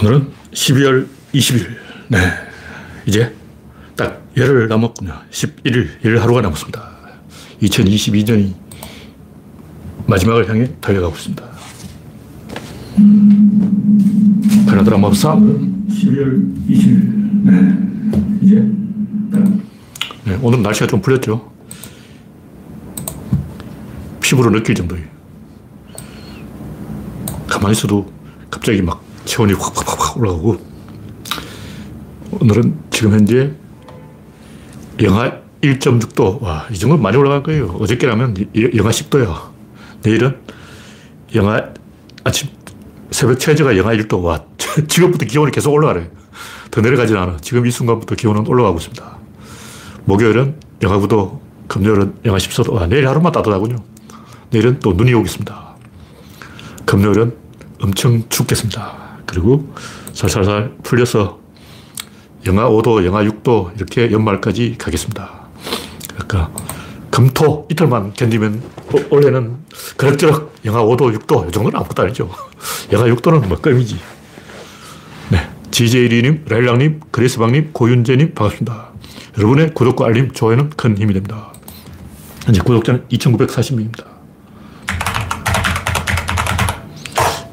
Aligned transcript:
오늘은 0.00 0.30
12월 0.52 1.06
20일. 1.34 1.76
네. 2.08 2.18
이제 3.04 3.34
딱 3.94 4.22
열흘 4.34 4.66
남았군요. 4.66 5.12
11일, 5.30 6.02
열 6.06 6.16
하루가 6.16 6.40
남았습니다. 6.40 6.90
2022년이 7.60 8.54
마지막을 10.06 10.48
향해 10.48 10.70
달려가고 10.80 11.14
있습니다. 11.14 11.44
가나다라 14.66 14.96
맙사 14.96 15.34
12월 15.34 16.66
20일. 16.66 17.20
네. 17.44 18.40
이제 18.40 18.54
네. 20.24 20.38
오늘 20.40 20.62
날씨가 20.62 20.86
좀 20.86 21.02
풀렸죠. 21.02 21.52
피부로 24.22 24.50
느낄 24.50 24.74
정도예요. 24.74 25.04
가만히 27.46 27.72
있어도 27.72 28.10
갑자기 28.50 28.80
막 28.80 29.09
체온이 29.24 29.52
확확확 29.52 30.18
올라가고 30.18 30.58
오늘은 32.32 32.78
지금 32.90 33.12
현재 33.12 33.52
영하 35.02 35.40
1.6도. 35.62 36.40
와, 36.42 36.66
이 36.70 36.78
정도면 36.78 37.02
많이 37.02 37.16
올라갈 37.16 37.42
거예요. 37.42 37.76
어저께라면 37.80 38.34
영하 38.76 38.90
10도야. 38.90 39.50
내일은 40.02 40.38
영하 41.34 41.62
아침 42.24 42.48
새벽 43.10 43.38
최저가 43.38 43.76
영하 43.76 43.94
1도. 43.94 44.22
와, 44.22 44.44
지금부터 44.88 45.26
기온이 45.26 45.50
계속 45.50 45.72
올라가네. 45.72 46.10
더 46.70 46.80
내려가진 46.80 47.16
않아. 47.16 47.38
지금 47.40 47.66
이 47.66 47.70
순간부터 47.70 48.14
기온은 48.14 48.46
올라가고 48.46 48.78
있습니다. 48.78 49.18
목요일은 50.04 50.54
영하 50.82 50.98
9도, 50.98 51.40
금요일은 51.68 52.14
영하 52.24 52.38
14도. 52.38 52.72
와, 52.72 52.86
내일 52.86 53.08
하루만 53.08 53.32
따뜻하군요. 53.32 53.76
내일은 54.50 54.78
또 54.80 54.92
눈이 54.92 55.12
오겠습니다. 55.14 55.76
금요일은 56.86 57.36
엄청 57.82 58.22
춥겠습니다. 58.28 59.09
그리고 59.30 59.72
살살살 60.12 60.78
풀려서 60.82 61.38
영하 62.46 62.68
5도, 62.68 63.04
영하 63.06 63.22
6도 63.22 63.76
이렇게 63.76 64.10
연말까지 64.10 64.74
가겠습니다. 64.76 65.48
그러니까 66.08 66.50
금토 67.10 67.66
이틀만 67.70 68.14
견디면 68.14 68.62
올해는 69.10 69.58
그럭저럭 69.96 70.54
영하 70.64 70.82
5도, 70.82 71.16
6도 71.16 71.48
이 71.48 71.52
정도는 71.52 71.76
아무것도 71.78 72.02
아니죠. 72.02 72.30
영하 72.92 73.06
6도는 73.06 73.46
뭐 73.46 73.58
껌이지. 73.58 73.98
네. 75.30 75.48
GJ리님, 75.70 76.46
라일락님, 76.48 77.00
그레스방님, 77.10 77.70
고윤재님 77.72 78.34
반갑습니다. 78.34 78.88
여러분의 79.38 79.74
구독과 79.74 80.06
알림, 80.06 80.32
좋아요는 80.32 80.70
큰 80.70 80.98
힘이 80.98 81.14
됩니다. 81.14 81.52
현재 82.44 82.60
구독자는 82.62 83.04
2,940명입니다. 83.08 84.04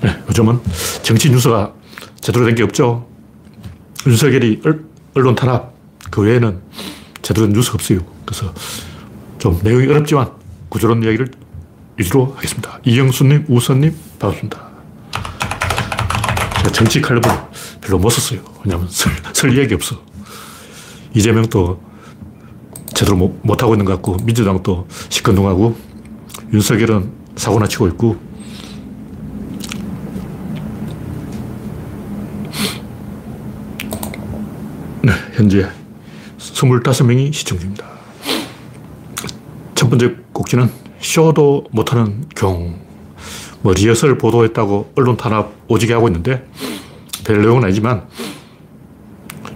네, 0.02 0.16
요즘은 0.28 0.60
정치 1.08 1.30
뉴스가 1.30 1.74
제대로 2.20 2.44
된 2.46 2.54
게 2.54 2.64
없죠. 2.64 3.08
윤석열이 4.06 4.62
언론 5.14 5.36
탄압, 5.36 5.74
그 6.12 6.22
외에는 6.22 6.60
제대로 7.22 7.48
된 7.48 7.56
뉴스가 7.56 7.76
없어요. 7.76 8.00
그래서 8.26 8.54
좀 9.38 9.58
내용이 9.64 9.88
어렵지만 9.88 10.30
구조론 10.68 11.02
이야기를 11.04 11.32
위주로 11.96 12.34
하겠습니다. 12.36 12.82
이영수님, 12.84 13.46
우선님, 13.48 13.96
반갑습니다. 14.20 14.68
제가 16.58 16.72
정치 16.74 17.00
칼럼을 17.00 17.30
별로 17.80 18.00
못 18.00 18.10
썼어요. 18.10 18.42
왜냐하면 18.66 18.90
설, 18.90 19.14
설 19.32 19.58
이야기 19.58 19.76
없어. 19.76 20.04
이재명도 21.16 21.82
제대로 22.94 23.16
못, 23.16 23.40
못하고 23.44 23.76
있는 23.76 23.86
것 23.86 23.94
같고, 23.94 24.18
민주당도 24.26 24.88
시큰둥하고, 25.08 25.78
윤석열은 26.52 27.10
사고나 27.38 27.66
치고 27.66 27.88
있고, 27.88 28.28
네, 35.04 35.12
현재 35.38 35.70
25명이 36.40 37.32
시청 37.32 37.60
중입니다. 37.60 37.86
첫 39.76 39.88
번째 39.88 40.16
곡지는 40.34 40.68
쇼도 41.00 41.66
못하는 41.70 42.26
경. 42.36 42.80
뭐 43.62 43.72
리허설 43.72 44.18
보도했다고 44.18 44.94
언론 44.96 45.16
탄압 45.16 45.54
오지게 45.68 45.94
하고 45.94 46.08
있는데 46.08 46.44
별 47.24 47.40
내용은 47.40 47.64
아니지만 47.64 48.08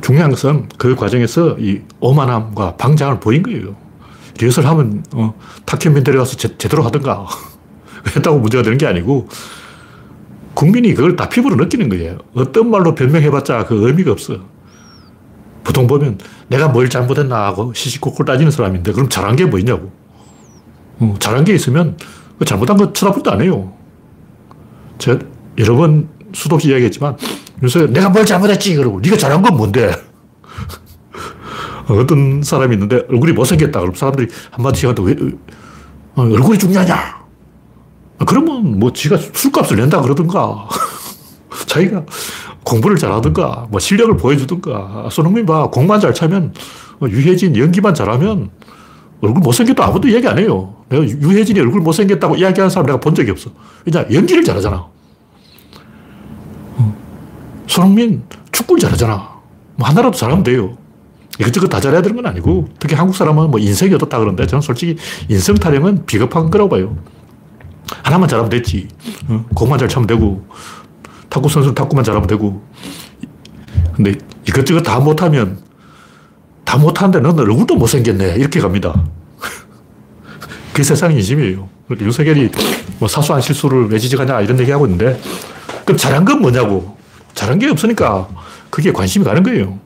중요한 0.01 0.29
것은 0.29 0.69
그 0.77 0.95
과정에서 0.95 1.57
이 1.57 1.81
오만함과 1.99 2.77
방장을 2.77 3.19
보인 3.19 3.41
거예요. 3.41 3.75
리허설 4.39 4.67
하면 4.67 5.03
어, 5.13 5.33
탁현민 5.65 6.03
데려가서 6.03 6.37
제, 6.37 6.55
제대로 6.59 6.83
하든가 6.83 7.25
했다고 8.15 8.37
문제가 8.37 8.61
되는 8.61 8.77
게 8.77 8.85
아니고 8.85 9.29
국민이 10.53 10.93
그걸 10.93 11.15
다 11.15 11.27
피부로 11.27 11.55
느끼는 11.55 11.89
거예요. 11.89 12.19
어떤 12.35 12.69
말로 12.69 12.93
변명해봤자 12.93 13.65
그 13.65 13.87
의미가 13.87 14.11
없어. 14.11 14.50
보통 15.63 15.87
보면 15.87 16.17
내가 16.47 16.67
뭘 16.67 16.89
잘못했나 16.89 17.45
하고 17.45 17.73
시시콜콜 17.73 18.25
따지는 18.25 18.51
사람인데 18.51 18.91
그럼 18.91 19.09
잘한 19.09 19.35
게뭐 19.35 19.59
있냐고. 19.59 19.91
어, 20.99 21.15
잘한 21.19 21.43
게 21.43 21.53
있으면 21.53 21.97
그 22.37 22.45
잘못한 22.45 22.77
거 22.77 22.91
쳐다보지도 22.93 23.31
안 23.31 23.41
해요. 23.41 23.73
제가 24.97 25.19
여러 25.57 25.75
번 25.75 26.09
수도 26.33 26.55
없이 26.55 26.69
이야기했지만 26.69 27.17
윤석열 27.61 27.91
내가 27.91 28.09
뭘 28.09 28.25
잘못했지 28.25 28.75
그러고 28.75 28.99
네가 28.99 29.17
잘한 29.17 29.41
건 29.41 29.57
뭔데? 29.57 29.91
어떤 31.89 32.41
사람이 32.41 32.75
있는데 32.75 33.03
얼굴이 33.09 33.33
못생겼다 33.33 33.79
그럼 33.79 33.93
사람들이 33.95 34.27
한마디씩 34.51 34.89
하는데 34.89 35.03
왜 35.03 35.31
어, 36.15 36.23
얼굴이 36.23 36.57
중요하냐? 36.57 37.21
그러면 38.25 38.79
뭐 38.79 38.93
지가 38.93 39.17
술값을 39.17 39.77
낸다 39.77 40.01
그러든가 40.01 40.67
자기가 41.67 42.05
공부를 42.71 42.97
잘하든가, 42.97 43.67
뭐 43.69 43.79
실력을 43.81 44.15
보여주든가. 44.15 45.09
손흥민 45.11 45.45
봐. 45.45 45.69
공만 45.69 45.99
잘 45.99 46.13
차면, 46.13 46.53
어, 47.01 47.07
유해진 47.09 47.57
연기만 47.57 47.93
잘하면 47.93 48.49
얼굴 49.19 49.41
못생겼다 49.41 49.85
아무도 49.85 50.07
이야기 50.07 50.27
안 50.27 50.39
해요. 50.39 50.73
내가 50.87 51.03
유해진이 51.03 51.59
얼굴 51.59 51.81
못생겼다고 51.81 52.37
이야기하는 52.37 52.69
사람 52.69 52.85
내가 52.85 52.99
본 52.99 53.13
적이 53.13 53.31
없어. 53.31 53.51
왜냐, 53.85 54.05
연기를 54.11 54.43
잘하잖아. 54.43 54.87
어. 56.77 56.95
손흥민 57.67 58.23
축구를 58.53 58.79
잘하잖아. 58.79 59.29
뭐 59.75 59.87
하나라도 59.87 60.17
잘하면 60.17 60.43
돼요. 60.43 60.77
이것저것 61.39 61.67
다 61.67 61.81
잘해야 61.81 62.01
되는 62.01 62.15
건 62.15 62.25
아니고, 62.25 62.69
특히 62.79 62.95
한국 62.95 63.15
사람은 63.15 63.51
뭐 63.51 63.59
인성이 63.59 63.93
어떻다 63.93 64.17
그러는데, 64.17 64.47
저는 64.47 64.61
솔직히 64.61 64.95
인성 65.27 65.55
타령은 65.55 66.05
비겁한 66.05 66.49
거라고 66.49 66.69
봐요. 66.69 66.95
하나만 68.03 68.29
잘하면 68.29 68.49
됐지. 68.49 68.87
어? 69.27 69.43
공만 69.53 69.77
잘 69.77 69.89
차면 69.89 70.07
되고, 70.07 70.45
탁구 71.31 71.47
선수는 71.47 71.73
탁구만 71.73 72.03
잘하면 72.03 72.27
되고. 72.27 72.61
근데 73.95 74.15
이것저것 74.47 74.81
다 74.81 74.99
못하면, 74.99 75.59
다 76.65 76.77
못하는데 76.77 77.21
너는 77.21 77.39
얼굴도 77.39 77.75
못생겼네. 77.75 78.35
이렇게 78.35 78.59
갑니다. 78.59 79.05
그 80.73 80.83
세상이 80.83 81.15
인심이에요. 81.15 81.69
윤석열이 81.99 82.49
뭐 82.99 83.07
사소한 83.07 83.41
실수를 83.41 83.89
왜 83.89 83.97
지적하냐 83.97 84.41
이런 84.41 84.59
얘기 84.59 84.71
하고 84.71 84.85
있는데, 84.85 85.19
그럼 85.85 85.97
잘한 85.97 86.25
건 86.25 86.41
뭐냐고. 86.41 86.97
잘한 87.33 87.59
게 87.59 87.69
없으니까 87.69 88.27
그게 88.69 88.91
관심이 88.91 89.23
가는 89.23 89.41
거예요. 89.41 89.79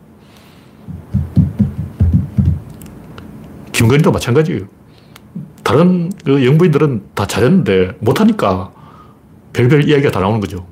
김건희도 3.72 4.12
마찬가지예요. 4.12 4.62
다른 5.64 6.12
그 6.24 6.44
영부인들은 6.44 7.04
다 7.14 7.28
잘했는데 7.28 7.98
못하니까 8.00 8.72
별별 9.54 9.88
이야기가 9.88 10.10
다 10.10 10.20
나오는 10.20 10.40
거죠. 10.40 10.66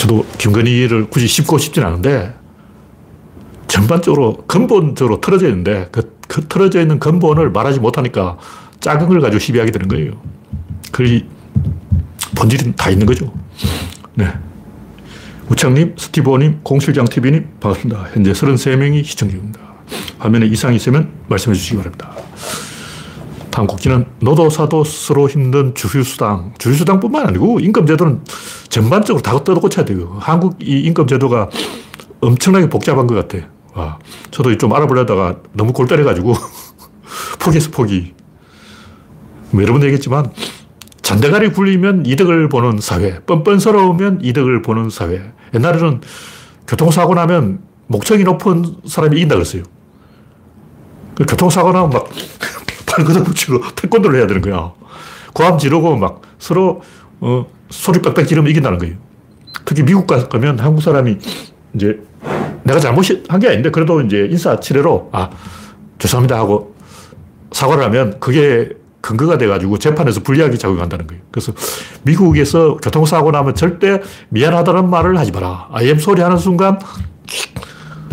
저도 0.00 0.24
김건희를 0.38 1.10
굳이 1.10 1.26
씹고 1.26 1.58
싶진 1.58 1.84
않은데 1.84 2.34
전반적으로 3.68 4.38
근본적으로 4.46 5.20
틀어져 5.20 5.46
있는데 5.48 5.88
그, 5.92 6.16
그 6.26 6.48
틀어져 6.48 6.80
있는 6.80 6.98
근본을 6.98 7.50
말하지 7.50 7.80
못하니까 7.80 8.38
작은 8.80 9.08
걸 9.08 9.20
가지고 9.20 9.38
시비하게 9.38 9.72
되는 9.72 9.88
거예요. 9.88 10.12
그 10.90 11.20
본질이 12.34 12.72
다 12.76 12.88
있는 12.88 13.04
거죠. 13.04 13.30
네. 14.14 14.26
우창님, 15.50 15.96
스티브님, 15.98 16.60
공실장TV님 16.62 17.58
반갑습니다. 17.60 18.08
현재 18.14 18.32
33명이 18.32 19.04
시청 19.04 19.28
중입니다. 19.28 19.60
화면에 20.18 20.46
이상이 20.46 20.76
있으면 20.76 21.12
말씀해 21.28 21.54
주시기 21.54 21.76
바랍니다. 21.76 22.10
다음 23.60 23.66
곡지는 23.66 24.06
노도사도 24.20 24.84
스스로 24.84 25.28
힘든 25.28 25.74
주휴수당. 25.74 26.54
주휴수당뿐만 26.56 27.26
아니고 27.26 27.60
임금제도는 27.60 28.24
전반적으로 28.70 29.22
다 29.22 29.38
뜯어 29.44 29.60
고쳐야 29.60 29.84
돼요. 29.84 30.16
한국 30.18 30.56
이 30.62 30.80
임금제도가 30.80 31.50
엄청나게 32.22 32.70
복잡한 32.70 33.06
것 33.06 33.14
같아. 33.16 33.46
와, 33.74 33.98
저도 34.30 34.56
좀 34.56 34.72
알아보려다가 34.72 35.40
너무 35.52 35.74
골 35.74 35.86
때려가지고 35.86 36.32
포기했어, 37.38 37.70
포기. 37.70 38.14
뭐 39.50 39.62
여러 39.62 39.74
번 39.74 39.82
얘기했지만 39.82 40.32
잔대가리 41.02 41.52
굴리면 41.52 42.06
이득을 42.06 42.48
보는 42.48 42.80
사회, 42.80 43.20
뻔뻔스러우면 43.26 44.20
이득을 44.22 44.62
보는 44.62 44.88
사회. 44.88 45.32
옛날에는 45.52 46.00
교통사고 46.66 47.12
나면 47.12 47.60
목청이 47.88 48.24
높은 48.24 48.76
사람이 48.86 49.18
이긴다 49.18 49.34
그랬어요. 49.34 49.64
그 51.14 51.26
교통사고 51.26 51.72
나면 51.72 51.90
막 51.90 52.08
팔 52.90 53.04
걷어 53.04 53.22
붙이고 53.22 53.60
태권도를 53.76 54.18
해야 54.18 54.26
되는 54.26 54.42
거야. 54.42 54.72
고함 55.32 55.58
지르고 55.58 55.96
막 55.96 56.22
서로 56.38 56.82
어, 57.20 57.46
소리 57.70 58.00
빽빽 58.02 58.26
지르면 58.26 58.50
이긴다는 58.50 58.78
거예요. 58.78 58.96
특히 59.64 59.82
미국 59.82 60.06
가면 60.06 60.58
한국 60.58 60.82
사람이 60.82 61.18
이제 61.74 62.00
내가 62.64 62.80
잘못한 62.80 63.40
게 63.40 63.48
아닌데 63.48 63.70
그래도 63.70 64.00
이제 64.00 64.26
인사치레로 64.30 65.10
아, 65.12 65.30
죄송합니다 65.98 66.36
하고 66.36 66.74
사과를 67.52 67.84
하면 67.84 68.18
그게 68.20 68.70
근거가 69.00 69.38
돼가지고 69.38 69.78
재판에서 69.78 70.20
불리하게 70.20 70.56
작용한다는 70.58 71.06
거예요. 71.06 71.22
그래서 71.30 71.52
미국에서 72.02 72.76
교통사고 72.76 73.30
나면 73.30 73.54
절대 73.54 74.00
미안하다는 74.28 74.90
말을 74.90 75.16
하지 75.18 75.30
마라. 75.30 75.68
아이엠 75.72 75.98
소리 75.98 76.20
하는 76.20 76.36
순간 76.36 76.78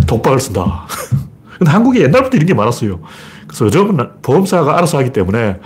독박을 0.05 0.39
쓴다. 0.39 0.85
근데 1.57 1.71
한국에 1.71 2.01
옛날부터 2.01 2.37
이런 2.37 2.45
게 2.45 2.53
많았어요. 2.53 2.99
그래서 3.47 3.65
요즘은 3.65 4.21
보험사가 4.21 4.77
알아서 4.77 4.97
하기 4.99 5.11
때문에 5.13 5.59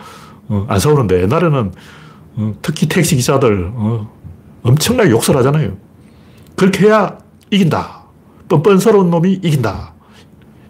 어, 0.48 0.66
안 0.69 0.80
싸우는데 0.80 1.22
옛날에는 1.24 1.72
어, 2.36 2.54
특히 2.62 2.88
택시 2.88 3.16
기사들 3.16 3.72
어, 3.74 4.12
엄청나게 4.63 5.10
욕설 5.12 5.38
하잖아요. 5.38 5.78
그렇게 6.56 6.88
해야 6.88 7.18
이긴다. 7.50 8.01
뻔뻔스러운 8.48 9.10
놈이 9.10 9.33
이긴다. 9.33 9.94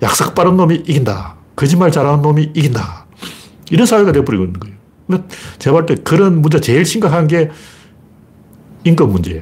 약삭 0.02 0.36
빠른 0.36 0.56
놈이 0.58 0.75
이긴다. 0.88 1.36
거짓말 1.56 1.92
잘하는 1.92 2.22
놈이 2.22 2.52
이긴다. 2.54 3.06
이런 3.72 3.86
사회가 3.86 4.12
되어버리고 4.12 4.46
있는 4.46 4.60
거예요. 4.60 4.75
근데 5.08 5.24
제가 5.60 5.74
볼 5.75 5.86
때 5.86 5.96
그런 5.96 6.42
문제 6.42 6.60
제일 6.62 6.86
심각한 6.86 7.28
게 7.28 7.52
인권 8.84 9.12
문제예요. 9.12 9.42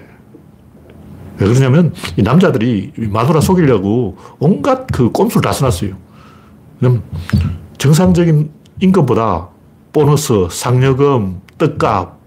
왜 1.38 1.48
그러냐면 1.48 1.94
이 2.18 2.22
남자들이 2.22 2.92
마누라 2.98 3.40
속이려고 3.42 4.18
온갖 4.40 4.88
그 4.92 5.12
꼼수를 5.12 5.42
다 5.42 5.54
써놨어요. 5.54 5.96
그럼 6.80 7.04
정상적인 7.80 8.52
임금보다 8.82 9.50
보너스, 9.92 10.48
상여금, 10.52 11.42
떡값, 11.58 12.18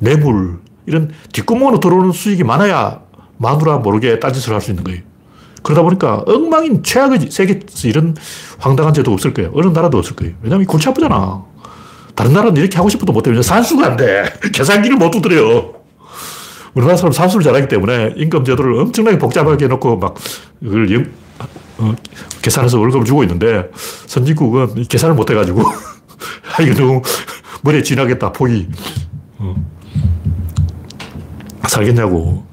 뇌물 0.00 0.58
이런 0.86 1.10
뒷구멍으로 1.32 1.78
들어오는 1.80 2.12
수익이 2.12 2.42
많아야 2.44 3.00
마누라 3.36 3.78
모르게 3.78 4.18
딴짓을 4.18 4.54
할 4.54 4.60
수 4.60 4.70
있는 4.70 4.82
거예요. 4.84 5.00
그러다 5.62 5.82
보니까 5.82 6.22
엉망인 6.26 6.82
최악의 6.82 7.28
세계에서 7.30 7.88
이런 7.88 8.16
황당한 8.58 8.94
제도 8.94 9.12
없을 9.12 9.34
거예요. 9.34 9.50
어느 9.54 9.66
나라도 9.66 9.98
없을 9.98 10.16
거예요. 10.16 10.32
왜냐면 10.42 10.66
골치 10.66 10.88
아프잖아. 10.88 11.44
다른 12.14 12.32
나라는 12.32 12.56
이렇게 12.56 12.76
하고 12.76 12.88
싶어도 12.88 13.12
못해. 13.12 13.28
왜냐면 13.28 13.42
산수가 13.42 13.86
안 13.86 13.96
돼. 13.96 14.32
계산기를 14.54 14.96
못 14.96 15.10
두드려요. 15.10 15.74
우리나라 16.74 16.96
사람 16.96 17.12
산수를 17.12 17.44
잘하기 17.44 17.68
때문에 17.68 18.14
임금 18.16 18.44
제도를 18.44 18.74
엄청나게 18.78 19.18
복잡하게 19.18 19.64
해놓고 19.66 19.96
막 19.98 20.14
그걸 20.62 20.90
영, 20.94 21.06
어, 21.80 21.94
계산해서 22.42 22.78
월급을 22.78 23.04
주고 23.04 23.22
있는데 23.24 23.70
선진국은 24.06 24.84
계산을 24.88 25.14
못 25.14 25.30
해가지고 25.30 25.62
아, 26.56 26.62
이거 26.62 26.74
너무 26.74 27.02
머리에 27.62 27.82
지나겠다, 27.82 28.32
폭이. 28.32 28.68
어. 29.38 29.54
살겠냐고. 31.68 32.44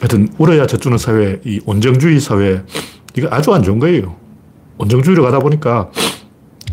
하여튼, 0.00 0.28
울어야 0.38 0.66
젖주는 0.66 0.96
사회, 0.98 1.40
이 1.44 1.60
온정주의 1.66 2.20
사회, 2.20 2.62
이거 3.16 3.28
아주 3.30 3.52
안 3.52 3.62
좋은 3.62 3.78
거예요. 3.78 4.16
온정주의로 4.78 5.22
가다 5.22 5.40
보니까 5.40 5.90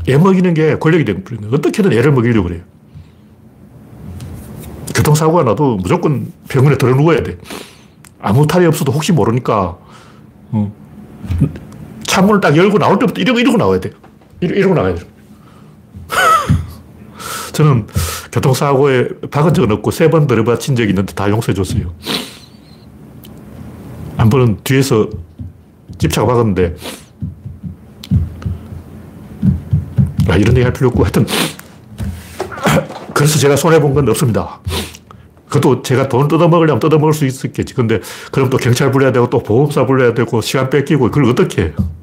애 0.07 0.17
먹이는 0.17 0.53
게 0.53 0.77
권력이 0.77 1.03
거예요. 1.05 1.53
어떻게든 1.53 1.91
애를 1.91 2.11
먹이려고 2.13 2.47
그래요. 2.47 2.63
교통사고가 4.95 5.43
나도 5.43 5.75
무조건 5.77 6.31
병원에 6.47 6.77
들어 6.77 6.95
누워야 6.95 7.21
돼. 7.21 7.37
아무 8.19 8.47
탈이 8.47 8.65
없어도 8.65 8.91
혹시 8.91 9.11
모르니까, 9.11 9.77
어, 10.51 10.73
창문을 12.17 12.41
딱 12.41 12.57
열고 12.57 12.79
나올 12.79 12.97
때부터 12.97 13.21
이러고 13.21 13.39
이러고 13.39 13.57
나와야 13.57 13.79
돼. 13.79 13.91
이러고, 14.41 14.73
나가야 14.73 14.95
돼. 14.95 15.01
저는 17.53 17.85
교통사고에 18.31 19.07
박은 19.29 19.53
적은 19.53 19.71
없고 19.73 19.91
세 19.91 20.09
번 20.09 20.25
들어받친 20.25 20.75
적이 20.75 20.89
있는데 20.89 21.13
다 21.13 21.29
용서해 21.29 21.53
줬어요. 21.53 21.93
한 24.17 24.29
번은 24.29 24.57
뒤에서 24.63 25.07
집차가 25.99 26.25
박았는데 26.27 26.75
아, 30.29 30.35
이런 30.37 30.55
얘기 30.55 30.63
할 30.63 30.73
필요 30.73 30.87
없고 30.89 31.03
하여튼 31.03 31.25
그래서 33.13 33.37
제가 33.37 33.55
손해본 33.55 33.93
건 33.93 34.09
없습니다. 34.09 34.59
그것도 35.49 35.83
제가 35.83 36.09
돈 36.09 36.27
뜯어먹으려면 36.27 36.79
뜯어먹을 36.79 37.13
수 37.13 37.25
있었겠지. 37.27 37.75
근데 37.75 37.99
그럼 38.31 38.49
또 38.49 38.57
경찰 38.57 38.91
불러야 38.91 39.11
되고 39.11 39.29
또 39.29 39.43
보험사 39.43 39.85
불러야 39.85 40.15
되고 40.15 40.41
시간 40.41 40.71
뺏기고 40.71 41.05
그걸 41.11 41.25
어떻게 41.25 41.61
해요? 41.65 41.96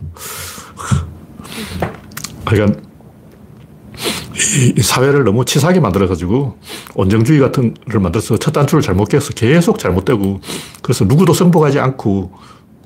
그러니까 2.45 2.81
이 4.77 4.83
사회를 4.83 5.25
너무 5.25 5.45
치사하게 5.45 5.81
만들어가지고 5.81 6.59
온정주의 6.95 7.41
같은 7.41 7.75
걸 7.91 8.01
만들어서 8.01 8.37
첫 8.37 8.53
단추를 8.53 8.83
잘못 8.83 9.09
껴서 9.09 9.33
계속 9.33 9.79
잘못되고 9.79 10.41
그래서 10.83 11.05
누구도 11.05 11.33
승복하지 11.33 11.79
않고 11.79 12.33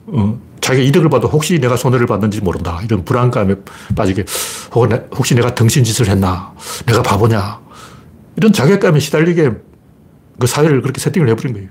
어, 0.08 0.40
자기 0.60 0.86
이득을 0.86 1.08
봐도 1.08 1.28
혹시 1.28 1.58
내가 1.58 1.76
손해를 1.76 2.06
받는지 2.06 2.40
모른다. 2.40 2.80
이런 2.84 3.04
불안감에 3.04 3.54
빠지게 3.96 4.24
혹은 4.74 5.06
혹시 5.16 5.34
내가 5.34 5.54
등신 5.54 5.84
짓을 5.84 6.08
했나. 6.08 6.52
내가 6.86 7.02
바보냐. 7.02 7.60
이런 8.36 8.52
자괴감에 8.52 9.00
시달리게 9.00 9.52
그 10.38 10.46
사회를 10.46 10.82
그렇게 10.82 11.00
세팅을 11.00 11.28
해버린 11.30 11.54
거예요. 11.54 11.68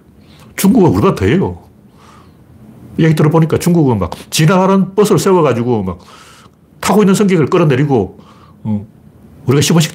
중국은 0.56 0.92
우리가 0.92 1.15
더해요. 1.15 1.66
얘기 2.99 3.15
들어보니까 3.15 3.57
중국은 3.57 3.99
막 3.99 4.11
지나가는 4.29 4.95
버스를 4.95 5.19
세워가지고 5.19 5.83
막 5.83 5.99
타고 6.79 7.01
있는 7.03 7.13
승객을 7.13 7.47
끌어내리고 7.47 8.19
어, 8.63 8.88
우리가 9.45 9.61
10원씩 9.61 9.94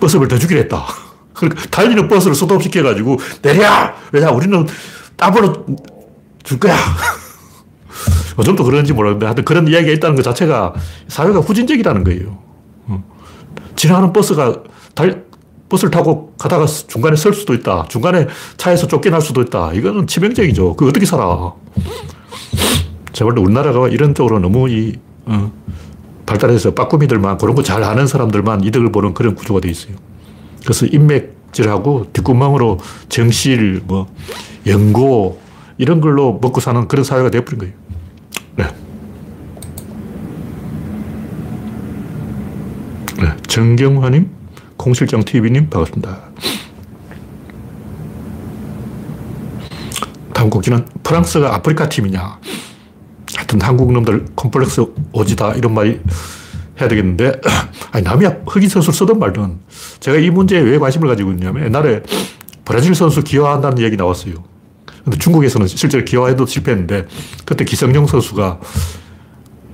버스를 0.00 0.28
더 0.28 0.38
주기로 0.38 0.60
했다. 0.60 0.84
그러니까 1.34 1.62
달리는 1.70 2.08
버스를 2.08 2.34
스톱시켜가지고 2.34 3.18
내려! 3.42 3.92
왜냐, 4.12 4.30
우리는 4.30 4.66
따블로 5.16 5.66
줄 6.42 6.58
거야. 6.58 6.76
요즘도 8.38 8.64
그런지 8.64 8.92
모르는데 8.92 9.26
하여튼 9.26 9.44
그런 9.44 9.68
이야기가 9.68 9.92
있다는 9.92 10.16
것 10.16 10.22
자체가 10.22 10.74
사회가 11.08 11.40
후진적이라는 11.40 12.04
거예요. 12.04 12.38
어. 12.86 13.04
지나가는 13.76 14.12
버스가 14.12 14.62
달, 14.94 15.24
버스를 15.72 15.90
타고 15.90 16.34
가다가 16.38 16.66
중간에 16.66 17.16
설 17.16 17.32
수도 17.32 17.54
있다. 17.54 17.86
중간에 17.88 18.26
차에서 18.58 18.86
쫓겨날 18.86 19.22
수도 19.22 19.40
있다. 19.40 19.72
이거는 19.72 20.06
치명적이죠. 20.06 20.76
그 20.76 20.86
어떻게 20.86 21.06
살아? 21.06 21.54
볼때 23.18 23.40
우리나라가 23.40 23.88
이런 23.88 24.14
쪽으로 24.14 24.38
너무 24.38 24.68
이, 24.68 24.98
어, 25.24 25.50
발달해서 26.26 26.74
빠꾸미들만 26.74 27.38
그런 27.38 27.54
거 27.54 27.62
잘 27.62 27.82
아는 27.84 28.06
사람들만 28.06 28.64
이득을 28.64 28.92
보는 28.92 29.14
그런 29.14 29.34
구조가 29.34 29.60
돼 29.60 29.70
있어요. 29.70 29.94
그래서 30.62 30.86
인맥질하고 30.86 32.08
뒷구멍으로 32.12 32.78
정실, 33.08 33.80
뭐, 33.86 34.08
연고, 34.66 35.40
이런 35.78 36.00
걸로 36.00 36.38
먹고 36.40 36.60
사는 36.60 36.86
그런 36.86 37.04
사회가 37.04 37.30
되어버린 37.30 37.58
거예요. 37.58 37.74
네. 38.56 38.64
네. 43.20 43.36
정경화님, 43.46 44.30
공실장 44.82 45.22
TV님, 45.22 45.70
반갑습니다. 45.70 46.18
다음 50.34 50.50
곡지는 50.50 50.84
프랑스가 51.04 51.54
아프리카 51.54 51.88
팀이냐. 51.88 52.40
하여튼 53.36 53.60
한국 53.60 53.92
놈들 53.92 54.26
컴플렉스 54.34 54.84
오지다 55.12 55.52
이런 55.52 55.72
말이 55.72 56.00
해야 56.80 56.88
되겠는데 56.88 57.40
아니 57.92 58.02
남이 58.02 58.26
흑인 58.48 58.68
선수를 58.68 58.92
쓰든 58.92 59.20
말든 59.20 59.60
제가 60.00 60.18
이 60.18 60.30
문제에 60.30 60.58
왜 60.58 60.78
관심을 60.78 61.06
가지고 61.06 61.30
있냐면 61.30 61.66
옛날에 61.66 62.02
브라질 62.64 62.96
선수 62.96 63.22
기여한다는 63.22 63.78
얘기 63.78 63.96
나왔어요. 63.96 64.34
근데 65.04 65.16
중국에서는 65.16 65.68
실제로 65.68 66.04
기여해도 66.04 66.44
실패했는데 66.44 67.06
그때 67.44 67.64
기성용 67.64 68.08
선수가 68.08 68.58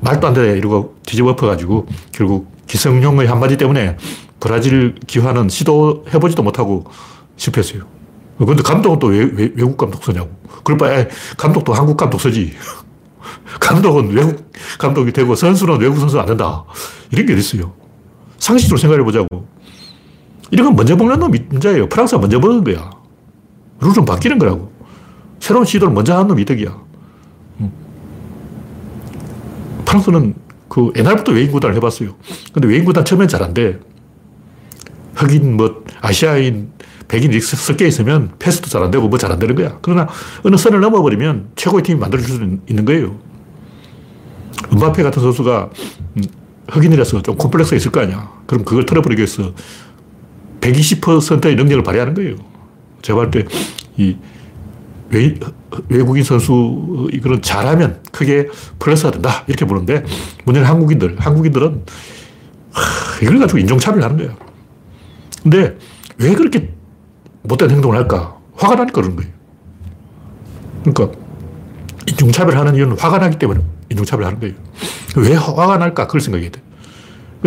말도 0.00 0.26
안 0.26 0.34
돼 0.34 0.58
이러고 0.58 0.96
뒤집어 1.06 1.30
엎어가지고 1.30 1.86
결국 2.12 2.52
기성용의 2.66 3.26
한마디 3.26 3.56
때문에 3.56 3.96
브라질 4.40 4.95
기화는 5.07 5.49
시도해보지도 5.49 6.42
못하고 6.42 6.85
실패했어요. 7.37 7.83
근데 8.38 8.62
감독은 8.62 8.99
또 9.00 9.09
왜, 9.09 9.18
왜, 9.25 9.52
외국 9.57 9.76
감독 9.76 10.04
쓰냐고. 10.04 10.30
그럴 10.62 10.78
바에 10.78 11.09
감독도 11.37 11.73
한국 11.73 11.97
감독 11.97 12.21
쓰지. 12.21 12.52
감독은 13.61 14.11
외국 14.11 14.52
감독이 14.78 15.12
되고 15.12 15.35
선수는 15.35 15.80
외국 15.80 15.97
선수 15.99 16.21
안 16.21 16.26
된다. 16.26 16.64
이런 17.11 17.26
게 17.26 17.35
있어요. 17.35 17.73
상식적으로 18.38 18.78
생각해 18.78 19.02
보자고. 19.02 19.26
이런 20.50 20.66
건 20.66 20.76
먼저 20.76 20.95
먹는 20.95 21.18
놈이 21.18 21.40
문제예요. 21.49 21.88
프랑스가 21.88 22.21
먼저 22.21 22.38
먹은 22.38 22.62
거야. 22.62 22.90
룰은 23.80 24.04
바뀌는 24.04 24.38
거라고. 24.38 24.73
새로운 25.40 25.64
시도를 25.64 25.92
먼저 25.92 26.14
하는 26.14 26.28
놈이 26.28 26.42
이득이야. 26.42 26.76
음. 27.61 27.73
프랑스는 29.85 30.35
그 30.68 30.92
옛날부터 30.97 31.33
외인 31.33 31.50
구단을 31.50 31.75
해봤어요. 31.76 32.14
근데 32.52 32.68
외인 32.68 32.85
구단 32.85 33.04
처음엔 33.04 33.26
잘 33.28 33.42
안 33.42 33.52
돼. 33.52 33.80
흑인, 35.18 35.56
뭐, 35.56 35.82
아시아인, 36.00 36.70
백인 37.08 37.32
이렇게 37.32 37.44
섞여 37.44 37.87
있으면 37.87 38.32
패스도 38.38 38.68
잘 38.68 38.82
안 38.82 38.90
되고 38.90 39.08
뭐 39.08 39.18
잘 39.18 39.32
안 39.32 39.38
되는 39.38 39.54
거야. 39.54 39.78
그러나 39.82 40.06
어느 40.44 40.56
선을 40.56 40.80
넘어버리면 40.80 41.50
최고의 41.56 41.82
팀이 41.82 41.98
만들어줄 41.98 42.28
수 42.37 42.58
있는 42.68 42.84
거예요. 42.84 43.18
은바페 44.72 45.02
같은 45.02 45.22
선수가 45.22 45.70
음, 46.18 46.22
흑인이라서 46.70 47.22
좀 47.22 47.37
콤플렉스가 47.37 47.76
있을 47.76 47.90
거 47.90 48.00
아니야. 48.00 48.30
그럼 48.46 48.64
그걸 48.64 48.84
털어버리기 48.84 49.20
위해서 49.20 49.52
120%의 50.60 51.56
능력을 51.56 51.82
발휘하는 51.82 52.14
거예요. 52.14 52.37
제가 53.02 53.16
볼 53.20 53.30
때, 53.30 53.44
이, 53.96 54.16
외, 55.10 55.34
외국인 55.88 56.22
선수 56.25 57.08
이거는 57.12 57.40
잘하면 57.40 58.02
크게 58.12 58.48
플러스가 58.78 59.12
된다. 59.12 59.44
이렇게 59.46 59.64
보는데 59.64 60.04
문제는 60.44 60.68
한국인들. 60.68 61.16
한국인들은 61.18 61.84
하, 62.72 62.82
이걸 63.22 63.38
가지고 63.38 63.58
인종차별을 63.60 64.04
하는 64.04 64.16
거예요. 64.18 64.48
근데 65.49 65.78
왜 66.19 66.35
그렇게 66.35 66.71
못된 67.43 67.71
행동을 67.71 67.97
할까? 67.97 68.37
화가 68.57 68.75
나니까 68.75 69.00
그런 69.00 69.17
거예요. 69.17 69.31
그러니까 70.85 71.19
인종차별을 72.07 72.59
하는 72.59 72.75
이유는 72.75 72.99
화가 72.99 73.19
나기 73.19 73.38
때문에 73.38 73.61
인종차별을 73.90 74.26
하는 74.26 74.40
거예요. 74.40 74.55
왜 75.17 75.35
화가 75.35 75.78
날까? 75.78 76.07
그걸 76.07 76.21
생각해야 76.21 76.50
돼. 76.50 76.61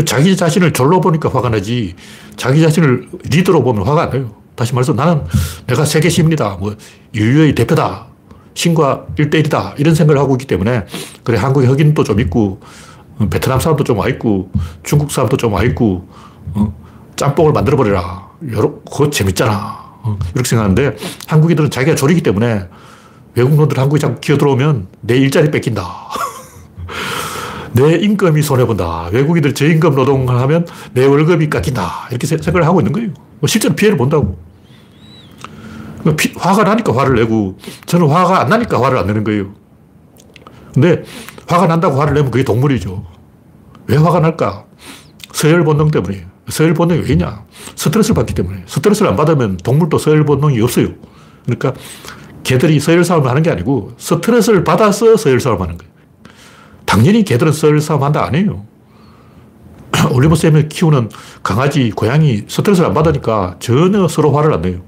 자기 0.05 0.35
자신을 0.35 0.73
졸로 0.73 0.99
보니까 0.99 1.29
화가 1.29 1.49
나지 1.49 1.95
자기 2.37 2.61
자신을 2.61 3.09
리더로 3.29 3.61
보면 3.63 3.85
화가 3.85 4.03
안 4.03 4.09
나요. 4.09 4.35
다시 4.55 4.73
말해서 4.73 4.93
나는 4.93 5.23
내가 5.67 5.85
세계 5.85 6.09
시민이다. 6.09 6.57
뭐 6.59 6.75
인류의 7.13 7.53
대표다. 7.53 8.07
신과 8.55 9.05
일대일이다. 9.17 9.75
이런 9.77 9.93
생각을 9.95 10.19
하고 10.19 10.33
있기 10.35 10.45
때문에 10.47 10.85
그래 11.23 11.37
한국에 11.37 11.67
흑인도 11.67 12.03
좀 12.03 12.19
있고 12.19 12.59
베트남 13.29 13.59
사람도 13.59 13.83
좀 13.83 13.97
와 13.99 14.07
있고 14.09 14.51
중국 14.83 15.11
사람도 15.11 15.37
좀 15.37 15.53
와 15.53 15.63
있고 15.63 16.07
어, 16.53 16.80
짬뽕을 17.21 17.53
만들어 17.53 17.77
버려라. 17.77 18.29
여러 18.51 18.73
그거 18.89 19.09
재밌잖아. 19.11 19.51
어, 20.03 20.17
이렇게 20.33 20.49
생각하는데 20.49 20.97
한국인들은 21.27 21.69
자기가 21.69 21.95
졸이기 21.95 22.21
때문에 22.21 22.67
외국 23.35 23.55
놈들 23.55 23.77
한국에 23.77 23.99
자꾸 23.99 24.19
기어 24.19 24.37
들어오면 24.37 24.87
내 25.01 25.17
일자리 25.17 25.51
뺏긴다. 25.51 25.85
내 27.73 27.95
임금이 27.97 28.41
손해본다. 28.41 29.09
외국인들 29.11 29.53
저임금 29.53 29.93
노동을 29.93 30.35
하면 30.41 30.65
내 30.93 31.05
월급이 31.05 31.49
깎인다. 31.49 32.07
이렇게 32.09 32.25
생각을 32.25 32.65
하고 32.65 32.81
있는 32.81 32.91
거예요. 32.91 33.09
뭐 33.39 33.47
실제로 33.47 33.75
피해를 33.75 33.97
본다고. 33.97 34.37
그러니까 35.99 36.15
피, 36.15 36.33
화가 36.35 36.63
나니까 36.63 36.97
화를 36.97 37.15
내고 37.15 37.57
저는 37.85 38.09
화가 38.09 38.41
안 38.41 38.49
나니까 38.49 38.81
화를 38.81 38.97
안 38.97 39.05
내는 39.05 39.23
거예요. 39.23 39.53
근데 40.73 41.03
화가 41.47 41.67
난다고 41.67 41.99
화를 41.99 42.15
내면 42.15 42.31
그게 42.31 42.43
동물이죠. 42.43 43.05
왜 43.85 43.97
화가 43.97 44.21
날까? 44.21 44.65
서열 45.33 45.63
본능 45.63 45.91
때문이에요. 45.91 46.30
서열 46.49 46.73
본능이 46.73 47.01
왜냐? 47.07 47.45
스트레스를 47.75 48.15
받기 48.15 48.33
때문에. 48.33 48.63
스트레스를 48.65 49.09
안 49.09 49.15
받으면 49.15 49.57
동물도 49.57 49.97
서열 49.97 50.25
본능이 50.25 50.59
없어요. 50.61 50.89
그러니까 51.45 51.73
개들이 52.43 52.79
서열 52.79 53.03
싸움을 53.03 53.29
하는 53.29 53.43
게 53.43 53.51
아니고 53.51 53.93
스트레스를 53.97 54.63
받아서 54.63 55.15
서열 55.17 55.39
싸움을 55.39 55.61
하는 55.61 55.77
거예요. 55.77 55.91
당연히 56.85 57.23
개들은 57.23 57.51
서열 57.51 57.79
싸움 57.79 58.03
한다 58.03 58.25
아니에요. 58.25 58.65
올리버 60.11 60.35
쌤이 60.35 60.67
키우는 60.69 61.09
강아지, 61.43 61.91
고양이 61.91 62.43
스트레스를 62.47 62.87
안 62.87 62.93
받으니까 62.93 63.55
전혀 63.59 64.07
서로 64.07 64.31
화를 64.33 64.53
안 64.53 64.61
내요. 64.61 64.81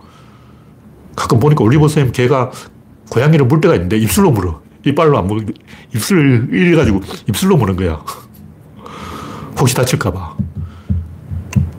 가끔 1.16 1.40
보니까 1.40 1.64
올리버 1.64 1.88
쌤 1.88 2.12
개가 2.12 2.52
고양이를 3.10 3.46
물 3.46 3.62
때가 3.62 3.76
있는데 3.76 3.98
입술로 3.98 4.32
물어. 4.32 4.62
이빨로 4.86 5.18
안 5.18 5.28
물어. 5.28 5.46
입술을 5.94 6.50
이래가지고 6.52 7.02
입술로 7.30 7.56
무는 7.58 7.76
거야. 7.76 8.04
혹시 9.60 9.76
다칠까봐. 9.76 10.36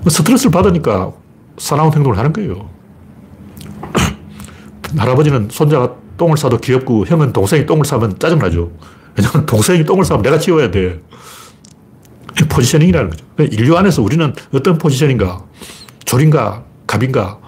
스트레스를 0.08 0.50
받으니까 0.50 1.12
사나운 1.58 1.92
행동을 1.92 2.18
하는 2.18 2.32
거예요. 2.32 2.68
할아버지는 4.96 5.48
손자가 5.50 5.94
똥을 6.16 6.36
싸도 6.36 6.58
귀엽고 6.58 7.06
형은 7.06 7.32
동생이 7.32 7.66
똥을 7.66 7.84
싸면 7.84 8.18
짜증나죠. 8.18 8.70
왜냐면 9.16 9.46
동생이 9.46 9.84
똥을 9.84 10.04
싸면 10.04 10.22
내가 10.22 10.38
치워야 10.38 10.70
돼. 10.70 11.00
포지셔닝이라는 12.48 13.10
거죠. 13.10 13.24
인류 13.52 13.76
안에서 13.76 14.02
우리는 14.02 14.32
어떤 14.52 14.78
포지션인가? 14.78 15.44
조인가? 16.04 16.64
갑인가? 16.86 17.38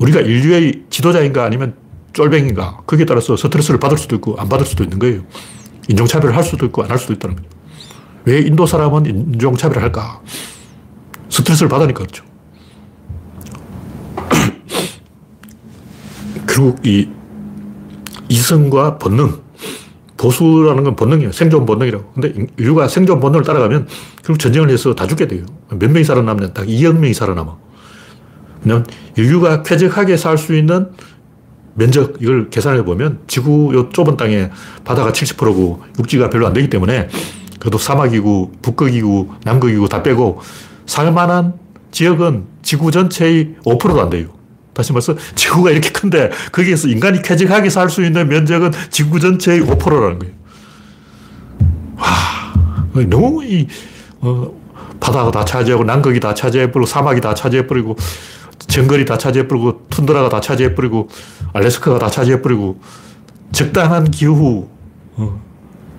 우리가 0.00 0.20
인류의 0.20 0.84
지도자인가? 0.90 1.44
아니면 1.44 1.74
쫄뱅인가? 2.12 2.80
거기에 2.86 3.06
따라서 3.06 3.36
스트레스를 3.36 3.78
받을 3.80 3.96
수도 3.96 4.16
있고 4.16 4.36
안 4.38 4.48
받을 4.48 4.66
수도 4.66 4.82
있는 4.84 4.98
거예요. 4.98 5.22
인종차별을 5.88 6.36
할 6.36 6.42
수도 6.44 6.66
있고 6.66 6.82
안 6.82 6.90
할 6.90 6.98
수도 6.98 7.12
있다는 7.12 7.36
거죠. 7.36 7.48
왜 8.24 8.38
인도 8.40 8.66
사람은 8.66 9.06
인종차별을 9.06 9.82
할까? 9.82 10.20
스트레스를 11.28 11.68
받으니까 11.68 11.98
그렇죠. 12.00 12.24
결국 16.46 16.86
이 16.86 17.08
이성과 18.28 18.98
본능, 18.98 19.40
보수라는 20.16 20.84
건 20.84 20.96
본능이에요. 20.96 21.32
생존 21.32 21.66
본능이라고. 21.66 22.12
근데 22.14 22.32
인류가 22.56 22.88
생존 22.88 23.20
본능을 23.20 23.44
따라가면 23.44 23.86
결국 24.22 24.38
전쟁을 24.38 24.70
해서 24.70 24.94
다 24.94 25.06
죽게 25.06 25.28
돼요. 25.28 25.44
몇 25.70 25.90
명이 25.90 26.04
살아남냐? 26.04 26.52
딱 26.52 26.66
2억 26.66 26.98
명이 26.98 27.14
살아남아. 27.14 27.56
왜냐면 28.62 28.86
인류가 29.16 29.62
쾌적하게 29.62 30.16
살 30.16 30.38
수 30.38 30.54
있는 30.54 30.90
면적, 31.74 32.22
이걸 32.22 32.48
계산해 32.50 32.84
보면 32.84 33.18
지구 33.26 33.74
요 33.74 33.90
좁은 33.90 34.16
땅에 34.16 34.50
바다가 34.84 35.12
70%고 35.12 35.82
육지가 35.98 36.30
별로 36.30 36.46
안 36.46 36.52
되기 36.52 36.70
때문에 36.70 37.08
그래도 37.58 37.78
사막이고 37.78 38.52
북극이고 38.62 39.34
남극이고 39.44 39.88
다 39.88 40.02
빼고 40.02 40.40
살만한 40.86 41.54
지역은 41.90 42.46
지구 42.62 42.90
전체의 42.90 43.56
5%도 43.64 44.00
안 44.00 44.10
돼요. 44.10 44.28
다시 44.72 44.92
말해서 44.92 45.14
지구가 45.36 45.70
이렇게 45.70 45.90
큰데 45.90 46.30
거기에서 46.50 46.88
인간이 46.88 47.22
쾌적하게 47.22 47.70
살 47.70 47.88
수 47.88 48.02
있는 48.04 48.28
면적은 48.28 48.72
지구 48.90 49.20
전체의 49.20 49.60
5%라는 49.60 50.18
거예요. 50.18 50.34
와, 51.96 53.04
너무 53.08 53.44
이, 53.44 53.68
어, 54.20 54.52
바다가 54.98 55.30
다 55.30 55.44
차지하고 55.44 55.84
남극이 55.84 56.18
다 56.18 56.34
차지해버리고 56.34 56.86
사막이 56.86 57.20
다 57.20 57.34
차지해버리고 57.34 57.96
정글이 58.66 59.04
다 59.04 59.16
차지해버리고 59.18 59.86
툰드라가 59.90 60.28
다 60.28 60.40
차지해버리고 60.40 61.08
알래스카가 61.52 61.98
다 61.98 62.10
차지해버리고 62.10 62.80
적당한 63.52 64.10
기후 64.10 64.68
어, 65.16 65.40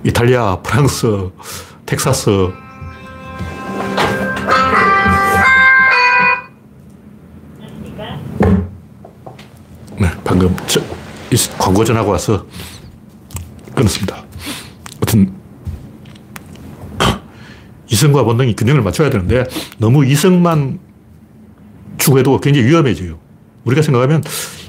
이탈리아, 0.03 0.57
프랑스, 0.61 1.29
텍사스 1.85 2.49
방금 10.25 10.53
저, 10.67 10.81
광고 11.57 11.85
전하고 11.85 12.11
와서 12.11 12.45
끊었습니다. 13.75 14.25
하여튼 14.95 15.33
이성과 17.89 18.23
본능이 18.23 18.55
균형을 18.55 18.81
맞춰야 18.81 19.09
되는데 19.09 19.45
너무 19.77 20.05
이성만 20.05 20.79
추구해도 21.97 22.39
굉장히 22.41 22.67
위험해져요. 22.67 23.19
우리가 23.63 23.81
생각하면 23.81 24.23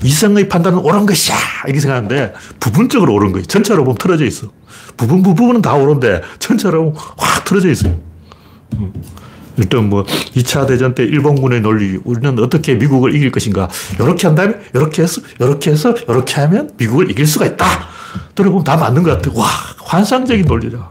이성의 0.04 0.48
판단은 0.48 0.78
옳은 0.78 1.06
것이야 1.06 1.36
이렇게 1.64 1.80
생각하는데 1.80 2.34
부분적으로 2.60 3.14
옳은 3.14 3.32
거예요. 3.32 3.46
전체로 3.46 3.84
보면 3.84 3.96
틀어져 3.98 4.24
있어. 4.26 4.52
부분 4.96 5.22
부분은 5.22 5.62
다 5.62 5.74
옳은데 5.74 6.22
전체로 6.38 6.94
확 7.16 7.44
틀어져 7.44 7.70
있어요. 7.70 7.98
음. 9.56 9.62
일단 9.62 9.88
뭐 9.88 10.04
2차 10.04 10.66
대전 10.66 10.94
때 10.94 11.04
일본군의 11.04 11.60
논리, 11.60 11.98
우리는 12.04 12.38
어떻게 12.38 12.74
미국을 12.74 13.14
이길 13.14 13.30
것인가. 13.30 13.68
이렇게 13.94 14.26
한다면, 14.26 14.60
이렇게 14.74 15.02
해서, 15.02 15.20
이렇게 15.40 15.70
해서, 15.70 15.94
이렇게 16.08 16.40
하면 16.42 16.70
미국을 16.76 17.10
이길 17.10 17.26
수가 17.26 17.46
있다. 17.46 17.66
들어보면 18.34 18.64
다 18.64 18.76
맞는 18.76 19.02
것 19.02 19.10
같아. 19.10 19.38
와, 19.38 19.46
환상적인 19.84 20.46
논리다. 20.46 20.90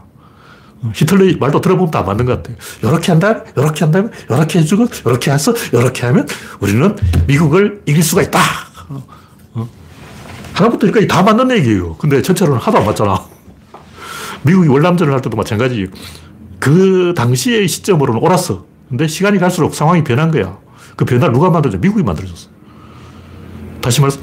히틀러의 0.94 1.36
말도 1.38 1.60
들어보면 1.60 1.90
다 1.90 2.02
맞는 2.02 2.26
것 2.26 2.36
같아요. 2.36 2.56
이렇게 2.82 3.12
한다면, 3.12 3.44
이렇게 3.56 3.84
한다면, 3.84 4.12
이렇게 4.28 4.58
해주고, 4.60 4.86
이렇게 5.06 5.30
해서, 5.30 5.54
이렇게 5.72 6.06
하면 6.06 6.26
우리는 6.60 6.94
미국을 7.26 7.82
이길 7.86 8.02
수가 8.02 8.22
있다. 8.22 8.38
어? 9.54 9.68
하나부터 10.52 10.86
여기까지 10.88 11.08
다 11.08 11.22
맞는 11.22 11.50
얘기예요. 11.58 11.96
근데 11.96 12.22
전체로는 12.22 12.60
하도 12.60 12.78
안 12.78 12.86
맞잖아. 12.86 13.20
미국이 14.42 14.68
월남전을 14.68 15.12
할 15.12 15.20
때도 15.20 15.36
마찬가지. 15.36 15.88
그 16.58 17.14
당시의 17.16 17.68
시점으로는 17.68 18.20
옳았어. 18.20 18.64
근데 18.88 19.06
시간이 19.06 19.38
갈수록 19.38 19.74
상황이 19.74 20.02
변한 20.04 20.30
거야. 20.30 20.58
그 20.96 21.04
변화를 21.04 21.32
누가 21.34 21.50
만들었냐? 21.50 21.80
미국이 21.80 22.02
만들어줬어. 22.02 22.48
다시 23.80 24.00
말해서 24.00 24.20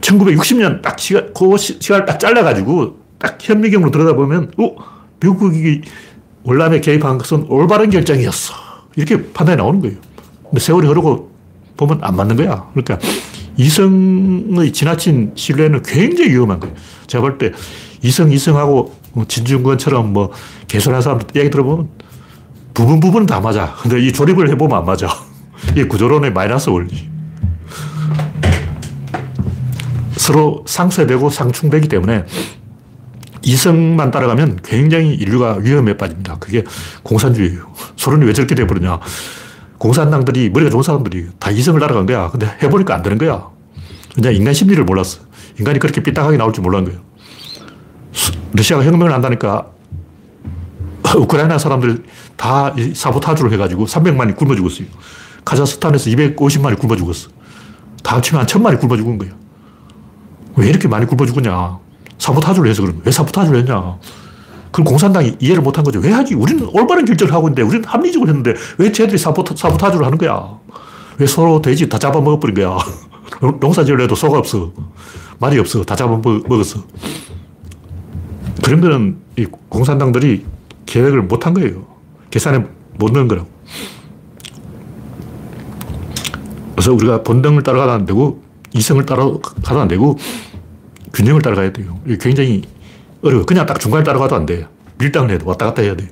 1960년 0.00 0.82
딱 0.82 0.98
시간, 0.98 1.32
그 1.32 1.56
시간을 1.56 2.06
딱 2.06 2.18
잘라가지고 2.18 2.98
딱 3.18 3.38
현미경으로 3.40 3.90
들여다보면, 3.90 4.52
어? 4.58 4.76
미국이 5.20 5.82
월남에 6.44 6.80
개입한 6.80 7.18
것은 7.18 7.46
올바른 7.48 7.88
결정이었어. 7.90 8.54
이렇게 8.96 9.30
판단이 9.32 9.56
나오는 9.56 9.80
거예요. 9.80 9.96
근데 10.44 10.60
세월이 10.60 10.86
흐르고 10.88 11.30
보면 11.76 11.98
안 12.02 12.16
맞는 12.16 12.36
거야. 12.36 12.68
그러니까 12.74 12.98
이성의 13.56 14.72
지나친 14.72 15.32
신뢰는 15.34 15.82
굉장히 15.82 16.30
위험한 16.32 16.58
거예요. 16.60 16.74
제가 17.06 17.22
볼 17.22 17.38
때 17.38 17.52
이성, 18.02 18.32
이성하고 18.32 18.94
진중권처럼 19.28 20.12
뭐 20.12 20.32
개선한 20.68 21.02
사람 21.02 21.20
얘기 21.36 21.50
들어보면 21.50 21.88
부분 22.74 23.00
부분은 23.00 23.26
다 23.26 23.40
맞아. 23.40 23.74
근데 23.82 24.00
이 24.00 24.12
조립을 24.12 24.48
해보면 24.50 24.78
안 24.78 24.84
맞아. 24.84 25.08
이게 25.70 25.84
구조론의 25.84 26.32
마이너스 26.32 26.70
원리. 26.70 27.10
서로 30.16 30.64
상쇄되고 30.66 31.30
상충되기 31.30 31.88
때문에 31.88 32.24
이성만 33.42 34.10
따라가면 34.12 34.60
굉장히 34.62 35.14
인류가 35.14 35.56
위험에 35.60 35.96
빠집니다. 35.96 36.36
그게 36.38 36.64
공산주의예요. 37.02 37.72
소련이 37.96 38.24
왜 38.24 38.32
저렇게 38.32 38.54
돼버렸냐. 38.54 39.00
공산당들이 39.78 40.50
머리가 40.50 40.70
좋은 40.70 40.82
사람들이 40.82 41.26
다 41.40 41.50
이성을 41.50 41.80
따라간 41.80 42.06
거야. 42.06 42.30
근데 42.30 42.46
해보니까 42.62 42.94
안 42.94 43.02
되는 43.02 43.18
거야. 43.18 43.48
그냥 44.14 44.34
인간 44.34 44.54
심리를 44.54 44.82
몰랐어. 44.84 45.22
인간이 45.58 45.80
그렇게 45.80 46.02
삐딱하게 46.02 46.36
나올 46.36 46.52
줄 46.52 46.62
몰랐는 46.62 46.90
거예요. 46.92 47.11
러시아가 48.52 48.84
혁명을 48.84 49.12
한다니까 49.12 49.66
우크라이나 51.16 51.58
사람들 51.58 52.04
다 52.36 52.74
사보타주를 52.94 53.52
해가지고 53.52 53.86
300만이 53.86 54.36
굶어 54.36 54.54
죽었어요. 54.54 54.86
카자흐스탄에서 55.44 56.10
250만이 56.10 56.78
굶어 56.78 56.96
죽었어. 56.96 57.28
다 58.02 58.16
합치면 58.16 58.40
한 58.40 58.46
천만이 58.46 58.78
굶어 58.78 58.96
죽은 58.96 59.18
거예요. 59.18 59.34
왜 60.56 60.68
이렇게 60.68 60.88
많이 60.88 61.06
굶어 61.06 61.26
죽었냐. 61.26 61.78
사보타주를 62.18 62.70
해서 62.70 62.82
그런 62.82 62.96
거예요. 62.96 63.02
왜 63.06 63.12
사보타주를 63.12 63.60
했냐. 63.60 63.98
그걸 64.70 64.84
공산당이 64.86 65.36
이해를 65.38 65.62
못한 65.62 65.84
거죠. 65.84 66.00
왜 66.00 66.10
하지? 66.10 66.34
우리는 66.34 66.66
올바른 66.72 67.04
결정을 67.04 67.32
하고 67.32 67.48
있는데, 67.48 67.62
우리는 67.62 67.84
합리적으로 67.84 68.30
했는데, 68.30 68.54
왜 68.78 68.90
쟤들이 68.90 69.18
사보타, 69.18 69.54
사보타주를 69.54 70.06
하는 70.06 70.16
거야? 70.16 70.58
왜 71.18 71.26
서로 71.26 71.60
돼지 71.60 71.88
다 71.88 71.98
잡아먹어버린 71.98 72.54
거야? 72.54 72.78
농사 73.60 73.82
해도 73.82 74.14
소가 74.14 74.38
없어. 74.38 74.72
말이 75.38 75.58
없어. 75.58 75.84
다 75.84 75.94
잡아먹었어. 75.94 76.84
그런 78.60 78.80
거는 78.80 79.16
이 79.38 79.46
공산당들이 79.68 80.44
계획을 80.86 81.22
못 81.22 81.46
한 81.46 81.54
거예요. 81.54 81.86
계산에 82.30 82.64
못 82.98 83.12
넣은 83.12 83.28
거라고. 83.28 83.48
그래서 86.72 86.92
우리가 86.92 87.22
본능을 87.22 87.62
따라가도 87.62 87.92
안 87.92 88.04
되고, 88.06 88.42
이성을 88.74 89.04
따라가도 89.06 89.80
안 89.80 89.88
되고, 89.88 90.18
균형을 91.12 91.42
따라가야 91.42 91.72
돼요. 91.72 91.98
굉장히 92.20 92.62
어려워. 93.22 93.44
그냥 93.44 93.66
딱 93.66 93.78
중간에 93.78 94.02
따라가도 94.02 94.34
안 94.34 94.46
돼. 94.46 94.66
밀당을 94.98 95.30
해도 95.30 95.46
왔다 95.46 95.66
갔다 95.66 95.82
해야 95.82 95.94
돼. 95.94 96.08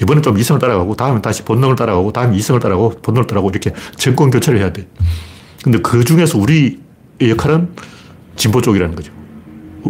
이번엔 0.00 0.22
좀 0.22 0.38
이성을 0.38 0.60
따라가고, 0.60 0.94
다음에 0.94 1.20
다시 1.20 1.42
본능을 1.42 1.74
따라가고, 1.76 2.12
다음에 2.12 2.36
이성을 2.36 2.60
따라가고, 2.60 3.00
본능을 3.02 3.26
따라가고, 3.26 3.50
이렇게 3.50 3.72
정권 3.96 4.30
교체를 4.30 4.60
해야 4.60 4.72
돼. 4.72 4.86
근데 5.64 5.78
그 5.78 6.04
중에서 6.04 6.38
우리의 6.38 6.78
역할은 7.22 7.70
진보 8.36 8.60
쪽이라는 8.60 8.94
거죠. 8.94 9.12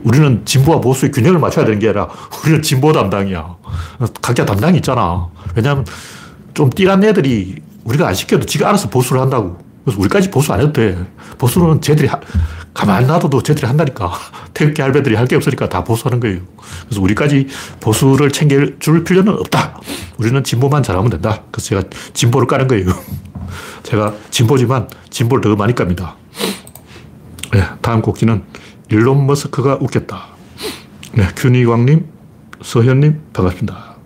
우리는 0.04 0.44
진보와 0.44 0.80
보수의 0.80 1.12
균형을 1.12 1.38
맞춰야 1.38 1.64
되는 1.64 1.78
게 1.78 1.88
아니라 1.88 2.08
우리는 2.42 2.62
진보 2.62 2.92
담당이야. 2.92 3.56
각자 4.22 4.44
담당이 4.44 4.78
있잖아. 4.78 5.28
왜냐하면 5.54 5.84
좀 6.54 6.70
띠란 6.70 7.04
애들이 7.04 7.56
우리가 7.84 8.08
안 8.08 8.14
시켜도 8.14 8.46
지가 8.46 8.68
알아서 8.68 8.88
보수를 8.88 9.20
한다고. 9.22 9.58
그래서 9.84 10.00
우리까지 10.00 10.30
보수 10.30 10.52
안 10.52 10.60
해도 10.60 10.72
돼. 10.72 10.98
보수는 11.38 11.80
쟤들이 11.80 12.08
하, 12.08 12.18
가만히 12.74 13.06
놔둬도 13.06 13.42
쟤들이 13.42 13.66
한다니까. 13.66 14.12
태극기 14.52 14.82
할배들이 14.82 15.14
할 15.14 15.26
게 15.28 15.36
없으니까 15.36 15.68
다 15.68 15.84
보수하는 15.84 16.18
거예요. 16.18 16.40
그래서 16.86 17.00
우리까지 17.02 17.46
보수를 17.80 18.30
챙겨줄 18.32 19.04
필요는 19.04 19.32
없다. 19.34 19.80
우리는 20.18 20.42
진보만 20.42 20.82
잘하면 20.82 21.10
된다. 21.10 21.42
그래서 21.52 21.68
제가 21.68 21.82
진보를 22.14 22.48
까는 22.48 22.66
거예요. 22.66 22.86
제가 23.84 24.14
진보지만 24.30 24.88
진보를 25.10 25.42
더 25.42 25.54
많이 25.54 25.74
깝니다. 25.74 26.16
네, 27.52 27.62
다음 27.80 28.02
곡지는 28.02 28.42
일론 28.88 29.26
머스크가 29.26 29.78
웃겼다. 29.80 30.26
네, 31.14 31.26
큐니광님, 31.36 32.06
서현님, 32.62 33.20
반갑습니다. 33.32 33.96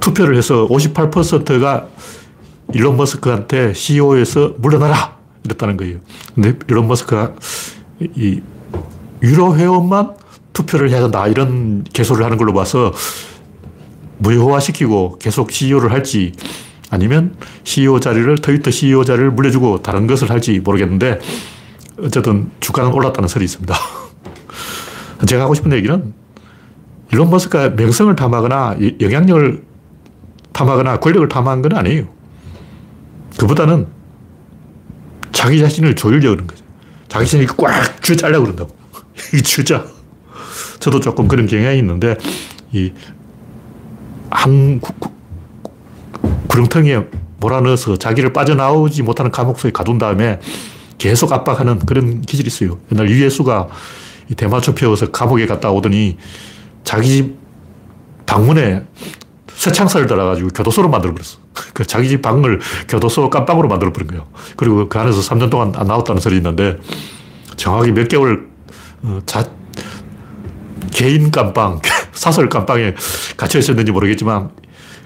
투표를 0.00 0.36
해서 0.36 0.66
58%가 0.68 1.88
일론 2.74 2.96
머스크한테 2.96 3.72
CEO에서 3.72 4.54
물러나라! 4.58 5.16
이랬다는 5.44 5.76
거예요. 5.76 5.98
근데 6.34 6.54
일론 6.68 6.88
머스크가 6.88 7.34
이 8.00 8.42
유로 9.22 9.56
회원만 9.56 10.14
투표를 10.52 10.90
해야 10.90 11.00
된다. 11.00 11.26
이런 11.28 11.84
개소를 11.84 12.24
하는 12.24 12.36
걸로 12.36 12.52
봐서 12.52 12.92
무효화시키고 14.18 15.18
계속 15.18 15.50
CEO를 15.50 15.92
할지 15.92 16.32
아니면 16.90 17.36
CEO 17.64 18.00
자리를, 18.00 18.36
트위터 18.38 18.70
CEO 18.70 19.04
자리를 19.04 19.30
물려주고 19.30 19.82
다른 19.82 20.06
것을 20.06 20.30
할지 20.30 20.60
모르겠는데 20.60 21.20
어쨌든 21.98 22.50
주가는 22.60 22.92
올랐다는 22.92 23.28
설이 23.28 23.44
있습니다. 23.44 23.74
제가 25.26 25.44
하고 25.44 25.54
싶은 25.54 25.72
얘기는 25.72 26.12
일론 27.12 27.30
머스크가 27.30 27.70
명성을 27.70 28.14
탐하거나 28.14 28.76
영향력을 29.00 29.64
탐하거나 30.52 31.00
권력을 31.00 31.28
탐한 31.28 31.62
건 31.62 31.76
아니에요. 31.76 32.06
그보다는 33.38 33.86
자기 35.32 35.58
자신을 35.58 35.94
조이려고 35.94 36.36
그런 36.36 36.46
거죠. 36.46 36.64
자기 37.08 37.26
자신이 37.26 37.46
꽉 37.56 38.02
쥐어짜려고 38.02 38.44
그런다고. 38.44 38.76
이 39.34 39.42
쥐자. 39.42 39.84
저도 40.80 41.00
조금 41.00 41.28
그런 41.28 41.46
경향이 41.46 41.78
있는데, 41.78 42.16
이, 42.72 42.92
한 44.30 44.80
구렁텅이에 46.48 47.06
몰아넣어서 47.38 47.96
자기를 47.96 48.32
빠져나오지 48.32 49.02
못하는 49.02 49.30
감옥 49.30 49.58
속에 49.58 49.72
가둔 49.72 49.98
다음에 49.98 50.40
계속 50.98 51.32
압박하는 51.32 51.80
그런 51.80 52.22
기질이 52.22 52.46
있어요. 52.46 52.78
옛날 52.92 53.08
유예수가 53.08 53.68
대마초 54.36 54.74
피워서 54.74 55.10
감옥에 55.10 55.46
갔다 55.46 55.70
오더니 55.70 56.16
자기 56.84 57.08
집 57.08 57.34
방문에 58.26 58.84
쇠창살을 59.54 60.06
달아가지고 60.06 60.48
교도소로 60.48 60.88
만들어버렸어. 60.88 61.38
그 61.72 61.84
자기 61.86 62.08
집 62.08 62.22
방을 62.22 62.60
교도소 62.88 63.30
깜빵으로 63.30 63.68
만들어버린 63.68 64.08
거예요. 64.08 64.26
그리고 64.56 64.88
그 64.88 64.98
안에서 64.98 65.20
3년 65.20 65.50
동안 65.50 65.72
안 65.76 65.86
나왔다는 65.86 66.20
소리 66.20 66.36
있는데 66.36 66.78
정확히 67.56 67.92
몇 67.92 68.08
개월 68.08 68.48
어, 69.02 69.20
자, 69.26 69.48
개인 70.92 71.30
깜빵, 71.30 71.80
사설 72.12 72.48
깜빵에 72.48 72.94
갇혀 73.36 73.58
있었는지 73.58 73.92
모르겠지만 73.92 74.50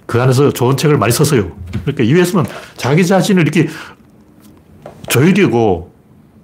그 0.07 0.21
안에서 0.21 0.53
좋은 0.53 0.77
책을 0.77 0.99
많이 0.99 1.13
썼어요. 1.13 1.53
그러니까 1.85 2.03
이외에서는 2.03 2.47
자기 2.77 3.07
자신을 3.07 3.43
이렇게 3.43 3.69
조이려고 5.11 5.93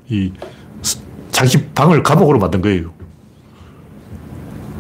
이 0.08 0.32
자기 1.30 1.64
방을 1.68 2.02
감옥으로 2.02 2.38
만든 2.38 2.60
거예요. 2.60 2.92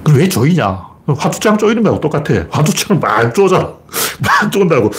그럼 0.04 0.18
왜 0.18 0.28
조이냐? 0.28 0.86
화투장 1.06 1.56
조이는 1.56 1.82
거하고 1.82 2.00
똑같아. 2.00 2.46
화투장을 2.50 3.00
막 3.00 3.34
쪼잖아. 3.34 3.64
막 4.20 4.52
쪼는다고. 4.52 4.90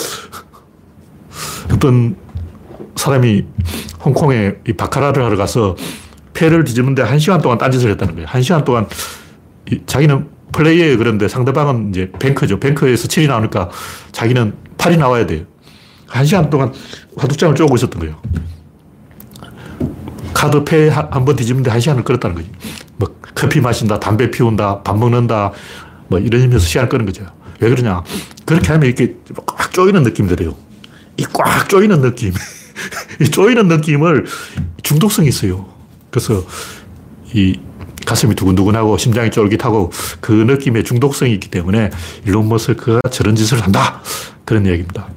어떤 1.72 2.16
사람이 2.96 3.46
홍콩에 4.04 4.56
이 4.68 4.74
바카라를 4.74 5.24
하러 5.24 5.36
가서 5.36 5.76
패를 6.34 6.64
뒤집는데 6.64 7.02
한 7.02 7.20
시간 7.20 7.42
동안 7.42 7.58
딴짓을 7.58 7.92
했다는 7.92 8.16
거예요. 8.16 8.28
한 8.28 8.42
시간 8.42 8.64
동안 8.64 8.88
자기는 9.86 10.30
플레이에 10.54 10.96
그런데 10.96 11.28
상대방은 11.28 11.90
이제 11.90 12.10
뱅크죠. 12.20 12.60
뱅크에서 12.60 13.08
7이 13.08 13.28
나오니까 13.28 13.70
자기는 14.14 14.56
8이 14.78 14.98
나와야 14.98 15.26
돼요. 15.26 15.44
한 16.08 16.26
시간 16.26 16.50
동안 16.50 16.74
화투장을 17.18 17.56
쪼고 17.56 17.76
있었던 17.76 18.00
거예요. 18.00 18.16
카드 20.38 20.64
패 20.64 20.90
한 20.90 21.26
번 21.26 21.36
뒤집는데 21.36 21.72
한 21.72 21.80
시간을 21.80 22.04
끌었다는 22.04 22.36
거지. 22.36 22.50
뭐 22.98 23.16
커피 23.34 23.60
마신다, 23.60 24.00
담배 24.00 24.30
피운다, 24.30 24.84
밥 24.84 24.96
먹는다, 24.98 25.52
뭐 26.10 26.20
이러면서 26.20 26.60
시간을 26.60 26.90
끄는 26.90 27.06
거죠. 27.08 27.26
왜 27.60 27.70
그러냐. 27.70 28.04
그렇게 28.46 28.68
하면 28.72 28.86
이렇게 28.86 29.16
꽉 29.48 29.74
조이는 29.74 30.04
느낌이 30.04 30.30
들어요. 30.30 30.56
이 31.18 31.24
꽉 31.34 31.68
조이는 31.68 32.02
느낌. 32.02 32.34
이 33.20 33.26
조이는 33.30 33.68
느낌을 33.68 34.28
중독성이 34.84 35.30
있어요. 35.30 35.66
그래서 36.12 36.44
이 37.34 37.60
가슴이 38.06 38.36
두근두근하고 38.36 38.98
심장이 39.00 39.32
쫄깃하고 39.32 39.92
그 40.22 40.32
느낌에 40.32 40.84
중독성이 40.84 41.34
있기 41.34 41.50
때문에 41.50 41.90
일론 42.26 42.48
머스크가 42.48 43.02
저런 43.10 43.36
짓을 43.36 43.62
한다. 43.64 44.02
그런 44.46 44.66
이야기입니다. 44.68 45.10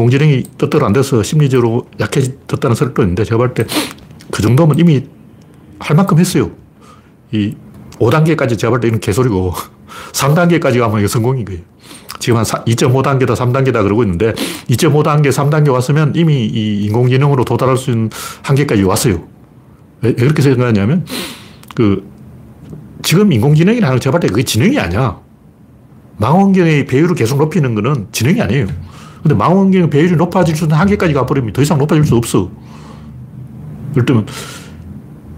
인공지능이 0.00 0.44
뜻대로 0.58 0.84
안 0.86 0.92
돼서 0.92 1.22
심리적으로 1.22 1.86
약해졌다는 1.98 2.76
소리도 2.76 3.02
있는데 3.02 3.24
제가 3.24 3.38
볼 3.38 3.54
때 3.54 3.64
그 4.30 4.42
정도면 4.42 4.78
이미 4.78 5.04
할 5.78 5.96
만큼 5.96 6.18
했어요. 6.18 6.50
이 7.32 7.54
5단계까지 7.98 8.58
제가 8.58 8.70
볼 8.70 8.80
때 8.80 8.88
이건 8.88 9.00
개소리고 9.00 9.54
3단계까지 10.12 10.80
가면 10.80 10.98
이게 10.98 11.08
성공인 11.08 11.44
거예요. 11.44 11.60
지금 12.18 12.38
한 12.38 12.44
2.5단계다, 12.44 13.34
3단계다 13.36 13.82
그러고 13.84 14.02
있는데 14.02 14.32
2.5단계, 14.68 15.28
3단계 15.30 15.70
왔으면 15.72 16.12
이미 16.16 16.44
이 16.46 16.84
인공지능으로 16.86 17.44
도달할 17.44 17.76
수 17.76 17.90
있는 17.90 18.10
한계까지 18.42 18.82
왔어요. 18.82 19.22
왜, 20.02 20.08
왜 20.10 20.14
그렇게 20.14 20.42
생각하냐면 20.42 21.06
그 21.74 22.02
지금 23.02 23.32
인공지능이라는 23.32 24.00
제가 24.00 24.18
볼 24.18 24.20
때 24.20 24.28
그게 24.28 24.42
지능이 24.42 24.78
아니야. 24.78 25.20
망원경의 26.18 26.86
배율을 26.86 27.14
계속 27.14 27.38
높이는 27.38 27.74
거는 27.74 28.08
지능이 28.12 28.40
아니에요. 28.42 28.66
근데 29.26 29.34
망원경 29.34 29.90
배율이 29.90 30.14
높아질 30.14 30.54
수 30.54 30.64
있는 30.66 30.76
한계까지 30.76 31.12
가버리면 31.12 31.52
더 31.52 31.60
이상 31.60 31.78
높아질 31.78 32.04
수 32.04 32.14
없어. 32.14 32.48
예를 33.90 34.06
들면, 34.06 34.26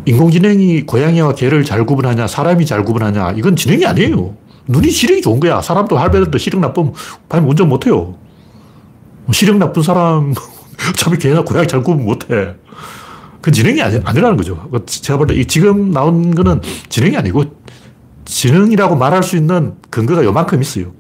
인공지능이 0.04 0.84
고양이와 0.84 1.34
개를 1.34 1.64
잘 1.64 1.86
구분하냐, 1.86 2.26
사람이 2.26 2.66
잘 2.66 2.84
구분하냐, 2.84 3.32
이건 3.32 3.56
지능이 3.56 3.86
아니에요. 3.86 4.34
눈이 4.66 4.90
시력이 4.90 5.22
좋은 5.22 5.40
거야. 5.40 5.62
사람도 5.62 5.96
할배들도 5.96 6.36
시력 6.36 6.60
나쁘면 6.60 6.92
밤에 7.30 7.46
운전 7.46 7.70
못 7.70 7.86
해요. 7.86 8.14
시력 9.32 9.56
나쁜 9.56 9.82
사람, 9.82 10.34
어차피 10.92 11.16
개나 11.16 11.42
고양이 11.42 11.66
잘 11.66 11.82
구분 11.82 12.04
못 12.04 12.30
해. 12.30 12.56
그 13.40 13.50
지능이 13.50 13.80
아니, 13.80 13.98
아니라는 14.04 14.36
거죠. 14.36 14.68
제가 14.84 15.16
볼 15.16 15.26
때 15.28 15.42
지금 15.44 15.92
나온 15.92 16.34
거는 16.34 16.60
지능이 16.90 17.16
아니고 17.16 17.44
지능이라고 18.26 18.96
말할 18.96 19.22
수 19.22 19.38
있는 19.38 19.76
근거가 19.88 20.24
요만큼 20.24 20.60
있어요. 20.60 20.92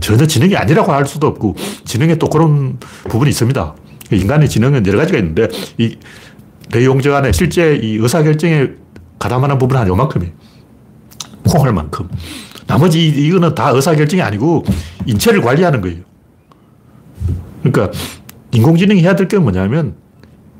전혀 0.00 0.26
지능이 0.26 0.56
아니라고 0.56 0.92
할 0.92 1.06
수도 1.06 1.26
없고, 1.26 1.56
지능에 1.84 2.16
또 2.16 2.28
그런 2.28 2.78
부분이 3.08 3.30
있습니다. 3.30 3.74
인간의 4.12 4.48
지능은 4.48 4.86
여러 4.86 4.98
가지가 4.98 5.18
있는데, 5.18 5.48
이 5.78 5.96
내용적 6.72 7.14
안에 7.14 7.32
실제 7.32 7.76
이 7.76 7.96
의사결정에 7.96 8.68
가담하는 9.18 9.58
부분은 9.58 9.80
한 9.80 9.88
요만큼이에요. 9.88 10.32
콩할 11.48 11.72
만큼. 11.72 12.08
나머지 12.66 13.06
이거는 13.06 13.54
다 13.54 13.70
의사결정이 13.70 14.22
아니고 14.22 14.64
인체를 15.06 15.42
관리하는 15.42 15.80
거예요. 15.82 16.00
그러니까 17.62 17.90
인공지능이 18.52 19.02
해야 19.02 19.14
될 19.16 19.28
게 19.28 19.38
뭐냐면 19.38 19.96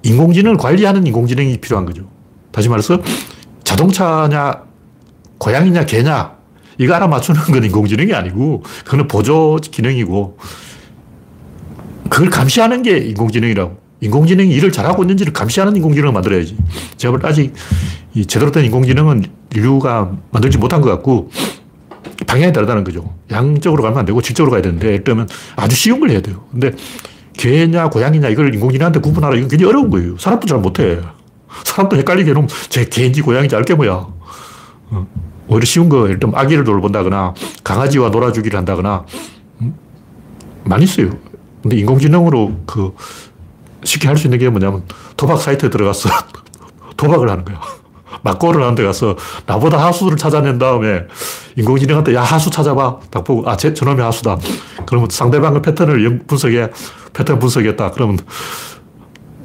인공지능을 0.02 0.56
관리하는 0.58 1.06
인공지능이 1.06 1.58
필요한 1.58 1.86
거죠. 1.86 2.08
다시 2.52 2.68
말해서 2.68 3.00
자동차냐, 3.64 4.62
고양이냐, 5.38 5.86
개냐, 5.86 6.36
이거 6.78 6.94
알아맞추는 6.94 7.40
건 7.42 7.64
인공지능이 7.64 8.12
아니고, 8.12 8.62
그거는 8.84 9.08
보조 9.08 9.58
기능이고, 9.62 10.38
그걸 12.08 12.30
감시하는 12.30 12.82
게 12.82 12.98
인공지능이라고. 12.98 13.82
인공지능이 14.00 14.52
일을 14.54 14.70
잘하고 14.70 15.02
있는지를 15.02 15.32
감시하는 15.32 15.76
인공지능을 15.76 16.12
만들어야지. 16.12 16.56
제가 16.96 17.18
아직 17.22 17.54
제대로 18.26 18.50
된 18.50 18.64
인공지능은 18.66 19.24
인류가 19.54 20.12
만들지 20.30 20.58
못한 20.58 20.80
것 20.80 20.90
같고, 20.90 21.30
방향이 22.26 22.52
다르다는 22.52 22.84
거죠. 22.84 23.14
양적으로 23.30 23.82
가면 23.82 23.98
안 23.98 24.04
되고 24.04 24.20
질적으로 24.20 24.50
가야 24.50 24.62
되는데, 24.62 25.02
들면 25.02 25.28
아주 25.56 25.74
쉬운 25.76 26.00
걸 26.00 26.10
해야 26.10 26.20
돼요. 26.20 26.44
근데 26.50 26.72
개냐, 27.36 27.88
고양이냐, 27.88 28.28
이걸 28.28 28.54
인공지능한테 28.54 29.00
구분하라. 29.00 29.36
이건 29.36 29.48
굉장히 29.48 29.68
어려운 29.70 29.90
거예요. 29.90 30.16
사람도 30.18 30.46
잘 30.46 30.58
못해. 30.58 31.00
사람도 31.64 31.96
헷갈리게 31.96 32.30
해놓으면 32.30 32.48
제 32.68 32.84
개인지 32.84 33.22
고양인지 33.22 33.56
알게 33.56 33.74
뭐야. 33.74 33.92
어. 34.90 35.06
오히려 35.48 35.64
쉬운 35.64 35.88
거, 35.88 36.04
예를 36.04 36.18
들면 36.18 36.36
아기를 36.38 36.64
돌본다거나 36.64 37.34
강아지와 37.62 38.08
놀아주기를 38.10 38.56
한다거나 38.58 39.04
음? 39.60 39.74
많이 40.64 40.86
써요. 40.86 41.10
근데 41.62 41.76
인공지능으로 41.78 42.60
그 42.66 42.94
쉽게 43.84 44.08
할 44.08 44.16
수 44.16 44.26
있는 44.26 44.38
게 44.38 44.48
뭐냐면 44.48 44.82
도박 45.16 45.40
사이트에 45.40 45.68
들어가서 45.70 46.08
도박을 46.96 47.28
하는 47.28 47.44
거야. 47.44 47.60
막고를 48.22 48.62
하는 48.62 48.74
데 48.74 48.82
가서 48.82 49.16
나보다 49.44 49.84
하수를 49.84 50.16
찾아낸 50.16 50.58
다음에 50.58 51.02
인공지능한테 51.56 52.14
야, 52.14 52.22
하수 52.22 52.50
찾아봐. 52.50 53.00
딱 53.10 53.24
보고, 53.24 53.48
아, 53.48 53.56
제, 53.56 53.74
저놈이 53.74 54.00
하수다. 54.00 54.38
그러면 54.86 55.10
상대방의 55.10 55.60
패턴을 55.60 56.22
분석해, 56.26 56.70
패턴 57.12 57.38
분석했다. 57.38 57.90
그러면 57.90 58.18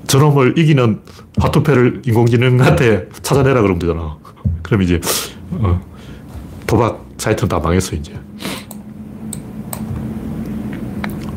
저놈을 0.08 0.58
이기는 0.58 1.02
화투패를 1.40 2.04
인공지능한테 2.06 3.10
찾아내라 3.22 3.62
그러면 3.62 3.80
되잖아. 3.80 4.18
그럼 4.64 4.82
이제, 4.84 5.02
어, 5.52 5.82
도박 6.70 7.04
사이트는 7.18 7.50
다 7.50 7.58
망했어, 7.58 7.96
이제. 7.96 8.14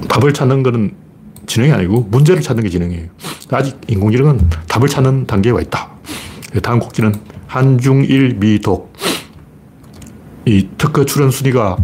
답을 0.07 0.35
찾는 0.35 0.63
거는 0.63 0.95
지능이 1.47 1.73
아니고 1.73 2.03
문제를 2.11 2.43
찾는 2.43 2.63
게 2.63 2.69
지능이에요. 2.69 3.09
아직 3.51 3.81
인공지능은 3.89 4.51
답을 4.69 4.89
찾는 4.89 5.27
단계에 5.27 5.53
와 5.53 5.63
있다. 5.63 5.89
다음 6.63 6.81
곡지는 6.81 7.15
한중일 7.47 8.35
미독. 8.35 8.93
이 10.45 10.69
특허 10.77 11.07
출연 11.07 11.31
순위가 11.31 11.79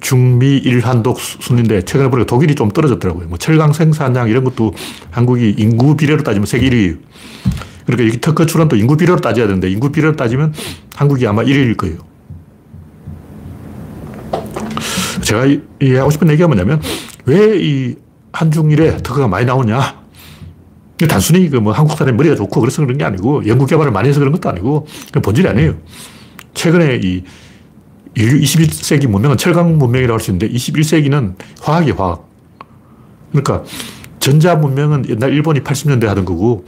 중미 0.00 0.58
일 0.58 0.80
한독 0.80 1.20
순인데 1.20 1.86
최근에 1.86 2.10
보니까 2.10 2.26
독일이 2.26 2.54
좀 2.54 2.70
떨어졌더라고요. 2.70 3.28
뭐 3.28 3.38
철강 3.38 3.72
생산량 3.72 4.28
이런 4.28 4.44
것도 4.44 4.74
한국이 5.10 5.54
인구 5.56 5.96
비례로 5.96 6.22
따지면 6.22 6.44
세계 6.44 6.68
1위예요. 6.68 6.98
그러니까 7.86 8.08
여기 8.08 8.20
특허 8.20 8.44
출원도 8.44 8.76
인구 8.76 8.98
비례로 8.98 9.20
따져야 9.20 9.46
되는데 9.46 9.70
인구 9.70 9.90
비례로 9.90 10.16
따지면 10.16 10.52
한국이 10.96 11.26
아마 11.26 11.42
1위일 11.42 11.78
거예요. 11.78 12.09
제가 15.30 16.00
하고 16.00 16.10
싶은 16.10 16.28
얘기가 16.30 16.48
뭐냐면 16.48 16.80
왜 17.26 17.60
이 17.60 17.94
한중일에 18.32 18.98
특허가 18.98 19.28
많이 19.28 19.44
나오냐? 19.46 20.00
단순히 21.08 21.48
그 21.48 21.56
뭐 21.60 21.72
한국 21.72 21.96
사람이 21.96 22.16
머리가 22.16 22.36
좋고 22.36 22.60
그래서 22.60 22.82
그런 22.82 22.98
게 22.98 23.04
아니고 23.04 23.46
연구 23.46 23.66
개발을 23.66 23.90
많이 23.90 24.08
해서 24.08 24.18
그런 24.20 24.32
것도 24.32 24.48
아니고 24.50 24.86
그 25.12 25.20
본질이 25.20 25.48
아니에요. 25.48 25.74
최근에 26.54 27.00
이 27.02 27.24
인류 28.16 28.40
21세기 28.40 29.06
문명은 29.06 29.36
철강 29.36 29.78
문명이라고 29.78 30.14
할 30.14 30.20
수 30.20 30.30
있는데 30.30 30.52
21세기는 30.54 31.34
화학이 31.62 31.92
화학. 31.92 32.28
그러니까 33.30 33.64
전자 34.18 34.56
문명은 34.56 35.08
옛날 35.08 35.32
일본이 35.32 35.60
80년대 35.60 36.06
하던 36.06 36.24
거고 36.24 36.66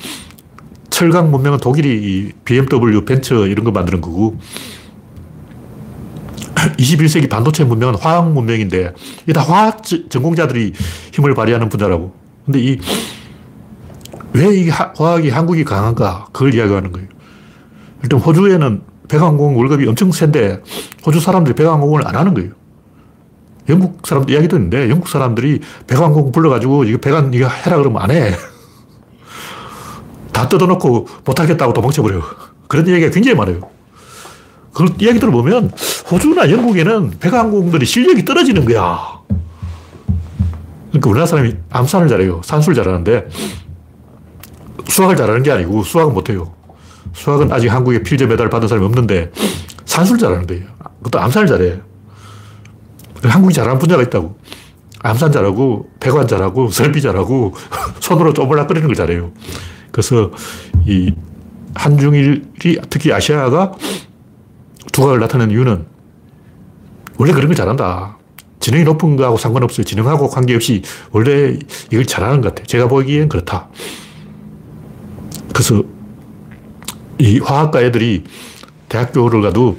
철강 0.90 1.30
문명은 1.30 1.58
독일이 1.58 2.32
BMW, 2.44 3.04
벤처 3.04 3.46
이런 3.46 3.64
거 3.64 3.70
만드는 3.70 4.00
거고 4.00 4.38
21세기 6.78 7.28
반도체 7.28 7.64
문명은 7.64 7.96
화학 7.96 8.32
문명인데 8.32 8.94
이게 9.24 9.32
다 9.32 9.42
화학 9.42 9.82
전공자들이 9.82 10.72
힘을 11.12 11.34
발휘하는 11.34 11.68
분야라고. 11.68 12.14
근데 12.46 12.60
이 12.60 12.78
왜 14.34 14.54
이 14.54 14.68
화학이 14.70 15.28
한국이 15.30 15.64
강한가? 15.64 16.26
그걸 16.32 16.54
이야기하는 16.54 16.92
거예요. 16.92 17.08
일단 18.02 18.18
호주에는 18.18 18.82
배관공 19.08 19.58
월급이 19.58 19.86
엄청 19.86 20.10
센데 20.10 20.62
호주 21.04 21.20
사람들이 21.20 21.54
배관공을 21.54 22.06
안 22.06 22.16
하는 22.16 22.32
거예요. 22.34 22.50
영국 23.68 24.06
사람들 24.06 24.32
이야기 24.32 24.48
듣는데 24.48 24.88
영국 24.90 25.08
사람들이 25.08 25.60
배관공 25.86 26.32
불러가지고 26.32 26.84
이거 26.84 26.98
배관 26.98 27.32
이거 27.34 27.46
해라 27.46 27.76
그러면 27.76 28.02
안 28.02 28.10
해. 28.10 28.32
다 30.32 30.48
뜯어놓고 30.48 31.08
못하겠다고 31.24 31.72
도망쳐버려요. 31.74 32.22
그런 32.68 32.86
이야기가 32.88 33.10
굉장히 33.10 33.36
많아요. 33.36 33.60
그 34.72 34.86
이야기 35.00 35.18
들어보면 35.18 35.72
호주나 36.10 36.50
영국에는 36.50 37.12
배관공들이 37.20 37.84
실력이 37.84 38.24
떨어지는 38.24 38.64
거야. 38.64 39.20
그러니까 40.88 41.10
우리나라 41.10 41.26
사람이 41.26 41.54
암산을 41.70 42.08
잘해요. 42.08 42.40
산수를 42.44 42.74
잘하는데 42.76 43.28
수학을 44.88 45.16
잘하는 45.16 45.42
게 45.42 45.50
아니고 45.50 45.82
수학은 45.82 46.12
못해요. 46.12 46.52
수학은 47.14 47.52
아직 47.52 47.68
한국에 47.68 48.02
필제 48.02 48.26
메달 48.26 48.50
받은 48.50 48.68
사람이 48.68 48.86
없는데 48.86 49.30
산수를 49.84 50.18
잘하는 50.20 50.46
거예요. 50.46 50.64
그것도 50.98 51.20
암산을 51.20 51.48
잘해. 51.48 51.80
한국이 53.24 53.54
잘하는 53.54 53.78
분야가 53.78 54.02
있다고. 54.02 54.36
암산 55.04 55.32
잘하고, 55.32 55.90
배관 55.98 56.28
잘하고, 56.28 56.68
설비 56.68 57.02
잘하고, 57.02 57.54
손으로 58.00 58.32
쪼물락거리는 58.32 58.86
걸 58.86 58.94
잘해요. 58.94 59.32
그래서 59.90 60.30
이 60.86 61.12
한중일이 61.74 62.42
특히 62.88 63.12
아시아가 63.12 63.72
두각을 64.92 65.20
나타내는 65.20 65.52
이유는 65.52 65.86
원래 67.18 67.32
그런 67.32 67.46
걸 67.48 67.56
잘한다. 67.56 68.18
지능이 68.60 68.84
높은 68.84 69.16
거하고 69.16 69.36
상관없어요. 69.36 69.84
지능하고 69.84 70.28
관계없이 70.28 70.82
원래 71.10 71.58
이걸 71.90 72.06
잘하는 72.06 72.40
것 72.40 72.50
같아요. 72.50 72.66
제가 72.66 72.86
보기엔 72.86 73.28
그렇다. 73.28 73.68
그래서 75.52 75.82
이 77.18 77.38
화학과 77.38 77.82
애들이 77.82 78.24
대학교를 78.88 79.42
가도 79.42 79.78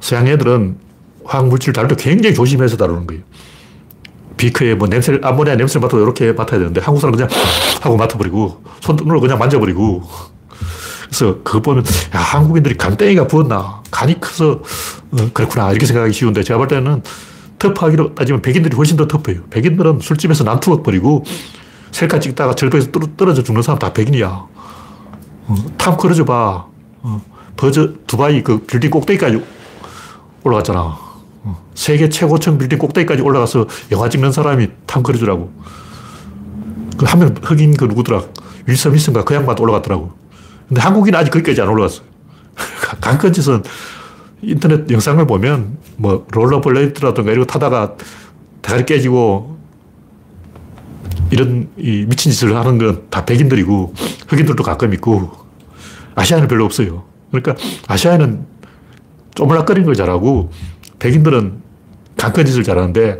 서양 0.00 0.26
애들은 0.26 0.76
화학 1.24 1.48
물질 1.48 1.72
다룰 1.72 1.88
때 1.88 1.96
굉장히 1.96 2.34
조심해서 2.34 2.76
다루는 2.76 3.06
거예요. 3.06 3.22
비크에 4.36 4.74
뭐 4.74 4.86
냄새를, 4.86 5.24
아모니아 5.24 5.56
냄새를 5.56 5.80
맡아도 5.80 6.02
이렇게 6.02 6.32
맡아야 6.32 6.58
되는데 6.58 6.80
한국 6.80 7.00
사람은 7.00 7.18
그냥 7.18 7.30
하고 7.80 7.96
맡아버리고 7.96 8.62
손으로 8.80 9.20
그냥 9.20 9.38
만져버리고 9.38 10.02
그래서 11.06 11.38
그거 11.42 11.60
보면 11.60 11.84
야, 12.14 12.18
한국인들이 12.20 12.76
간땡이가 12.76 13.26
부었나 13.26 13.82
간이 13.90 14.20
커서 14.20 14.60
어, 15.12 15.30
그렇구나 15.32 15.70
이렇게 15.70 15.86
생각하기 15.86 16.12
쉬운데 16.12 16.42
제가 16.42 16.58
볼 16.58 16.68
때는 16.68 17.02
터프하기로 17.58 18.14
따지면 18.14 18.42
백인들이 18.42 18.76
훨씬 18.76 18.96
더 18.96 19.06
터프해요. 19.08 19.44
백인들은 19.50 20.00
술집에서 20.02 20.44
난투극 20.44 20.82
벌이고 20.82 21.24
셀카 21.92 22.20
찍다가 22.20 22.54
절벽에서 22.54 22.90
떨어져 23.16 23.42
죽는 23.42 23.62
사람 23.62 23.78
다 23.78 23.92
백인이야. 23.92 24.28
어, 24.28 25.54
탐 25.78 25.96
크루즈 25.96 26.24
봐. 26.24 26.66
어, 27.02 27.22
버즈 27.56 27.92
두바이 28.06 28.42
그 28.42 28.58
빌딩 28.58 28.90
꼭대기까지 28.90 29.42
올라갔잖아. 30.44 30.80
어, 31.44 31.66
세계 31.74 32.08
최고층 32.10 32.58
빌딩 32.58 32.78
꼭대기까지 32.78 33.22
올라가서 33.22 33.66
영화 33.92 34.08
찍는 34.10 34.32
사람이 34.32 34.68
탐 34.86 35.02
크루즈라고. 35.02 35.50
그 36.98 37.06
한 37.06 37.20
명 37.20 37.34
흑인 37.42 37.76
그 37.76 37.84
누구더라. 37.86 38.22
윌서 38.66 38.90
미슨가 38.90 39.24
그 39.24 39.34
양반도 39.34 39.62
올라갔더라고. 39.62 40.12
근데 40.68 40.80
한국인은 40.80 41.18
아직 41.18 41.30
거기까지 41.30 41.60
안 41.62 41.68
올라갔어요. 41.68 42.06
강큰 43.00 43.32
짓은 43.32 43.62
인터넷 44.42 44.90
영상을 44.90 45.24
보면 45.26 45.78
뭐 45.96 46.26
롤러블레이드라든가 46.32 47.32
이런 47.32 47.46
거 47.46 47.52
타다가 47.52 47.94
대가리 48.62 48.84
깨지고 48.84 49.56
이런 51.30 51.68
이 51.76 52.04
미친 52.08 52.30
짓을 52.32 52.56
하는 52.56 52.78
건 52.78 53.06
다 53.10 53.24
백인들이고 53.24 53.94
흑인들도 54.28 54.62
가끔 54.62 54.92
있고 54.94 55.30
아시아는 56.14 56.48
별로 56.48 56.64
없어요. 56.64 57.04
그러니까 57.30 57.54
아시아에는 57.88 58.46
쪼물락거리는 59.34 59.84
걸 59.86 59.94
잘하고 59.94 60.50
백인들은 60.98 61.60
강큰 62.16 62.46
짓을 62.46 62.62
잘하는데 62.62 63.18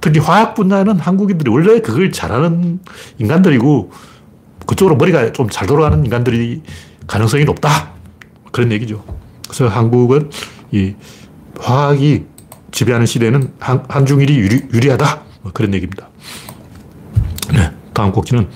특히 0.00 0.18
화학 0.18 0.54
분야는 0.54 0.98
한국인들이 0.98 1.50
원래 1.50 1.80
그걸 1.80 2.10
잘하는 2.10 2.80
인간들이고 3.18 3.92
그쪽으로 4.66 4.96
머리가 4.96 5.32
좀 5.32 5.48
잘 5.50 5.66
돌아가는 5.66 6.04
인간들이 6.04 6.62
가능성이 7.06 7.44
높다. 7.44 7.92
그런 8.50 8.70
얘기죠. 8.72 9.04
그래서 9.44 9.68
한국은 9.68 10.30
이 10.70 10.94
화학이 11.58 12.24
지배하는 12.70 13.06
시대에는 13.06 13.52
한, 13.58 13.84
한중일이 13.88 14.38
유리, 14.38 14.62
유리하다. 14.72 15.22
뭐 15.42 15.52
그런 15.52 15.74
얘기입니다. 15.74 16.08
네, 17.52 17.70
다음 17.92 18.12
곡지는 18.12 18.48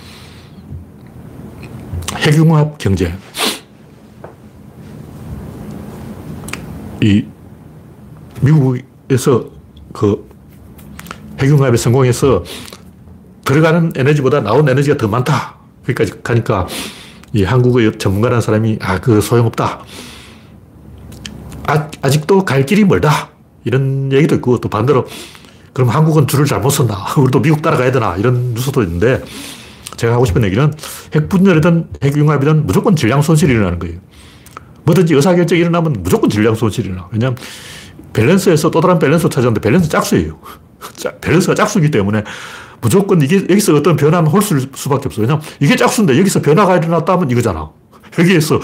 핵융합 2.17 2.79
경제. 2.79 3.15
이 7.03 7.25
미국에서 8.41 9.45
그 9.93 10.27
핵융합에 11.41 11.77
성공해서 11.77 12.43
들어가는 13.45 13.93
에너지보다 13.97 14.41
나온 14.41 14.69
에너지가 14.69 14.97
더 14.97 15.09
많다. 15.09 15.56
여기까지 15.89 16.23
가니까 16.23 16.67
이 17.33 17.45
한국의 17.45 17.99
전문가라는 17.99 18.41
사람이 18.41 18.79
아, 18.81 19.01
그 19.01 19.21
소용없다. 19.21 19.85
아, 21.67 21.91
아직도 22.03 22.45
갈 22.45 22.65
길이 22.65 22.85
멀다. 22.85 23.31
이런 23.65 24.13
얘기도 24.13 24.37
있고 24.37 24.59
또 24.61 24.69
반대로 24.69 25.07
그럼 25.73 25.91
한국은 25.91 26.27
줄을 26.27 26.47
잘못 26.47 26.71
섰나? 26.71 26.97
우리도 27.19 27.43
미국 27.43 27.61
따라가야 27.61 27.93
되나? 27.93 28.17
이런 28.17 28.55
뉴스도 28.55 28.83
있는데 28.83 29.23
제가 29.97 30.15
하고 30.15 30.25
싶은 30.25 30.45
얘기는 30.45 30.73
핵분열이든 31.15 31.89
핵융합이든 32.03 32.67
무조건 32.67 32.97
질량 32.97 33.23
손실이 33.23 33.53
일어나는 33.53 33.79
거예요. 33.79 33.99
뭐든지 34.85 35.15
의사결정이 35.15 35.61
일어나면 35.61 35.97
무조건 35.99 36.31
질량 36.31 36.55
손실이 36.55 36.89
일어나. 36.89 37.09
왜냐하면 37.13 37.37
밸런스에서 38.13 38.71
또 38.71 38.81
다른 38.81 38.99
밸런스를 38.99 39.31
찾았는데 39.31 39.61
밸런스 39.61 39.89
짝수예요. 39.89 40.39
밸런스가 41.21 41.55
짝수이기 41.55 41.91
때문에 41.91 42.23
무조건 42.81 43.23
이게 43.23 43.37
여기서 43.49 43.75
어떤 43.75 43.97
변화는 43.97 44.31
홀수일 44.31 44.71
수밖에 44.75 45.07
없어요. 45.07 45.23
왜냐하면 45.23 45.45
이게 45.61 45.77
짝수인데 45.77 46.19
여기서 46.19 46.43
변화가 46.43 46.77
일어났다면 46.79 47.31
이거잖아. 47.31 47.71
여기에서 48.19 48.61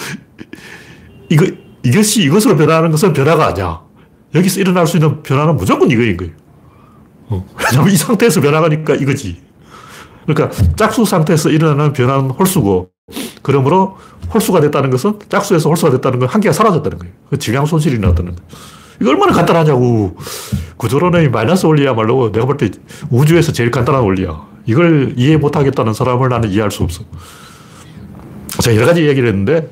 이거, 1.29 1.47
이것이 1.83 2.23
이것으로 2.23 2.57
변하는 2.57 2.91
것은 2.91 3.13
변화가 3.13 3.49
아니야. 3.49 3.81
여기서 4.35 4.61
일어날 4.61 4.87
수 4.87 4.97
있는 4.97 5.23
변화는 5.23 5.57
무조건 5.57 5.91
이거인 5.91 6.17
거예요. 6.17 6.33
어. 7.29 7.47
왜냐하면 7.59 7.93
이 7.93 7.97
상태에서 7.97 8.41
변화가니까 8.41 8.95
이거지. 8.95 9.41
그러니까 10.27 10.51
짝수 10.77 11.05
상태에서 11.05 11.51
일어나는 11.51 11.93
변화는 11.93 12.31
홀수고 12.31 12.91
그러므로 13.43 13.97
홀수가 14.33 14.61
됐다는 14.61 14.91
것은 14.91 15.19
짝수에서 15.29 15.69
홀수가 15.69 15.93
됐다는 15.93 16.21
건 16.21 16.29
한계가 16.29 16.53
사라졌다는 16.53 16.99
거예요. 16.99 17.15
그 17.29 17.39
질량 17.39 17.67
손실이 17.67 17.99
나타나는 17.99 18.37
거예요. 18.37 18.49
이거 19.01 19.11
얼마나 19.11 19.33
간단하냐고. 19.33 20.17
구조론의 20.77 21.31
마이너스 21.31 21.67
원리야말로 21.67 22.33
내가 22.33 22.47
볼 22.47 22.57
때 22.57 22.71
우주에서 23.11 23.53
제일 23.53 23.71
간단한 23.71 24.03
원리야. 24.03 24.47
이걸 24.67 25.15
이해 25.17 25.37
못 25.37 25.57
하겠다는 25.57 25.95
사람을 25.95 26.29
나는 26.29 26.51
이해할 26.51 26.71
수 26.71 26.83
없어. 26.83 27.03
제가 28.61 28.77
여러 28.77 28.87
가지 28.87 29.07
얘기를 29.09 29.29
했는데, 29.29 29.69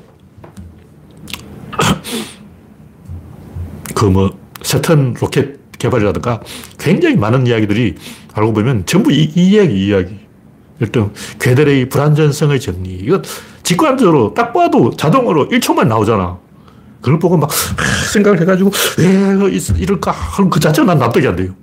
그 3.95 4.05
뭐, 4.05 4.31
세턴 4.61 5.15
로켓 5.19 5.59
개발이라든가 5.79 6.41
굉장히 6.77 7.15
많은 7.15 7.47
이야기들이 7.47 7.95
알고 8.33 8.53
보면 8.53 8.85
전부 8.85 9.11
이, 9.11 9.31
이 9.35 9.49
이야기, 9.51 9.73
이 9.73 9.87
이야기. 9.87 10.19
일단, 10.79 11.11
괴델의 11.39 11.89
불안전성의 11.89 12.59
정리. 12.59 12.89
이거 12.95 13.21
직관적으로 13.63 14.33
딱 14.33 14.53
봐도 14.53 14.91
자동으로 14.95 15.49
1초만 15.49 15.87
나오잖아. 15.87 16.39
그걸 17.01 17.19
보고 17.19 17.35
막 17.35 17.49
생각을 18.13 18.39
해가지고 18.41 18.71
왜 18.97 19.49
이럴까? 19.79 20.15
그럼 20.35 20.49
그 20.49 20.59
자체가 20.59 20.85
난 20.85 20.99
납득이 20.99 21.27
안 21.27 21.35
돼요. 21.35 21.53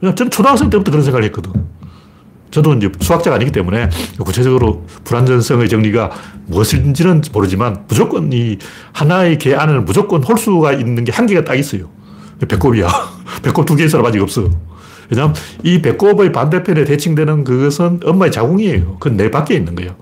그냥 0.00 0.14
저는 0.14 0.30
초등학생 0.30 0.68
때부터 0.68 0.90
그런 0.90 1.04
생각을 1.04 1.24
했거든. 1.26 1.52
저도 2.50 2.74
이제 2.74 2.90
수학자가 3.00 3.36
아니기 3.36 3.52
때문에 3.52 3.88
구체적으로 4.18 4.84
불안전성의 5.04 5.68
정리가 5.68 6.10
무엇인지는 6.46 7.22
모르지만 7.32 7.84
무조건 7.86 8.32
이 8.32 8.58
하나의 8.92 9.38
개 9.38 9.54
안에는 9.54 9.84
무조건 9.84 10.22
홀수가 10.22 10.72
있는 10.72 11.04
게 11.04 11.12
한계가 11.12 11.44
딱 11.44 11.54
있어요. 11.54 11.88
배꼽이야. 12.46 12.88
배꼽 13.44 13.64
두 13.66 13.76
개의 13.76 13.88
사람 13.88 14.06
아직 14.06 14.20
없어. 14.20 14.48
왜냐하면 15.10 15.34
이 15.62 15.80
배꼽의 15.80 16.32
반대편에 16.32 16.84
대칭되는 16.84 17.44
그것은 17.44 18.00
엄마의 18.04 18.32
자궁이에요. 18.32 18.96
그건 18.98 19.16
내 19.16 19.30
밖에 19.30 19.54
있는 19.54 19.76
거예요. 19.76 19.94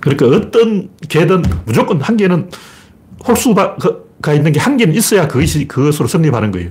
그러니까 0.00 0.26
어떤 0.26 0.90
개든 1.08 1.42
무조건 1.64 2.00
한 2.00 2.16
개는 2.16 2.50
홀수가 3.26 3.76
있는 4.34 4.52
게 4.52 4.60
한 4.60 4.76
개는 4.76 4.94
있어야 4.94 5.28
그것이 5.28 5.66
그것으로 5.68 6.08
성립하는 6.08 6.50
거예요. 6.50 6.70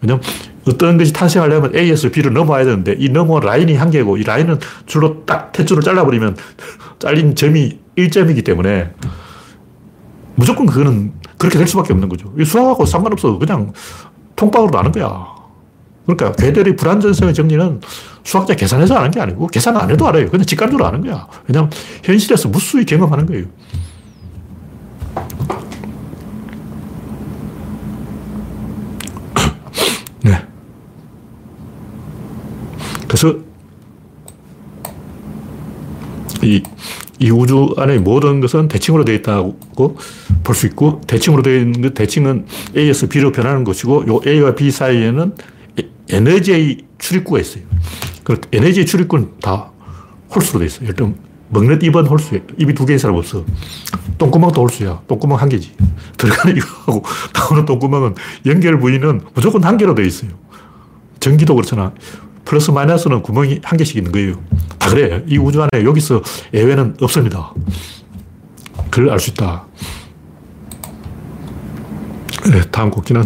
왜냐면 0.00 0.22
어떤 0.68 0.98
것이 0.98 1.12
탄생하려면 1.12 1.74
A에서 1.74 2.10
B를 2.10 2.32
넘어야 2.32 2.64
되는데 2.64 2.94
이 2.98 3.08
넘어 3.08 3.40
라인이 3.40 3.74
한 3.74 3.90
개고 3.90 4.16
이 4.18 4.22
라인은 4.22 4.58
줄로 4.86 5.24
딱 5.24 5.52
대줄을 5.52 5.82
잘라버리면 5.82 6.36
잘린 6.98 7.34
점이 7.34 7.78
1점이기 7.96 8.44
때문에 8.44 8.90
무조건 10.34 10.66
그거는 10.66 11.12
그렇게 11.38 11.58
될 11.58 11.66
수밖에 11.68 11.92
없는 11.92 12.08
거죠. 12.08 12.32
수학하고 12.44 12.84
상관없어. 12.86 13.38
그냥 13.38 13.72
통방으로 14.36 14.70
나는 14.70 14.92
거야. 14.92 15.26
그러니까 16.06 16.32
괴델의 16.32 16.76
불안전성의 16.76 17.32
정리는 17.34 17.80
수학자 18.24 18.54
계산해서 18.54 18.96
하는 18.96 19.10
게 19.10 19.20
아니고 19.20 19.46
계산 19.46 19.76
안 19.76 19.90
해도 19.90 20.06
알아요. 20.06 20.28
그냥 20.28 20.44
직관적으로 20.44 20.86
아는 20.86 21.00
거야. 21.02 21.26
왜냐면 21.48 21.70
현실에서 22.02 22.48
무수히 22.48 22.84
경험하는 22.84 23.26
거예요. 23.26 23.46
그래서 33.14 33.38
이, 36.42 36.60
이 37.20 37.30
우주 37.30 37.72
안에 37.76 37.98
모든 37.98 38.40
것은 38.40 38.66
대칭으로 38.66 39.04
되어 39.04 39.14
있다고 39.14 39.56
볼 40.42 40.56
수 40.56 40.66
있고, 40.66 41.00
대칭으로 41.06 41.44
되어 41.44 41.60
있는 41.60 41.80
것, 41.80 41.94
대칭은 41.94 42.46
A에서 42.76 43.06
B로 43.06 43.30
변하는 43.30 43.62
것이고, 43.62 44.06
요 44.08 44.20
A와 44.26 44.56
B 44.56 44.72
사이에는 44.72 45.32
에너지의 46.10 46.78
출입구가 46.98 47.38
있어요. 47.38 47.62
그 48.24 48.40
에너지의 48.52 48.84
출입구는 48.84 49.34
다 49.40 49.70
홀수로 50.34 50.58
되어 50.58 50.66
있어요. 50.66 50.88
일단 50.88 51.14
먹는 51.50 51.82
입은 51.82 52.06
홀수에 52.06 52.42
입이 52.58 52.74
두 52.74 52.84
개인 52.84 52.98
사람 52.98 53.14
없어. 53.14 53.44
똥구멍도 54.18 54.60
홀수야. 54.60 55.02
똥구멍 55.06 55.38
한 55.38 55.48
개지. 55.48 55.70
들어가는 56.18 56.56
입하고 56.56 57.04
나오는 57.32 57.64
똥구멍은 57.64 58.16
연결 58.46 58.80
부위는 58.80 59.20
무조건 59.34 59.62
한 59.62 59.76
개로 59.76 59.94
되어 59.94 60.04
있어요. 60.04 60.30
전기도 61.20 61.54
그렇잖아. 61.54 61.92
플러스 62.44 62.70
마이너스는 62.70 63.22
구멍이 63.22 63.60
한 63.62 63.76
개씩 63.76 63.96
있는 63.96 64.12
거예요. 64.12 64.42
다 64.78 64.90
그래. 64.90 65.24
이 65.26 65.38
우주 65.38 65.62
안에 65.62 65.84
여기서 65.84 66.22
예외는 66.52 66.96
없습니다. 67.00 67.52
그걸 68.90 69.10
알 69.10 69.18
수 69.18 69.30
있다. 69.30 69.66
네, 72.50 72.60
다음 72.70 72.90
곡지는 72.90 73.24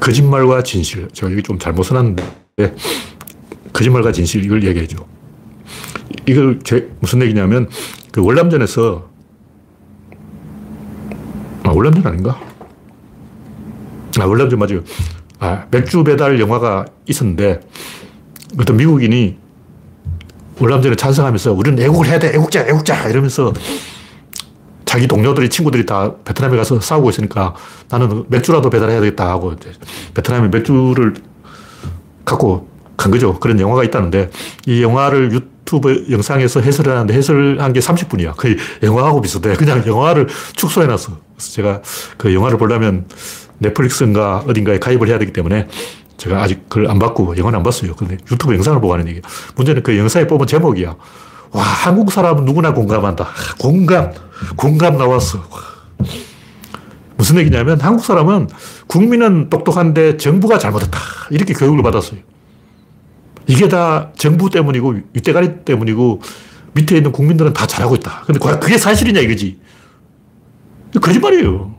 거짓말과 0.00 0.62
진실. 0.62 1.08
제가 1.12 1.32
여기 1.32 1.42
좀 1.42 1.58
잘못 1.58 1.82
써놨는데, 1.84 2.24
거짓말과 3.72 4.12
진실, 4.12 4.44
이걸 4.44 4.62
얘기해줘. 4.62 4.96
이걸 6.26 6.58
무슨 7.00 7.22
얘기냐면, 7.22 7.68
그 8.12 8.22
월남전에서 8.22 9.08
아, 9.08 9.13
월남전 11.84 12.06
아닌가? 12.06 12.40
아, 14.18 14.24
월남전 14.24 14.58
맞아요. 14.58 14.80
아, 15.38 15.66
맥주 15.70 16.02
배달 16.02 16.40
영화가 16.40 16.86
있었는데, 17.06 17.60
어떤 18.58 18.76
미국인이 18.76 19.36
월남전에 20.58 20.96
찬성하면서 20.96 21.52
우리는 21.52 21.82
애국을 21.82 22.06
해야 22.06 22.18
돼, 22.18 22.28
애국자, 22.28 22.66
애국자! 22.66 23.08
이러면서 23.08 23.52
자기 24.86 25.06
동료들이, 25.06 25.50
친구들이 25.50 25.84
다 25.84 26.14
베트남에 26.24 26.56
가서 26.56 26.80
싸우고 26.80 27.10
있으니까 27.10 27.54
나는 27.90 28.24
맥주라도 28.28 28.70
배달해야 28.70 29.00
되겠다 29.00 29.28
하고 29.28 29.54
베트남에 30.14 30.48
맥주를 30.48 31.14
갖고 32.24 32.68
간 32.96 33.10
거죠. 33.10 33.38
그런 33.38 33.58
영화가 33.58 33.84
있다는데 33.84 34.30
이 34.66 34.82
영화를 34.82 35.32
유튜브 35.32 36.06
영상에서 36.10 36.60
해설을 36.60 36.92
하는데 36.92 37.14
해설한 37.14 37.72
게 37.72 37.80
30분이야. 37.80 38.36
거의 38.36 38.56
영화하고 38.82 39.20
비슷해. 39.20 39.54
그냥 39.56 39.84
영화를 39.86 40.28
축소해놨어. 40.54 41.12
그래서 41.34 41.52
제가 41.52 41.82
그 42.16 42.32
영화를 42.34 42.58
보려면 42.58 43.06
넷플릭스인가 43.58 44.44
어딘가에 44.46 44.78
가입을 44.78 45.08
해야 45.08 45.18
되기 45.18 45.32
때문에 45.32 45.68
제가 46.16 46.42
아직 46.42 46.68
그걸 46.68 46.90
안 46.90 46.98
받고 46.98 47.36
영화는 47.36 47.58
안 47.58 47.62
봤어요. 47.62 47.94
근데 47.94 48.16
유튜브 48.30 48.54
영상을 48.54 48.80
보고 48.80 48.92
하는 48.92 49.08
얘기야. 49.08 49.22
문제는 49.56 49.82
그 49.82 49.96
영상에 49.98 50.26
뽑은 50.26 50.46
제목이야. 50.46 50.94
와, 51.52 51.62
한국 51.62 52.10
사람은 52.10 52.44
누구나 52.44 52.72
공감한다. 52.74 53.28
공감, 53.58 54.12
공감 54.56 54.96
나왔어. 54.98 55.38
무슨 57.16 57.38
얘기냐면 57.38 57.80
한국 57.80 58.04
사람은 58.04 58.48
국민은 58.86 59.50
똑똑한데 59.50 60.16
정부가 60.16 60.58
잘못했다. 60.58 60.98
이렇게 61.30 61.54
교육을 61.54 61.82
받았어요. 61.82 62.20
이게 63.46 63.68
다 63.68 64.10
정부 64.16 64.50
때문이고 64.50 64.94
윗대가리 65.12 65.64
때문이고 65.64 66.20
밑에 66.74 66.96
있는 66.96 67.12
국민들은 67.12 67.52
다 67.52 67.66
잘하고 67.66 67.94
있다. 67.96 68.22
근데 68.26 68.38
그게 68.58 68.78
사실이냐 68.78 69.20
이거지. 69.20 69.58
거짓말이에요. 71.00 71.74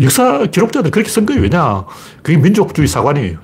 역사 0.00 0.46
기록자들 0.46 0.90
그렇게 0.90 1.10
쓴 1.10 1.26
거예요. 1.26 1.42
왜냐? 1.42 1.84
그게 2.22 2.36
민족주의 2.36 2.86
사관이에요. 2.86 3.38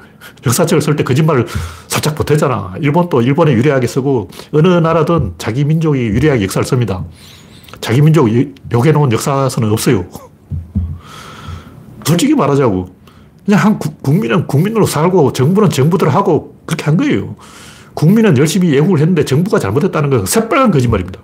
역사책을 0.46 0.83
쓸 0.83 0.96
때 0.96 1.05
거짓말을 1.05 1.46
살짝 1.88 2.14
보태잖아. 2.14 2.74
일본도 2.81 3.22
일본에 3.22 3.52
유리하게 3.52 3.87
쓰고 3.87 4.29
어느 4.52 4.68
나라든 4.68 5.35
자기 5.38 5.64
민족이 5.64 5.98
유리하게 5.98 6.44
역사를 6.44 6.64
씁니다. 6.64 7.05
자기 7.81 8.00
민족 8.00 8.29
욕해놓은 8.72 9.12
역사서는 9.12 9.70
없어요. 9.70 10.05
솔직히 12.05 12.35
말하자고. 12.35 12.96
그냥 13.47 13.61
한 13.61 13.79
국민은 13.79 14.47
국민으로 14.49 14.87
살고 14.87 15.33
정부는 15.33 15.71
정부대로 15.71 16.11
하고 16.11 16.57
그렇게 16.67 16.85
한 16.85 16.97
거예요. 16.97 17.37
국민은 17.95 18.37
열심히 18.37 18.75
예국을 18.75 18.99
했는데 18.99 19.25
정부가 19.25 19.59
잘못했다는 19.59 20.11
건 20.11 20.27
새빨간 20.27 20.73
거짓말입니다. 20.73 21.21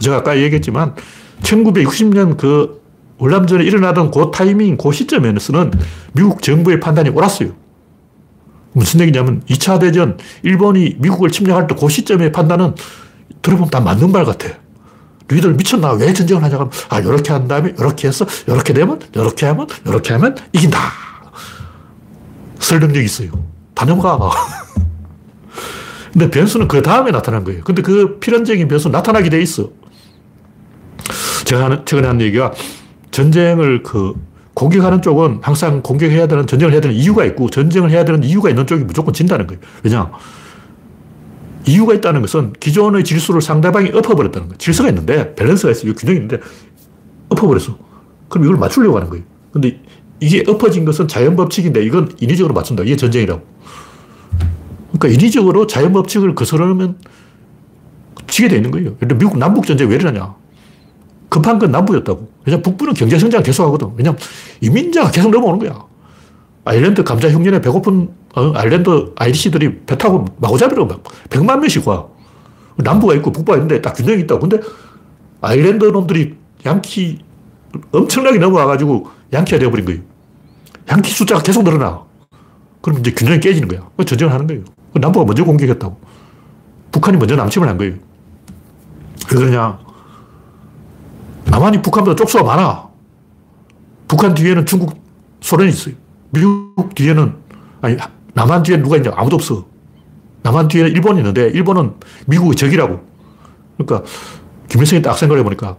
제가 0.00 0.16
아까 0.16 0.38
얘기했지만 0.38 0.94
1960년 1.42 2.36
그 2.38 2.80
월남전에 3.18 3.62
일어나던 3.64 4.10
그 4.10 4.30
타이밍, 4.32 4.78
그 4.78 4.92
시점에서는 4.92 5.72
미국 6.12 6.42
정부의 6.42 6.80
판단이 6.80 7.10
옳았어요. 7.10 7.50
무슨 8.72 9.00
얘기냐면 9.00 9.42
2차 9.46 9.78
대전 9.78 10.16
일본이 10.42 10.96
미국을 10.98 11.30
침략할 11.30 11.66
때 11.66 11.74
그 11.74 11.88
시점의 11.88 12.32
판단은 12.32 12.74
들어보면 13.42 13.70
다 13.70 13.80
맞는 13.80 14.10
말 14.10 14.24
같아. 14.24 14.48
너희들 15.28 15.54
미쳤나? 15.54 15.92
왜 15.92 16.12
전쟁을 16.12 16.42
하냐? 16.42 16.56
면 16.58 16.70
아, 16.88 17.02
요렇게 17.02 17.32
한 17.32 17.46
다음에, 17.46 17.74
요렇게 17.78 18.08
해서, 18.08 18.26
요렇게 18.48 18.72
되면, 18.72 18.98
요렇게 19.14 19.46
하면, 19.46 19.66
요렇게 19.86 20.12
하면 20.14 20.36
이긴다. 20.52 21.09
설득력이 22.60 23.04
있어요. 23.04 23.30
다 23.74 23.84
넘어가. 23.84 24.30
근데 26.12 26.30
변수는 26.30 26.68
그 26.68 26.82
다음에 26.82 27.10
나타난 27.10 27.44
거예요. 27.44 27.62
근데 27.62 27.82
그 27.82 28.18
필연적인 28.18 28.68
변수 28.68 28.88
나타나게 28.88 29.30
돼 29.30 29.40
있어. 29.42 29.70
제가 31.44 31.84
최근에 31.84 32.06
한 32.06 32.20
얘기가 32.20 32.52
전쟁을 33.10 33.82
그 33.82 34.14
공격하는 34.54 35.02
쪽은 35.02 35.38
항상 35.42 35.82
공격해야 35.82 36.26
되는, 36.26 36.46
전쟁을 36.46 36.72
해야 36.72 36.80
되는 36.80 36.94
이유가 36.94 37.24
있고 37.24 37.48
전쟁을 37.48 37.90
해야 37.90 38.04
되는 38.04 38.22
이유가 38.22 38.50
있는 38.50 38.66
쪽이 38.66 38.84
무조건 38.84 39.14
진다는 39.14 39.46
거예요. 39.46 39.60
왜냐? 39.82 40.10
이유가 41.66 41.94
있다는 41.94 42.20
것은 42.22 42.54
기존의 42.58 43.04
질서를 43.04 43.40
상대방이 43.40 43.90
엎어버렸다는 43.90 44.48
거예요. 44.48 44.58
질서가 44.58 44.88
있는데, 44.88 45.34
밸런스가 45.34 45.70
있어요. 45.70 45.94
균형이 45.94 46.18
있는데, 46.18 46.40
엎어버렸어. 47.28 47.78
그럼 48.28 48.44
이걸 48.44 48.56
맞추려고 48.58 48.96
하는 48.96 49.08
거예요. 49.10 49.24
근데 49.52 49.80
이게 50.20 50.44
엎어진 50.46 50.84
것은 50.84 51.08
자연 51.08 51.36
법칙인데, 51.36 51.82
이건 51.84 52.12
인위적으로 52.20 52.54
맞춘다. 52.54 52.82
이게 52.84 52.96
전쟁이라고. 52.96 53.42
그러니까 54.92 55.08
인위적으로 55.08 55.66
자연 55.66 55.92
법칙을 55.92 56.34
거스르면 56.34 56.98
지게 58.26 58.48
돼 58.48 58.56
있는 58.56 58.70
거예요. 58.70 58.96
근데 58.96 59.16
미국 59.16 59.38
남북 59.38 59.66
전쟁 59.66 59.88
왜 59.88 59.96
이러냐. 59.96 60.34
급한 61.28 61.58
건 61.58 61.70
남부였다고. 61.70 62.28
왜냐면 62.44 62.62
북부는 62.62 62.94
경제 62.94 63.18
성장 63.18 63.42
계속 63.42 63.64
하거든. 63.66 63.90
왜냐면 63.96 64.18
이민자가 64.60 65.10
계속 65.10 65.30
넘어오는 65.30 65.58
거야. 65.58 65.84
아일랜드 66.64 67.02
감자 67.04 67.30
흉년에 67.30 67.60
배고픈 67.60 68.10
어, 68.34 68.52
아일랜드 68.54 69.12
아이리시들이 69.16 69.80
배 69.86 69.96
타고 69.96 70.26
마구잡이로 70.38 70.86
막 70.86 71.02
100만 71.30 71.58
명씩 71.60 71.86
와. 71.88 72.06
남부가 72.76 73.14
있고 73.14 73.32
북부가 73.32 73.56
있는데 73.58 73.80
딱 73.80 73.94
균형이 73.94 74.22
있다고. 74.22 74.48
근데 74.48 74.60
아일랜드 75.40 75.84
놈들이 75.84 76.34
양키 76.66 77.18
엄청나게 77.92 78.38
넘어와가지고 78.38 79.08
양키가 79.32 79.58
되어버린 79.58 79.86
거예요. 79.86 80.00
양키 80.90 81.10
숫자가 81.10 81.42
계속 81.42 81.62
늘어나. 81.62 82.04
그럼 82.80 82.98
이제 82.98 83.12
균형이 83.12 83.40
깨지는 83.40 83.68
거야. 83.68 83.88
전쟁을 84.04 84.32
하는 84.32 84.46
거예요. 84.46 84.64
남부가 84.94 85.24
먼저 85.24 85.44
공격했다고. 85.44 86.00
북한이 86.90 87.16
먼저 87.16 87.36
남침을 87.36 87.68
한 87.68 87.78
거예요. 87.78 87.94
왜 89.32 89.38
그러냐. 89.38 89.78
남한이 91.44 91.82
북한보다 91.82 92.16
쪽수가 92.16 92.44
많아. 92.44 92.88
북한 94.08 94.34
뒤에는 94.34 94.66
중국, 94.66 95.00
소련이 95.40 95.70
있어요. 95.70 95.94
미국 96.30 96.94
뒤에는, 96.94 97.34
아니, 97.80 97.96
남한 98.34 98.64
뒤에 98.64 98.82
누가 98.82 98.96
있냐? 98.96 99.12
아무도 99.14 99.36
없어. 99.36 99.66
남한 100.42 100.68
뒤에는 100.68 100.90
일본이 100.90 101.18
있는데, 101.20 101.48
일본은 101.48 101.94
미국의 102.26 102.56
적이라고. 102.56 103.00
그러니까, 103.78 104.08
김일성이 104.68 105.02
딱 105.02 105.16
생각해 105.16 105.44
보니까, 105.44 105.76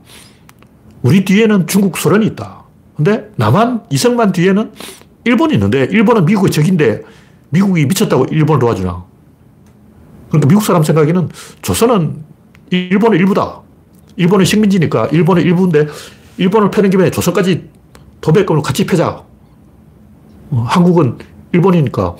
우리 1.01 1.25
뒤에는 1.25 1.67
중국, 1.67 1.97
소련이 1.97 2.27
있다. 2.27 2.60
근데 3.03 3.31
남한, 3.35 3.85
이승만 3.89 4.31
뒤에는 4.31 4.71
일본이 5.25 5.55
있는데, 5.55 5.87
일본은 5.89 6.25
미국의 6.25 6.51
적인데, 6.51 7.01
미국이 7.49 7.85
미쳤다고 7.85 8.25
일본을 8.25 8.59
도와주나. 8.59 9.03
그러니까 10.29 10.47
미국 10.47 10.63
사람 10.63 10.83
생각에는 10.83 11.29
조선은 11.61 12.23
일본의 12.69 13.19
일부다. 13.19 13.61
일본의 14.15 14.45
식민지니까 14.45 15.07
일본의 15.07 15.43
일부인데 15.43 15.87
일본을 16.37 16.69
패는 16.71 16.89
김에 16.89 17.11
조선까지 17.11 17.69
도배권을 18.21 18.61
같이 18.61 18.85
패자. 18.85 19.23
어, 20.51 20.65
한국은 20.67 21.17
일본이니까 21.51 22.15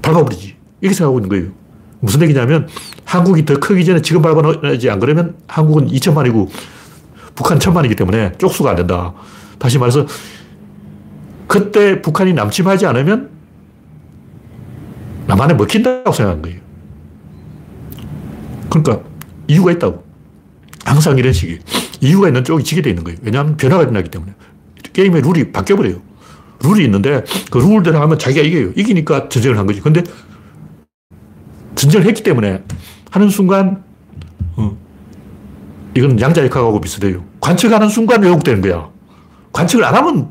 밟아버리지. 0.00 0.56
이렇게 0.80 0.94
생각하고 0.94 1.18
있는 1.18 1.28
거예요. 1.28 1.52
무슨 2.00 2.22
얘기냐면 2.22 2.68
한국이 3.04 3.44
더 3.44 3.58
크기 3.58 3.84
전에 3.84 4.00
지금 4.00 4.22
밟아놓지 4.22 4.88
안 4.88 5.00
그러면 5.00 5.36
한국은 5.48 5.88
2천만이고 5.88 6.48
북한 7.34 7.58
천만이기 7.60 7.94
때문에 7.96 8.32
쪽수가 8.38 8.70
안 8.70 8.76
된다. 8.76 9.12
다시 9.58 9.78
말해서 9.78 10.06
그때 11.46 12.02
북한이 12.02 12.34
남침하지 12.34 12.86
않으면 12.86 13.30
남한에 15.26 15.54
먹힌다고 15.54 16.12
생각한 16.12 16.42
거예요. 16.42 16.60
그러니까 18.70 19.00
이유가 19.48 19.72
있다고. 19.72 20.04
항상 20.84 21.18
이런 21.18 21.32
식이 21.32 21.58
이유가 22.00 22.28
있는 22.28 22.44
쪽이 22.44 22.62
지게 22.62 22.82
돼 22.82 22.90
있는 22.90 23.02
거예요. 23.02 23.18
왜냐하면 23.22 23.56
변화가 23.56 23.82
일어나기 23.82 24.10
때문에. 24.10 24.32
게임의 24.92 25.22
룰이 25.22 25.52
바뀌어버려요. 25.52 26.00
룰이 26.62 26.84
있는데 26.84 27.24
그 27.50 27.58
룰대로 27.58 28.00
하면 28.00 28.18
자기가 28.18 28.42
이겨요. 28.42 28.72
이기니까 28.76 29.28
전쟁을 29.28 29.58
한 29.58 29.66
거지. 29.66 29.80
근데 29.80 30.02
전쟁을 31.74 32.06
했기 32.06 32.22
때문에 32.22 32.62
하는 33.10 33.28
순간 33.28 33.82
어, 34.56 34.76
이건 35.94 36.20
양자역학하고 36.20 36.80
비슷해요. 36.80 37.24
관측하는 37.40 37.88
순간 37.88 38.22
왜곡되는 38.22 38.62
거야. 38.62 38.90
관측을 39.56 39.84
안 39.84 39.94
하면 39.94 40.28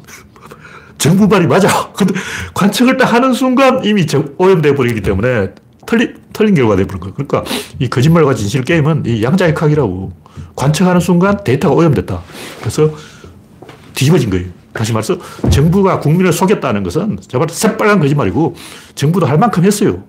정부 0.99 1.27
말이 1.27 1.47
맞아. 1.47 1.91
근데 1.93 2.13
관측을 2.53 2.97
딱 2.97 3.11
하는 3.11 3.33
순간 3.33 3.83
이미 3.83 4.05
오염돼 4.37 4.75
버리기 4.75 5.01
때문에 5.01 5.49
틀린, 5.87 6.15
틀린 6.31 6.53
결과가 6.53 6.77
돼버린 6.77 6.99
거예요. 6.99 7.13
그러니까 7.15 7.43
이 7.79 7.89
거짓말과 7.89 8.35
진실 8.35 8.63
게임은 8.63 9.03
이 9.07 9.23
양자역학이라고. 9.23 10.25
관측하는 10.55 11.01
순간 11.01 11.43
데이터가 11.43 11.75
오염됐다. 11.75 12.21
그래서 12.59 12.91
뒤집어진 13.93 14.29
거예요. 14.29 14.47
다시 14.73 14.93
말해서 14.93 15.17
정부가 15.49 15.99
국민을 15.99 16.31
속였다는 16.31 16.83
것은 16.83 17.17
정말 17.27 17.49
새빨간 17.49 17.99
거짓말이고 17.99 18.55
정부도 18.93 19.25
할 19.25 19.37
만큼 19.37 19.63
했어요. 19.63 20.03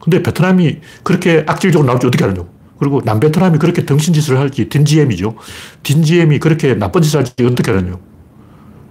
근데 0.00 0.22
베트남이 0.22 0.78
그렇게 1.02 1.44
악질적으로 1.46 1.86
나올지 1.86 2.06
어떻게 2.06 2.24
알았냐고. 2.24 2.48
그리고 2.78 3.02
남베트남이 3.04 3.58
그렇게 3.58 3.84
덩신짓을 3.84 4.38
할지 4.38 4.68
딘지엠이죠. 4.68 5.34
딘지엠이 5.82 6.38
그렇게 6.38 6.74
나쁜 6.74 7.02
짓을 7.02 7.18
할지 7.18 7.32
어떻게 7.44 7.70
알았냐고. 7.72 8.07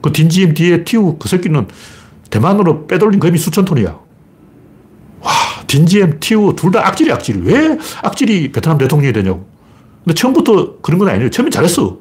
그 0.08 0.14
딘지엠 0.14 0.54
뒤에 0.54 0.86
티우 0.86 1.18
그 1.18 1.28
새끼는 1.28 1.68
대만으로 2.30 2.88
빼돌린 2.88 3.20
금이 3.20 3.38
수천 3.38 3.66
톤이야. 3.66 4.00
와, 5.20 5.32
딘지엠, 5.68 6.20
티우 6.22 6.56
둘 6.56 6.72
다 6.72 6.88
악질이 6.88 7.12
악질. 7.12 7.42
왜 7.44 7.78
악질이 8.04 8.54
베트남 8.54 8.78
대통령이 8.78 9.12
되냐고. 9.12 9.46
근데 10.06 10.14
처음부터 10.14 10.78
그런 10.82 10.98
건 10.98 11.10
아니에요. 11.10 11.30
처음엔 11.30 11.52
잘했어. 11.52 11.98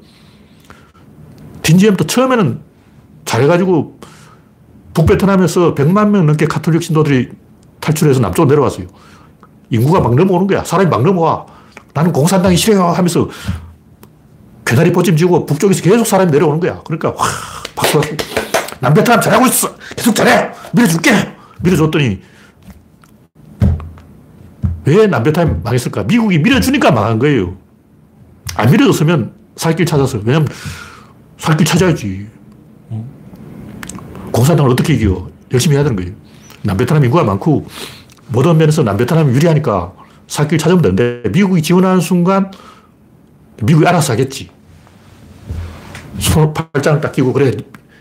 딘지엠도 1.63 2.07
처음에는 2.07 2.61
잘해가지고 3.25 3.99
북베트남에서 4.95 5.75
100만 5.75 6.11
명 6.11 6.27
넘게 6.27 6.47
카톨릭 6.47 6.85
신도들이 6.85 7.31
탈출해서 7.81 8.21
남쪽으로 8.21 8.49
내려왔어요. 8.51 8.87
인구가 9.71 9.99
막 9.99 10.15
넘어오는 10.15 10.47
거야. 10.47 10.63
사람이 10.63 10.89
막 10.89 11.03
넘어와. 11.03 11.45
나는 11.93 12.13
공산당이 12.13 12.57
싫어요 12.57 12.85
하면서 12.85 13.29
괴다리 14.67 14.93
포짐 14.93 15.17
지고 15.17 15.47
북쪽에서 15.47 15.81
계속 15.81 16.05
사람이 16.05 16.33
내려오는 16.33 16.59
거야. 16.59 16.83
그러니까 16.85 17.11
와, 17.11 17.25
박수 17.77 18.01
받고 18.01 18.17
남베트남 18.81 19.21
잘하고 19.21 19.47
있어. 19.47 19.75
계속 19.97 20.15
잘해. 20.15 20.51
밀어줄게. 20.73 21.11
밀어줬더니 21.63 22.21
왜 24.85 25.07
남베트남이 25.07 25.61
망했을까? 25.63 26.03
미국이 26.05 26.39
밀어주니까 26.39 26.91
망한 26.91 27.19
거예요. 27.21 27.57
안 28.57 28.71
밀어줬으면 28.71 29.33
살길 29.55 29.87
찾았어요. 29.87 30.23
왜냐면 30.25 30.49
살길 31.39 31.65
찾아야지. 31.65 32.27
어? 32.91 33.09
공산당을 34.33 34.71
어떻게 34.71 34.95
이겨? 34.95 35.29
열심히 35.53 35.77
해야 35.77 35.85
되는 35.85 35.97
거예요. 35.97 36.13
남베트남 36.63 37.05
인구가 37.05 37.23
많고 37.23 37.67
모든 38.29 38.57
면에서 38.59 38.83
남베트남이 38.83 39.33
유리하니까 39.33 39.93
살길 40.27 40.59
찾으면 40.59 40.83
되는데 40.83 41.29
미국이 41.31 41.63
지원하는 41.63 42.01
순간 42.01 42.51
미국이 43.63 43.87
알아서 43.87 44.13
하겠지. 44.13 44.56
손 46.19 46.53
팔짱을 46.55 47.01
딱 47.01 47.13
끼고 47.13 47.33
그래 47.33 47.53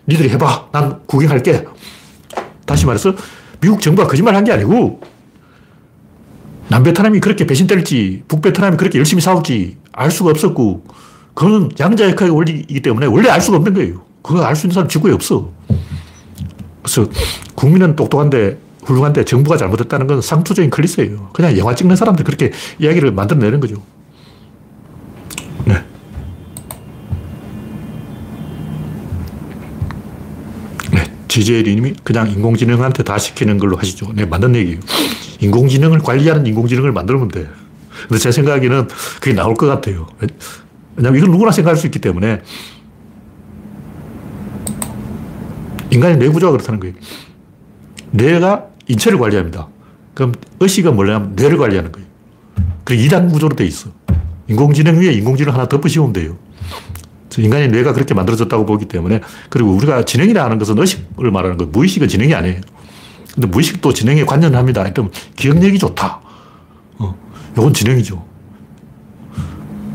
니들이 0.08 0.30
해봐. 0.30 0.70
난 0.72 1.02
구경할게. 1.06 1.66
다시 2.66 2.86
말해서 2.86 3.14
미국 3.62 3.82
정부가 3.82 4.08
거짓말 4.08 4.36
한 4.36 4.44
게 4.44 4.52
아니고 4.52 5.02
남베트남이 6.68 7.20
그렇게 7.20 7.46
배신 7.46 7.68
때릴지 7.68 8.24
북베트남이 8.28 8.78
그렇게 8.78 8.98
열심히 8.98 9.22
싸울지 9.22 9.78
알 9.92 10.10
수가 10.12 10.32
없었고 10.32 10.84
그거는 11.34 11.70
양자역학의 11.80 12.34
원리이기 12.36 12.82
때문에 12.82 13.06
원래 13.06 13.30
알 13.30 13.40
수가 13.42 13.58
없는 13.58 13.74
거예요. 13.74 14.02
그거 14.24 14.44
알 14.44 14.56
수 14.56 14.66
있는 14.66 14.74
사람 14.74 14.90
지구에 14.90 15.12
없어. 15.12 15.52
그래서 16.82 17.08
국민은 17.56 17.96
똑똑한데 17.96 18.58
훌륭한데 18.84 19.26
정부가 19.26 19.58
잘못했다는 19.58 20.08
건 20.08 20.22
상투적인 20.22 20.70
클리스예요. 20.72 21.30
그냥 21.34 21.58
영화 21.58 21.76
찍는 21.76 21.96
사람들 21.96 22.24
그렇게 22.26 22.52
이야기를 22.80 23.12
만들어내는 23.12 23.60
거죠. 23.60 23.76
지제리님이 31.36 31.96
그냥 32.04 32.32
인공지능한테 32.32 33.04
다 33.04 33.18
시키는 33.18 33.58
걸로 33.58 33.76
하시죠. 33.76 34.14
네, 34.16 34.26
맞는 34.26 34.56
얘기예요. 34.56 34.80
인공지능을 35.42 36.00
관리하는 36.00 36.46
인공지능을 36.48 36.94
만들면 36.94 37.28
돼. 37.28 37.46
근데 38.08 38.18
제 38.20 38.32
생각에는 38.32 38.88
그게 39.20 39.34
나올 39.34 39.54
것 39.54 39.68
같아요. 39.68 40.08
왜냐하면 40.96 41.20
이건 41.20 41.32
누구나 41.32 41.52
생각할 41.52 41.76
수 41.76 41.88
있기 41.88 42.00
때문에 42.00 42.42
인간의 45.92 46.18
뇌 46.18 46.30
구조가 46.30 46.54
그렇다는 46.54 46.80
거예요. 46.80 46.96
뇌가 48.12 48.68
인체를 48.88 49.20
관리합니다. 49.20 49.68
그럼 50.14 50.32
의식은 50.62 50.96
뭐냐면 50.96 51.34
뇌를 51.36 51.58
관리하는 51.58 51.92
거예요. 51.92 52.08
그리고 52.86 53.04
2단 53.04 53.30
구조로 53.30 53.58
돼 53.58 53.66
있어. 53.66 53.90
인공지능 54.48 55.02
위에 55.02 55.12
인공지능 55.12 55.54
하나 55.54 55.68
씌우면 55.86 56.14
돼요. 56.14 56.38
인간의 57.42 57.70
뇌가 57.70 57.94
그렇게 57.94 58.14
만들어졌다고 58.14 58.66
보기 58.66 58.86
때문에 58.86 59.22
그리고 59.50 59.72
우리가 59.72 60.06
지능이라 60.06 60.44
하는 60.44 60.58
것은 60.58 60.78
의식을 60.78 61.32
말하는 61.32 61.58
거예요. 61.58 61.72
무의식은 61.72 62.08
지능이 62.08 62.34
아니에요. 62.34 62.62
근데 63.34 63.48
무의식도 63.48 63.94
지능에 63.94 64.24
관여를 64.26 64.58
합니다. 64.58 64.84
그럼 64.94 65.12
기억력이 65.36 65.78
좋다. 65.78 66.22
어, 67.00 67.16
이건 67.54 67.74
지능이죠. 67.74 68.24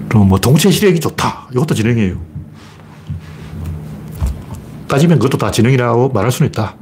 그럼 0.08 0.28
뭐 0.28 0.38
동체 0.38 0.70
시력이 0.70 1.00
좋다. 1.00 1.48
이것도 1.52 1.74
지능이에요. 1.74 2.16
따지면 4.88 5.18
그것도 5.18 5.38
다 5.38 5.50
지능이라고 5.50 6.08
말할 6.10 6.32
수는 6.32 6.48
있다. 6.48 6.76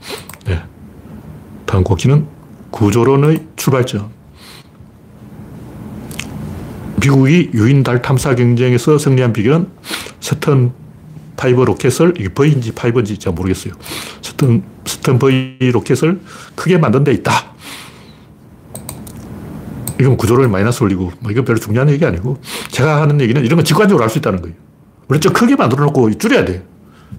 네. 0.47 0.63
다음 1.67 1.85
곡지는 1.85 2.27
구조론의 2.71 3.47
출발점. 3.57 4.11
미국이 7.01 7.51
유인 7.55 7.83
달 7.83 8.03
탐사 8.03 8.35
경쟁에서 8.35 8.99
승리한 8.99 9.33
비결은 9.33 9.69
새턴 10.21 10.73
five 11.37 11.65
로켓을, 11.65 12.15
이게 12.19 12.29
V인지 12.29 12.73
five인지 12.73 13.19
잘 13.19 13.33
모르겠어요. 13.33 13.75
새턴, 14.23 14.63
새턴 14.85 15.19
V 15.19 15.59
로켓을 15.73 16.21
크게 16.57 16.79
만든 16.79 17.05
데 17.05 17.13
있다. 17.13 17.55
이건 20.01 20.17
구조를 20.17 20.49
마이너스 20.49 20.83
올리고, 20.83 21.13
뭐 21.21 21.31
이건 21.31 21.45
별로 21.45 21.59
중요한 21.59 21.89
얘기 21.91 22.05
아니고, 22.05 22.39
제가 22.71 23.01
하는 23.03 23.21
얘기는 23.21 23.45
이런 23.45 23.57
건 23.57 23.65
직관적으로 23.65 24.03
알 24.05 24.11
수 24.11 24.19
있다는 24.19 24.43
거예요. 24.43 24.57
좀 25.21 25.33
크게 25.33 25.57
만들어 25.57 25.85
놓고 25.87 26.19
줄여야 26.19 26.45
돼. 26.45 26.65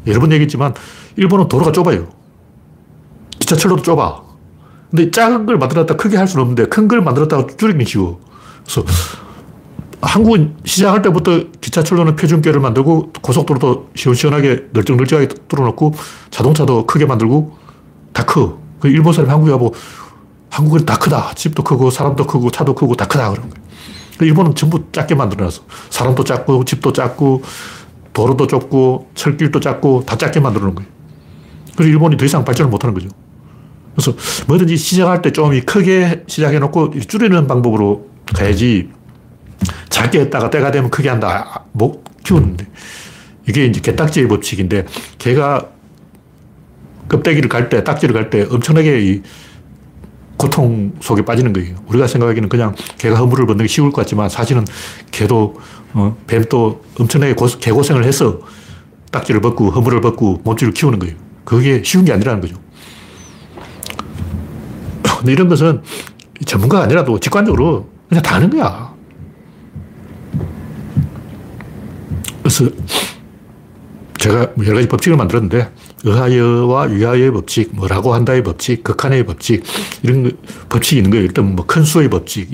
여러 0.07 0.19
번 0.19 0.31
얘기했지만, 0.31 0.73
일본은 1.15 1.47
도로가 1.47 1.71
좁아요. 1.71 2.09
기차철로도 3.39 3.81
좁아. 3.81 4.21
근데 4.91 5.11
작은 5.11 5.45
걸 5.45 5.57
만들었다 5.57 5.95
크게 5.95 6.17
할 6.17 6.27
수는 6.27 6.41
없는데, 6.41 6.65
큰 6.67 6.87
걸 6.87 7.01
만들었다가 7.01 7.47
줄이기 7.57 7.85
쉬워. 7.85 8.19
그래서 8.63 8.83
한국은 10.01 10.55
시작할 10.63 11.01
때부터 11.01 11.43
기차철로는 11.59 12.15
표준계를 12.15 12.61
만들고 12.61 13.11
고속도로도 13.21 13.89
시원시원하게 13.95 14.67
널찍널찍하게 14.71 15.27
뚫어놓고 15.47 15.93
자동차도 16.31 16.85
크게 16.87 17.05
만들고 17.05 17.57
다 18.13 18.25
커. 18.25 18.57
그 18.79 18.87
일본 18.87 19.11
사람이 19.13 19.29
한국에 19.29 19.51
와보 19.51 19.73
한국은 20.49 20.85
다 20.85 20.97
크다. 20.97 21.33
집도 21.35 21.63
크고 21.63 21.91
사람도 21.91 22.25
크고 22.27 22.49
차도 22.49 22.75
크고 22.75 22.95
다 22.95 23.05
크다. 23.05 23.29
그런 23.31 23.49
거예요. 23.49 23.65
일본은 24.21 24.55
전부 24.55 24.83
작게 24.91 25.15
만들어놨어. 25.15 25.63
사람도 25.89 26.23
작고 26.23 26.65
집도 26.65 26.93
작고 26.93 27.43
도로도 28.13 28.47
좁고 28.47 29.09
철길도 29.15 29.59
작고 29.59 30.03
다 30.05 30.17
작게 30.17 30.39
만들어 30.39 30.65
놓은 30.65 30.75
거예요. 30.75 30.89
그리고 31.75 31.91
일본이 31.91 32.17
더 32.17 32.25
이상 32.25 32.43
발전을 32.45 32.69
못하는 32.69 32.93
거죠. 32.93 33.09
그래서 33.95 34.13
뭐든지 34.47 34.77
시작할 34.77 35.21
때 35.21 35.31
좀 35.31 35.59
크게 35.61 36.23
시작해놓고 36.27 36.99
줄이는 37.01 37.47
방법으로 37.47 38.07
가야지 38.33 38.89
작게 39.89 40.19
했다가 40.21 40.49
때가 40.49 40.71
되면 40.71 40.89
크게 40.89 41.09
한다. 41.09 41.63
못 41.71 42.03
키우는데. 42.23 42.67
이게 43.47 43.65
이제 43.65 43.81
개딱지의 43.81 44.27
법칙인데, 44.27 44.85
개가 45.17 45.67
껍데기를 47.07 47.49
갈 47.49 47.69
때, 47.69 47.83
딱지를 47.83 48.13
갈 48.13 48.29
때 48.29 48.47
엄청나게 48.49 49.01
이 49.01 49.21
고통 50.37 50.93
속에 51.01 51.25
빠지는 51.25 51.51
거예요. 51.53 51.75
우리가 51.87 52.07
생각하기는 52.07 52.47
그냥 52.47 52.75
개가 52.97 53.17
허물을 53.17 53.45
벗는 53.47 53.65
게 53.65 53.67
쉬울 53.67 53.91
것 53.91 54.01
같지만 54.01 54.29
사실은 54.29 54.63
개도, 55.11 55.55
어, 55.93 56.15
뱀도 56.27 56.81
엄청나게 56.99 57.33
고, 57.33 57.47
개고생을 57.47 58.05
해서 58.05 58.39
딱지를 59.11 59.41
벗고 59.41 59.71
허물을 59.71 59.99
벗고 60.01 60.39
몸집을 60.43 60.73
키우는 60.73 60.99
거예요. 60.99 61.15
그게 61.43 61.81
쉬운 61.83 62.05
게 62.05 62.13
아니라는 62.13 62.39
거죠. 62.41 62.55
근데 65.17 65.33
이런 65.33 65.49
것은 65.49 65.81
전문가가 66.45 66.83
아니라도 66.83 67.19
직관적으로 67.19 67.89
그냥 68.07 68.21
다 68.21 68.35
하는 68.35 68.49
거야. 68.49 68.93
그래서 72.49 72.65
제가 74.17 74.51
여러 74.65 74.75
가지 74.75 74.87
법칙을 74.87 75.15
만들었는데 75.15 75.71
의하여와 76.03 76.85
위하여의 76.85 77.31
법칙, 77.31 77.75
뭐라고 77.75 78.15
한다의 78.15 78.43
법칙, 78.43 78.83
극한의 78.83 79.25
법칙 79.27 79.63
이런 80.01 80.31
법칙이 80.67 80.97
있는 80.97 81.11
거예요. 81.11 81.25
일단 81.25 81.55
뭐 81.55 81.65
큰 81.67 81.83
수의 81.83 82.09
법칙, 82.09 82.49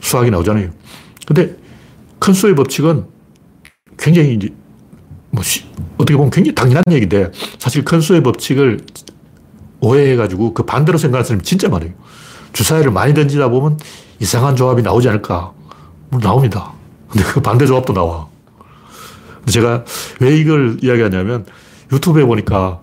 수, 0.00 0.18
학이 0.18 0.30
나오잖아요. 0.30 0.70
근데 1.26 1.54
큰 2.18 2.32
수의 2.32 2.54
법칙은 2.54 3.04
굉장히 3.98 4.34
이제 4.34 4.48
뭐 5.30 5.42
시, 5.42 5.64
어떻게 5.98 6.16
보면 6.16 6.30
굉장히 6.30 6.54
당연한 6.54 6.82
얘기인데 6.90 7.30
사실 7.58 7.84
큰 7.84 8.00
수의 8.00 8.22
법칙을 8.22 8.80
오해해가지고 9.80 10.54
그 10.54 10.64
반대로 10.64 10.96
생각하는 10.96 11.24
사람이 11.26 11.42
진짜 11.44 11.68
많아요. 11.68 11.90
주사위를 12.54 12.90
많이 12.90 13.12
던지다 13.12 13.48
보면 13.50 13.78
이상한 14.18 14.56
조합이 14.56 14.80
나오지 14.82 15.10
않을까. 15.10 15.52
뭐 16.08 16.20
나옵니다. 16.20 16.72
근데 17.10 17.24
그 17.26 17.40
반대 17.42 17.66
조합도 17.66 17.92
나와. 17.92 18.33
제가 19.46 19.84
왜 20.20 20.36
이걸 20.36 20.78
이야기하냐면 20.82 21.46
유튜브에 21.92 22.24
보니까 22.24 22.80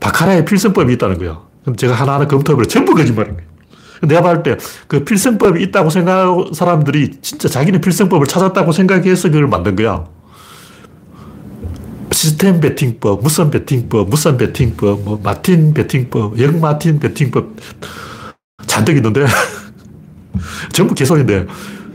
바카라의 0.00 0.44
필승법이 0.44 0.92
있다는 0.94 1.18
거야. 1.18 1.42
그럼 1.62 1.76
제가 1.76 1.94
하나하나 1.94 2.26
검토해보려 2.26 2.66
전부 2.66 2.94
거짓말인 2.94 3.34
거예요. 3.34 3.52
내가 4.02 4.20
봤을 4.22 4.42
때 4.42 4.56
그 4.88 5.04
필승법이 5.04 5.62
있다고 5.62 5.90
생각하는 5.90 6.52
사람들이 6.52 7.18
진짜 7.22 7.48
자기는 7.48 7.80
필승법을 7.80 8.26
찾았다고 8.26 8.72
생각해서 8.72 9.28
그걸 9.28 9.46
만든 9.46 9.76
거야. 9.76 10.04
시스템 12.10 12.60
베팅법, 12.60 13.22
무선 13.22 13.50
베팅법, 13.50 14.08
무선 14.10 14.36
베팅법, 14.36 15.02
뭐 15.02 15.20
마틴 15.22 15.72
베팅법, 15.72 16.38
영 16.40 16.60
마틴 16.60 17.00
베팅법 17.00 17.56
잔뜩 18.66 18.96
있는데 18.96 19.24
전부 20.72 20.94
개소리인데 20.94 21.46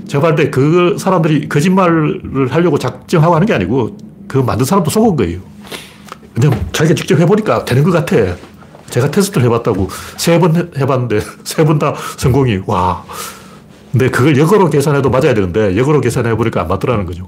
제가 0.08 0.22
봤을 0.22 0.36
때 0.36 0.52
그 0.52 0.96
사람들이 1.00 1.50
거짓말을 1.50 2.48
하려고 2.52 2.78
작정하고 2.78 3.36
하는 3.36 3.46
게 3.48 3.54
아니고 3.54 3.98
그 4.28 4.38
만든 4.40 4.66
사람도 4.66 4.90
속은 4.90 5.16
거예요. 5.16 5.40
왜냐면 6.36 6.66
자기가 6.72 6.96
직접 6.96 7.20
해보니까 7.20 7.66
되는 7.66 7.84
것 7.84 7.92
같아. 7.92 8.16
제가 8.90 9.12
테스트를 9.12 9.46
해봤다고 9.48 9.90
세 10.18 10.40
번 10.40 10.72
해봤는데 10.78 11.20
세 11.44 11.64
번 11.66 11.78
다 11.80 11.94
성공이 12.18 12.62
와. 12.68 13.04
근데 13.92 14.10
그걸 14.10 14.38
역으로 14.38 14.70
계산해도 14.70 15.10
맞아야 15.10 15.34
되는데 15.34 15.76
역으로 15.78 16.02
계산해보니까 16.02 16.62
안 16.62 16.68
맞더라는 16.68 17.06
거죠. 17.06 17.28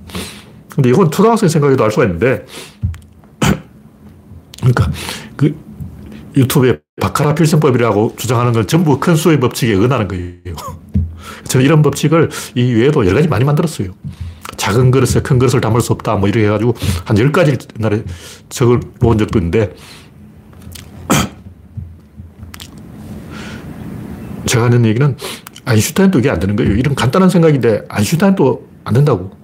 근데 0.74 0.90
이건 0.90 1.10
초등학생 1.12 1.50
생각에도 1.50 1.84
알 1.84 1.92
수가 1.92 2.06
있는데 2.06 2.46
그러니까 4.60 4.92
그 5.36 5.56
유튜브에 6.36 6.80
바카라 7.02 7.34
필승법이라고 7.34 8.16
주장하는 8.18 8.54
건 8.54 8.68
전부 8.68 9.00
큰 9.00 9.16
수의 9.16 9.40
법칙에 9.40 9.74
은하는 9.74 10.08
거예요. 10.08 10.56
저는 11.46 11.66
이런 11.66 11.82
법칙을 11.82 12.30
이 12.56 12.74
외에도 12.74 13.06
여러 13.06 13.16
가지 13.16 13.28
많이 13.28 13.46
만들었어요. 13.46 13.90
작은 14.58 14.92
그릇에 14.92 15.22
큰 15.24 15.40
그릇을 15.40 15.62
담을 15.62 15.82
수 15.82 15.94
없다. 15.94 16.16
뭐 16.16 16.28
이렇게 16.28 16.46
해가지고 16.46 16.76
한 17.06 17.18
10가지 17.18 17.80
옛날에 17.80 18.04
적을 18.50 18.80
놓은 19.00 19.18
적도 19.18 19.40
있는데 19.40 19.74
제가 24.46 24.66
하는 24.66 24.86
얘기는 24.86 25.16
아인슈타인도 25.66 26.20
이게 26.20 26.30
안 26.30 26.40
되는 26.40 26.56
거예요. 26.56 26.74
이런 26.74 26.96
간단한 26.96 27.30
생각인데 27.30 27.84
아인슈타인도 27.90 28.68
안 28.84 28.94
된다고. 28.94 29.38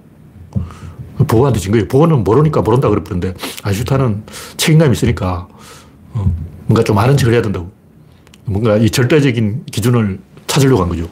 보고한테 1.16 1.60
진 1.60 1.72
거예요. 1.72 1.88
보고는 1.88 2.24
모르니까 2.24 2.60
모른다 2.60 2.90
그랬는데 2.90 3.32
아인슈타인은 3.62 4.24
책임감이 4.58 4.92
있으니까 4.92 5.48
어, 6.12 6.34
뭔가 6.66 6.84
좀 6.84 6.98
아는 6.98 7.16
척을 7.16 7.32
해야 7.32 7.42
된다고. 7.42 7.70
뭔가 8.44 8.76
이 8.76 8.90
절대적인 8.90 9.64
기준을 9.66 10.20
찾으려고 10.46 10.82
한 10.82 10.90
거죠. 10.90 11.08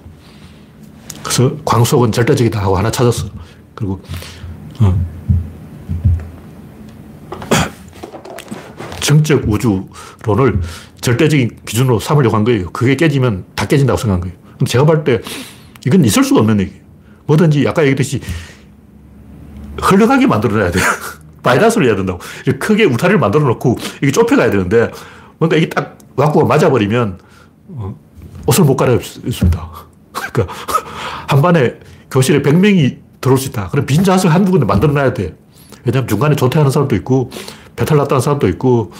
그래서 1.25 1.57
광속은 1.65 2.13
절대적이다 2.13 2.61
하고 2.63 2.77
하나 2.77 2.91
찾았어. 2.91 3.27
그리고, 3.75 4.01
어. 4.81 5.05
정적 9.01 9.49
우주론을 9.49 10.61
절대적인 11.01 11.59
기준으로 11.67 11.99
삼으려고 11.99 12.37
한 12.37 12.45
거예요. 12.45 12.71
그게 12.71 12.95
깨지면 12.97 13.45
다 13.55 13.67
깨진다고 13.67 13.97
생각한 13.99 14.21
거예요. 14.21 14.37
제가 14.67 14.85
볼 14.85 15.05
때 15.05 15.21
이건 15.87 16.05
있을 16.05 16.25
수가 16.25 16.41
없는 16.41 16.61
얘기예요. 16.61 16.81
뭐든지 17.27 17.67
아까 17.69 17.83
얘기했듯이 17.83 18.21
흘러가게 19.81 20.27
만들어놔야 20.27 20.71
돼요. 20.71 20.85
마이너스를 21.43 21.89
해야 21.89 21.97
된다고. 21.97 22.21
크게 22.59 22.85
울타리를 22.85 23.19
만들어 23.19 23.45
놓고 23.45 23.77
이게 24.03 24.11
좁혀가야 24.13 24.51
되는데 24.51 24.91
뭔가 25.39 25.57
이게 25.57 25.69
딱 25.69 25.99
와꾸가 26.17 26.47
맞아버리면 26.47 27.19
어, 27.69 27.95
옷을 28.47 28.65
못 28.65 28.77
갈아입습니다. 28.77 29.71
그러니까 30.13 30.55
한 31.35 31.43
반에 31.43 31.75
교실에 32.11 32.43
100명이 32.43 32.99
들어올 33.21 33.39
수 33.39 33.49
있다. 33.49 33.69
그럼 33.71 33.87
빈 33.87 34.05
좌석 34.05 34.33
한두 34.33 34.53
군데 34.53 34.67
만들어 34.67 34.93
놔야 34.93 35.15
돼. 35.15 35.35
왜냐면 35.85 36.07
중간에 36.07 36.37
조퇴하는 36.37 36.71
사람도 36.71 36.95
있고, 36.97 37.31
배탈 37.77 37.99
났다는 37.99 38.21
사람도 38.21 38.49
있고, 38.49 38.93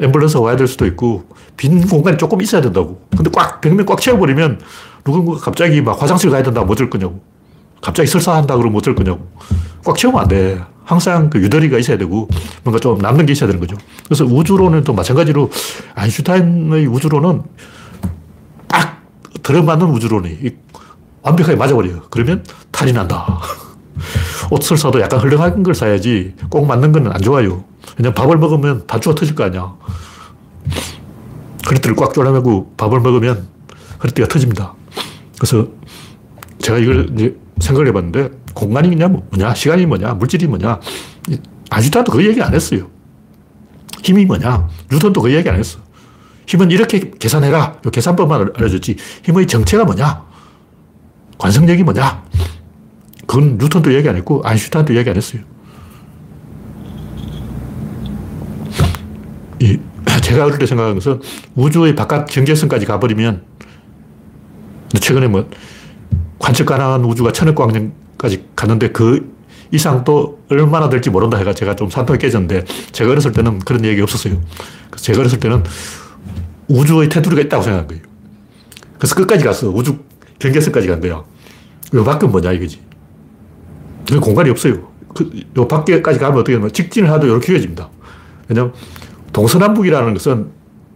앰뷸런스 0.00 0.40
와야 0.40 0.56
될 0.56 0.66
수도 0.66 0.86
있고, 0.86 1.24
빈 1.56 1.86
공간이 1.86 2.16
조금 2.16 2.40
있어야 2.40 2.60
된다고. 2.60 3.00
근데 3.14 3.30
꽉, 3.32 3.60
100명 3.60 3.86
꽉 3.86 4.00
채워버리면 4.00 4.60
누군가 5.04 5.38
갑자기 5.38 5.80
막 5.82 6.00
화장실 6.00 6.30
가야 6.30 6.42
된다. 6.42 6.62
뭐 6.62 6.72
어쩔 6.72 6.88
거냐고. 6.88 7.20
갑자기 7.80 8.08
설사한다 8.08 8.56
그러면 8.56 8.78
어쩔 8.78 8.94
거냐고. 8.94 9.28
꽉 9.84 9.96
채우면 9.96 10.20
안 10.22 10.28
돼. 10.28 10.60
항상 10.84 11.30
그 11.30 11.40
유도리가 11.40 11.78
있어야 11.78 11.96
되고 11.96 12.28
뭔가 12.62 12.78
좀 12.78 12.98
남는 12.98 13.26
게 13.26 13.32
있어야 13.32 13.46
되는 13.46 13.60
거죠. 13.60 13.76
그래서 14.04 14.24
우주론은 14.24 14.84
또 14.84 14.92
마찬가지로 14.92 15.50
아인슈타인의 15.94 16.86
우주론은 16.86 17.42
딱 18.68 19.02
들어맞는 19.42 19.86
우주론이 19.86 20.56
완벽하게 21.24 21.56
맞아버려요. 21.56 22.02
그러면 22.10 22.44
탈이 22.70 22.92
난다. 22.92 23.40
옷을 24.50 24.76
사도 24.76 25.00
약간 25.00 25.20
헐렁한 25.20 25.62
걸 25.62 25.74
사야지 25.74 26.34
꼭 26.50 26.66
맞는 26.66 26.92
건 26.92 27.06
안 27.06 27.20
좋아요. 27.20 27.64
왜냐면 27.96 28.14
밥을 28.14 28.36
먹으면 28.38 28.86
단추가 28.86 29.14
터질 29.14 29.34
거 29.34 29.44
아니야. 29.44 29.74
허리띠를 31.66 31.96
꽉 31.96 32.12
졸라매고 32.12 32.74
밥을 32.76 33.00
먹으면 33.00 33.48
허리띠가 34.02 34.28
터집니다. 34.28 34.74
그래서 35.38 35.66
제가 36.58 36.78
이걸 36.78 37.10
이제 37.14 37.36
생각을 37.60 37.88
해봤는데 37.88 38.30
공간이 38.52 38.94
뭐 38.94 39.22
뭐냐, 39.30 39.54
시간이 39.54 39.86
뭐냐, 39.86 40.14
물질이 40.14 40.46
뭐냐. 40.46 40.78
아인슈타인도 41.70 42.12
그 42.12 42.24
얘기 42.26 42.42
안 42.42 42.54
했어요. 42.54 42.88
힘이 44.02 44.26
뭐냐, 44.26 44.68
뉴턴도 44.92 45.22
그 45.22 45.32
얘기 45.32 45.48
안 45.48 45.56
했어. 45.56 45.78
힘은 46.46 46.70
이렇게 46.70 47.10
계산해라. 47.18 47.80
계산법만 47.90 48.52
알려줬지. 48.54 48.96
힘의 49.24 49.46
정체가 49.46 49.84
뭐냐? 49.84 50.33
관성력이 51.44 51.82
뭐냐? 51.82 52.24
그건 53.26 53.58
뉴턴도 53.58 53.92
얘기 53.92 54.08
안 54.08 54.16
했고, 54.16 54.40
아인슈타인도 54.44 54.96
얘기 54.96 55.10
안 55.10 55.16
했어요. 55.16 55.42
이, 59.60 59.78
제가 60.22 60.46
어릴 60.46 60.56
때 60.56 60.64
생각한 60.64 60.94
것은 60.94 61.20
우주의 61.54 61.94
바깥 61.94 62.30
경계선까지 62.30 62.86
가버리면, 62.86 63.42
최근에 64.98 65.28
뭐, 65.28 65.46
관측 66.38 66.64
가능한 66.64 67.04
우주가 67.04 67.30
천억 67.30 67.56
광년까지 67.56 68.46
갔는데 68.56 68.92
그 68.92 69.34
이상도 69.70 70.40
얼마나 70.50 70.88
될지 70.88 71.10
모른다 71.10 71.36
해가 71.36 71.52
제가 71.52 71.76
좀 71.76 71.90
산통이 71.90 72.18
깨졌는데 72.20 72.64
제가 72.92 73.10
어렸을 73.10 73.32
때는 73.32 73.58
그런 73.58 73.84
얘기 73.84 74.00
없었어요. 74.00 74.40
그래서 74.88 75.04
제가 75.04 75.20
어렸을 75.20 75.40
때는 75.40 75.62
우주의 76.68 77.08
테두리가 77.10 77.42
있다고 77.42 77.62
생각한 77.62 77.88
거예요. 77.88 78.02
그래서 78.98 79.14
끝까지 79.14 79.44
갔어. 79.44 79.68
우주 79.68 79.98
경계선까지 80.38 80.88
간 80.88 81.00
거야. 81.00 81.24
요 81.94 82.04
밖은 82.04 82.30
뭐냐 82.30 82.52
이거지. 82.52 82.80
그 84.08 84.20
공간이 84.20 84.50
없어요. 84.50 84.92
그, 85.14 85.30
요 85.56 85.68
밖에까지 85.68 86.18
가면 86.18 86.40
어떻게 86.40 86.54
되면 86.56 86.72
직진을 86.72 87.10
하도 87.10 87.26
이렇게 87.26 87.52
휘어집니다. 87.52 87.88
왜냐면 88.48 88.72
동서남북이라는 89.32 90.14
것은 90.14 90.50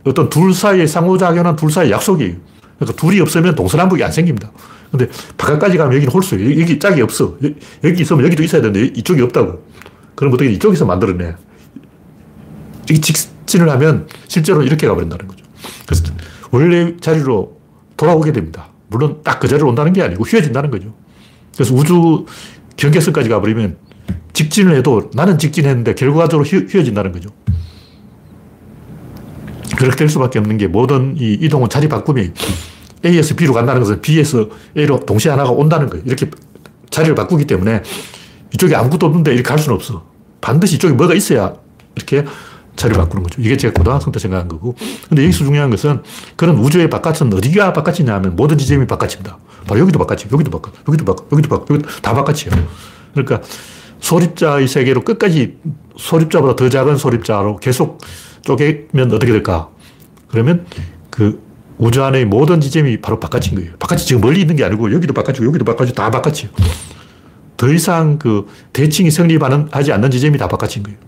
어떤 0.04 0.28
둘 0.28 0.52
사이에 0.52 0.86
상호작용한 0.86 1.56
둘 1.56 1.70
사이의 1.70 1.92
약속이에요. 1.92 2.34
그러니까 2.78 3.00
둘이 3.00 3.20
없으면 3.20 3.54
동서남북이 3.54 4.02
안 4.02 4.12
생깁니다. 4.12 4.50
근데 4.90 5.08
바깥까지 5.36 5.76
가면 5.76 5.94
여기는 5.94 6.12
홀수예요. 6.12 6.60
여기 6.60 6.78
짝이 6.78 7.02
없어. 7.02 7.36
여기 7.84 8.02
있으면 8.02 8.24
여기도 8.24 8.42
있어야 8.42 8.62
되는데 8.62 8.86
이쪽이 8.98 9.20
없다고. 9.22 9.62
그럼 10.14 10.32
어떻게 10.32 10.50
이쪽에서 10.50 10.86
만들어내. 10.86 11.34
이 12.90 13.00
직진을 13.00 13.68
하면 13.70 14.08
실제로 14.28 14.62
이렇게 14.62 14.86
가버린다는 14.86 15.28
거죠. 15.28 15.44
그래서 15.84 16.04
원래 16.50 16.96
자리로 17.00 17.58
돌아오게 17.96 18.32
됩니다. 18.32 18.68
물론 18.88 19.22
딱 19.22 19.38
그 19.40 19.48
자리로 19.48 19.68
온다는 19.68 19.92
게 19.92 20.02
아니고 20.02 20.24
휘어진다는 20.24 20.70
거죠. 20.70 20.94
그래서 21.54 21.74
우주 21.74 22.26
경계선까지 22.76 23.28
가버리면 23.28 23.76
직진을 24.32 24.76
해도 24.76 25.10
나는 25.14 25.38
직진했는데 25.38 25.94
결과적으로 25.94 26.46
휘어진다는 26.46 27.12
거죠. 27.12 27.30
그렇게 29.76 29.96
될 29.96 30.08
수밖에 30.08 30.38
없는 30.38 30.58
게 30.58 30.66
모든 30.66 31.16
이 31.16 31.34
이동은 31.34 31.68
자리 31.68 31.88
바꿈이 31.88 32.30
A에서 33.04 33.36
B로 33.36 33.52
간다는 33.52 33.80
것은 33.80 34.00
B에서 34.00 34.48
A로 34.76 35.00
동시에 35.00 35.30
하나가 35.30 35.50
온다는 35.50 35.88
거예요. 35.88 36.04
이렇게 36.06 36.28
자리를 36.90 37.14
바꾸기 37.14 37.46
때문에 37.46 37.82
이쪽에 38.54 38.74
아무것도 38.74 39.06
없는데 39.06 39.32
이렇게 39.34 39.48
갈 39.48 39.58
수는 39.58 39.76
없어. 39.76 40.06
반드시 40.40 40.76
이쪽에 40.76 40.94
뭐가 40.94 41.14
있어야 41.14 41.54
이렇게 41.94 42.24
자리를 42.78 42.98
바꾸는 42.98 43.24
거죠. 43.24 43.42
이게 43.42 43.56
제가 43.56 43.74
고등학생 43.74 44.12
때 44.12 44.18
생각한 44.18 44.48
거고. 44.48 44.74
근데 45.08 45.24
여기서 45.24 45.44
중요한 45.44 45.68
것은 45.70 46.02
그런 46.36 46.56
우주의 46.56 46.88
바깥은 46.88 47.32
어디가 47.34 47.72
바깥이냐 47.72 48.14
하면 48.14 48.36
모든 48.36 48.56
지점이 48.56 48.86
바깥입니다. 48.86 49.38
바로 49.66 49.80
여기도 49.80 49.98
바깥이고, 49.98 50.32
여기도 50.32 50.50
바깥, 50.50 50.74
여기도 50.88 51.04
바깥, 51.04 51.26
여기도 51.32 51.48
바깥, 51.48 51.70
여기도 51.70 51.88
다 52.00 52.14
바깥이에요. 52.14 52.66
그러니까 53.12 53.42
소립자의 54.00 54.68
세계로 54.68 55.02
끝까지 55.02 55.58
소립자보다 55.96 56.56
더 56.56 56.68
작은 56.68 56.96
소립자로 56.96 57.56
계속 57.56 57.98
쪼개면 58.42 59.12
어떻게 59.12 59.32
될까? 59.32 59.68
그러면 60.28 60.64
그 61.10 61.42
우주 61.78 62.02
안의 62.02 62.24
모든 62.24 62.60
지점이 62.60 63.00
바로 63.00 63.18
바깥인 63.18 63.56
거예요. 63.56 63.72
바깥이 63.78 64.04
지금 64.06 64.20
멀리 64.20 64.40
있는 64.40 64.56
게 64.56 64.64
아니고 64.64 64.92
여기도 64.92 65.12
바깥이고 65.12 65.44
여기도 65.44 65.64
바깥이고 65.64 65.94
다 65.94 66.10
바깥이에요. 66.10 66.50
더 67.56 67.72
이상 67.72 68.18
그 68.18 68.46
대칭이 68.72 69.10
성립하지 69.10 69.92
않는 69.92 70.10
지점이 70.10 70.38
다 70.38 70.46
바깥인 70.46 70.84
거예요. 70.84 70.98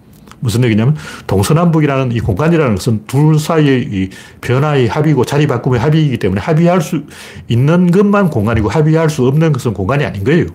무슨 0.41 0.64
얘기냐면 0.64 0.97
동서남북이라는 1.26 2.12
이 2.12 2.20
공간이라는 2.20 2.74
것은 2.76 3.05
둘 3.07 3.38
사이의 3.38 3.82
이 3.82 4.09
변화의 4.41 4.88
합이고 4.88 5.24
자리 5.24 5.47
바꿈의 5.47 5.78
합이기 5.80 6.16
때문에 6.18 6.41
합의할 6.41 6.80
수 6.80 7.05
있는 7.49 7.91
것만 7.91 8.30
공간이고 8.30 8.68
합의할 8.68 9.11
수 9.11 9.26
없는 9.26 9.53
것은 9.53 9.74
공간이 9.74 10.05
아닌 10.05 10.24
거예요. 10.24 10.47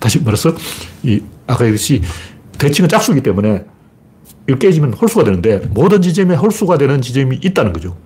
다시 0.00 0.20
말해서 0.20 0.52
이 1.02 1.20
아까 1.46 1.64
얘기했듯이 1.64 2.02
대칭은 2.58 2.88
짝수기 2.88 3.20
때문에 3.22 3.64
이거 4.48 4.58
깨지면 4.58 4.94
홀수가 4.94 5.24
되는데 5.24 5.60
모든 5.70 6.02
지점에 6.02 6.34
홀수가 6.34 6.78
되는 6.78 7.00
지점이 7.00 7.40
있다는 7.42 7.72
거죠. 7.72 7.96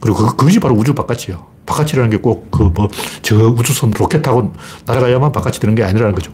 그리고 0.00 0.18
그, 0.18 0.36
그것이 0.36 0.58
바로 0.60 0.74
우주 0.74 0.94
바깥이에요. 0.94 1.46
바깥이라는 1.66 2.10
게 2.10 2.18
꼭 2.18 2.50
그 2.50 2.64
뭐 2.74 2.88
저 3.22 3.36
우주선 3.36 3.92
로켓 3.96 4.20
타고 4.22 4.52
날아가야만 4.86 5.30
바깥이 5.32 5.60
되는 5.60 5.74
게 5.74 5.84
아니라는 5.84 6.14
거죠. 6.14 6.32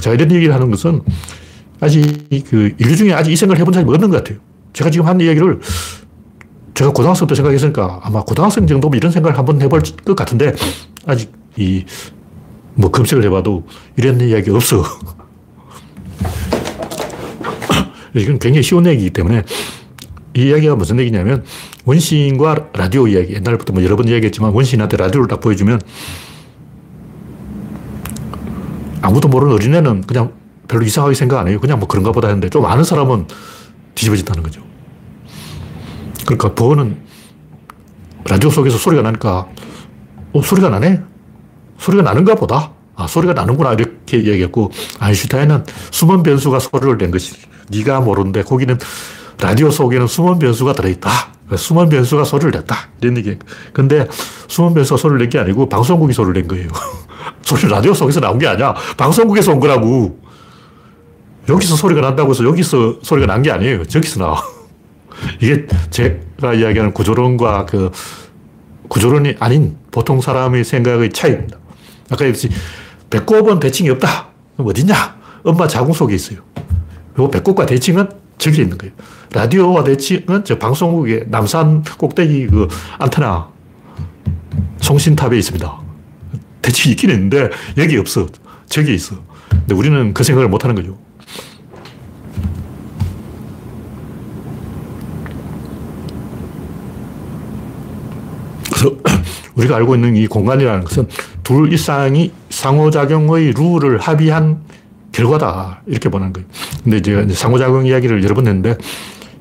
자, 0.00 0.12
이런 0.12 0.30
얘기를 0.32 0.54
하는 0.54 0.70
것은 0.70 1.02
아직 1.80 2.28
그 2.48 2.72
인류 2.78 2.96
중에 2.96 3.12
아직 3.12 3.32
이 3.32 3.36
생각을 3.36 3.60
해본 3.60 3.72
사람이 3.72 3.92
없는 3.92 4.10
것 4.10 4.18
같아요. 4.18 4.38
제가 4.72 4.90
지금 4.90 5.06
하는 5.06 5.26
얘기를 5.26 5.60
제가 6.74 6.92
고등학생 6.92 7.26
때 7.26 7.34
생각했으니까 7.34 8.00
아마 8.02 8.22
고등학생 8.22 8.66
정도면 8.66 8.98
이런 8.98 9.10
생각을 9.10 9.36
한번 9.36 9.60
해볼 9.60 9.82
것 10.04 10.14
같은데 10.14 10.54
아직 11.06 11.32
이 11.56 11.84
뭐 12.74 12.90
검색을 12.90 13.24
해봐도 13.24 13.64
이런 13.96 14.20
이야기 14.20 14.50
없어. 14.50 14.82
이건 18.14 18.38
굉장히 18.38 18.62
쉬운 18.62 18.86
얘기이기 18.86 19.10
때문에 19.10 19.42
이 20.34 20.48
이야기가 20.48 20.76
무슨 20.76 20.98
얘기냐면 21.00 21.44
원시인과 21.84 22.70
라디오 22.72 23.06
이야기. 23.06 23.34
옛날부터 23.34 23.72
뭐 23.72 23.84
여러 23.84 23.96
번 23.96 24.08
이야기했지만 24.08 24.52
원시인한테 24.52 24.96
라디오를 24.96 25.28
딱 25.28 25.40
보여주면 25.40 25.80
아무도 29.02 29.28
모르는 29.28 29.54
어린애는 29.54 30.02
그냥 30.02 30.32
별로 30.70 30.84
이상하게 30.84 31.14
생각 31.16 31.40
안 31.40 31.48
해요. 31.48 31.58
그냥 31.60 31.80
뭐 31.80 31.88
그런가 31.88 32.12
보다 32.12 32.28
했는데 32.28 32.48
좀 32.48 32.64
아는 32.64 32.84
사람은 32.84 33.26
뒤집어진다는 33.96 34.44
거죠. 34.44 34.62
그러니까 36.24 36.54
보어는 36.54 36.96
라디오 38.28 38.50
속에서 38.50 38.78
소리가 38.78 39.02
나니까 39.02 39.48
어, 40.32 40.42
소리가 40.42 40.68
나네? 40.68 41.02
소리가 41.78 42.04
나는가 42.04 42.36
보다. 42.36 42.70
아, 42.94 43.06
소리가 43.08 43.32
나는구나. 43.32 43.72
이렇게 43.72 44.18
얘기했고, 44.18 44.70
아인슈타인은 45.00 45.64
숨은 45.90 46.22
변수가 46.22 46.58
소리를 46.60 46.98
낸 46.98 47.10
것이 47.10 47.32
네가 47.70 48.00
모르는데 48.00 48.42
거기는 48.44 48.78
라디오 49.40 49.70
속에는 49.70 50.06
숨은 50.06 50.38
변수가 50.38 50.74
들어있다. 50.74 51.10
숨은 51.56 51.88
변수가 51.88 52.24
소리를 52.24 52.52
냈다. 52.52 52.76
이런 53.00 53.16
얘기. 53.16 53.36
근데 53.72 54.06
숨은 54.46 54.74
변수가 54.74 54.98
소리를 54.98 55.18
낸 55.18 55.30
게 55.30 55.38
아니고 55.40 55.68
방송국이 55.68 56.12
소리를 56.12 56.34
낸 56.34 56.46
거예요. 56.46 56.68
소리 57.42 57.68
라디오 57.68 57.92
속에서 57.92 58.20
나온 58.20 58.38
게 58.38 58.46
아니야. 58.46 58.74
방송국에서 58.96 59.50
온 59.52 59.58
거라고. 59.58 60.29
여기서 61.50 61.76
소리가 61.76 62.00
난다고 62.00 62.30
해서 62.30 62.44
여기서 62.44 63.00
소리가 63.02 63.26
난 63.26 63.42
게 63.42 63.50
아니에요. 63.50 63.84
저기서 63.84 64.20
나와. 64.20 64.42
이게 65.40 65.66
제가 65.90 66.54
이야기하는 66.54 66.92
구조론과 66.94 67.66
그 67.66 67.90
구조론이 68.88 69.36
아닌 69.40 69.76
보통 69.90 70.20
사람의 70.20 70.64
생각의 70.64 71.10
차이입니다. 71.12 71.58
아까 72.10 72.24
얘기했듯이 72.24 72.48
배꼽은 73.10 73.60
대칭이 73.60 73.90
없다. 73.90 74.28
어딨냐? 74.56 74.94
엄마 75.42 75.66
자궁 75.66 75.92
속에 75.92 76.14
있어요. 76.14 76.38
그리고 77.14 77.30
배꼽과 77.30 77.66
대칭은 77.66 78.08
저기 78.38 78.62
있는 78.62 78.78
거예요. 78.78 78.94
라디오와 79.32 79.84
대칭은 79.84 80.44
저 80.44 80.58
방송국의 80.58 81.26
남산 81.28 81.82
꼭대기 81.98 82.46
그 82.48 82.68
안테나 82.98 83.48
송신탑에 84.80 85.36
있습니다. 85.38 85.80
대칭이 86.62 86.92
있긴 86.92 87.10
있는데 87.10 87.50
여기 87.78 87.96
없어. 87.96 88.26
저기 88.68 88.94
있어. 88.94 89.16
근데 89.50 89.74
우리는 89.74 90.14
그 90.14 90.24
생각을 90.24 90.48
못 90.48 90.64
하는 90.64 90.74
거죠. 90.74 90.96
그래서 98.72 98.96
우리가 99.60 99.76
알고 99.76 99.94
있는 99.94 100.16
이 100.16 100.26
공간이라는 100.26 100.84
것은 100.84 101.06
둘 101.42 101.72
이상이 101.72 102.32
상호작용의 102.48 103.52
룰을 103.52 103.98
합의한 103.98 104.60
결과다. 105.12 105.82
이렇게 105.86 106.08
보는 106.08 106.32
거예요. 106.32 106.48
근데 106.82 106.96
이제 106.98 107.26
상호작용 107.34 107.86
이야기를 107.86 108.24
여러 108.24 108.34
번 108.34 108.46
했는데 108.46 108.76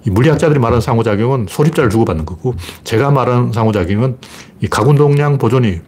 이 0.05 0.09
물리학자들이 0.09 0.59
말하는 0.59 0.81
상호작용은 0.81 1.45
소립자를 1.49 1.89
주고받는 1.89 2.25
거고 2.25 2.55
제가 2.83 3.11
말하는 3.11 3.53
상호작용은 3.53 4.17
이 4.61 4.67
가군동량 4.67 5.37
보존이 5.37 5.79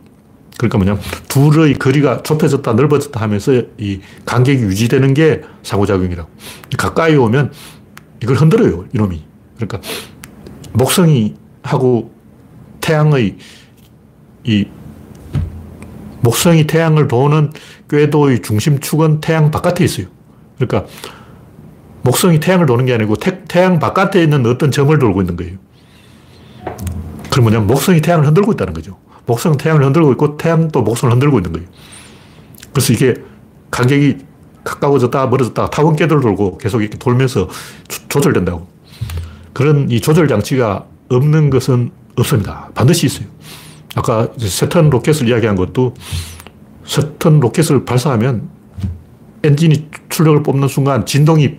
그러니까 0.57 0.77
뭐냐면 0.77 1.01
둘의 1.27 1.73
거리가 1.75 2.21
좁혀졌다 2.23 2.73
넓어졌다 2.73 3.19
하면서 3.19 3.63
이 3.77 3.99
간격이 4.25 4.59
유지되는 4.59 5.13
게 5.13 5.41
상호작용이라고. 5.63 6.29
가까이 6.77 7.15
오면 7.15 7.51
이걸 8.21 8.35
흔들어요, 8.35 8.85
이놈이. 8.93 9.23
그러니까 9.55 9.79
목성이 10.73 11.33
하고 11.63 12.11
태양의 12.79 13.37
이 14.43 14.65
목성이 16.21 16.67
태양을 16.67 17.07
도는 17.07 17.51
궤도의 17.89 18.41
중심축은 18.41 19.21
태양 19.21 19.51
바깥에 19.51 19.83
있어요. 19.83 20.07
그러니까 20.57 20.89
목성이 22.03 22.39
태양을 22.39 22.65
도는 22.65 22.85
게 22.85 22.93
아니고 22.93 23.15
태, 23.15 23.43
태양 23.45 23.79
바깥에 23.79 24.23
있는 24.23 24.45
어떤 24.45 24.71
점을 24.71 24.97
돌고 24.97 25.21
있는 25.21 25.35
거예요. 25.35 25.57
그럼 27.29 27.43
뭐냐면 27.43 27.67
목성이 27.67 28.01
태양을 28.01 28.25
흔들고 28.27 28.51
있다는 28.53 28.73
거죠. 28.73 28.97
목성은 29.25 29.57
태양을 29.57 29.83
흔들고 29.85 30.11
있고 30.13 30.37
태양도 30.37 30.81
목성을 30.81 31.13
흔들고 31.13 31.39
있는 31.39 31.53
거예요. 31.53 31.67
그래서 32.73 32.93
이게 32.93 33.15
간격이 33.69 34.17
가까워졌다 34.63 35.27
멀어졌다 35.27 35.69
타원 35.69 35.95
궤도를 35.95 36.21
돌고 36.21 36.57
계속 36.57 36.81
이렇게 36.81 36.97
돌면서 36.97 37.47
조절된다고. 38.09 38.67
그런 39.53 39.89
이 39.89 39.99
조절 40.01 40.27
장치가 40.27 40.85
없는 41.09 41.49
것은 41.49 41.91
없습니다. 42.17 42.69
반드시 42.73 43.05
있어요. 43.05 43.27
아까 43.95 44.29
세턴 44.37 44.89
로켓을 44.89 45.27
이야기한 45.27 45.55
것도 45.55 45.93
세턴 46.85 47.39
로켓을 47.39 47.85
발사하면 47.85 48.49
엔진이 49.43 49.89
출력을 50.09 50.43
뽑는 50.43 50.67
순간 50.67 51.05
진동이 51.05 51.57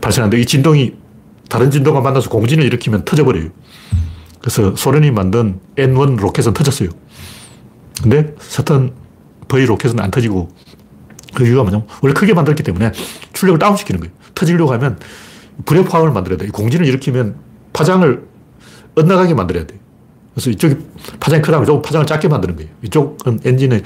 발생하는데 0.00 0.40
이 0.40 0.46
진동이 0.46 0.94
다른 1.48 1.70
진동과 1.70 2.00
만나서 2.00 2.28
공진을 2.30 2.64
일으키면 2.64 3.04
터져버려요. 3.04 3.50
그래서 4.40 4.74
소련이 4.76 5.10
만든 5.10 5.60
N1 5.76 6.18
로켓은 6.18 6.52
터졌어요. 6.52 6.90
근데 8.02 8.34
세턴 8.40 8.92
V 9.48 9.64
로켓은 9.66 10.00
안 10.00 10.10
터지고 10.10 10.50
그 11.32 11.46
이유가 11.46 11.62
뭐냐면 11.62 11.86
원래 12.02 12.12
크게 12.12 12.34
만들었기 12.34 12.62
때문에 12.62 12.92
출력을 13.32 13.58
다운시키는 13.58 14.00
거예요. 14.00 14.14
터지려고 14.34 14.72
하면 14.72 14.98
포함을 15.64 16.12
만들어야 16.12 16.38
돼. 16.38 16.48
공진을 16.48 16.86
일으키면 16.86 17.36
파장을 17.72 18.26
엇나가게 18.96 19.34
만들어야 19.34 19.66
돼. 19.66 19.78
그래서 20.34 20.50
이쪽이 20.50 20.76
파장이 21.20 21.42
크다면 21.42 21.64
이쪽 21.64 21.82
파장을 21.82 22.06
작게 22.06 22.28
만드는 22.28 22.56
거예요. 22.56 22.70
이쪽은 22.82 23.40
엔진의 23.44 23.82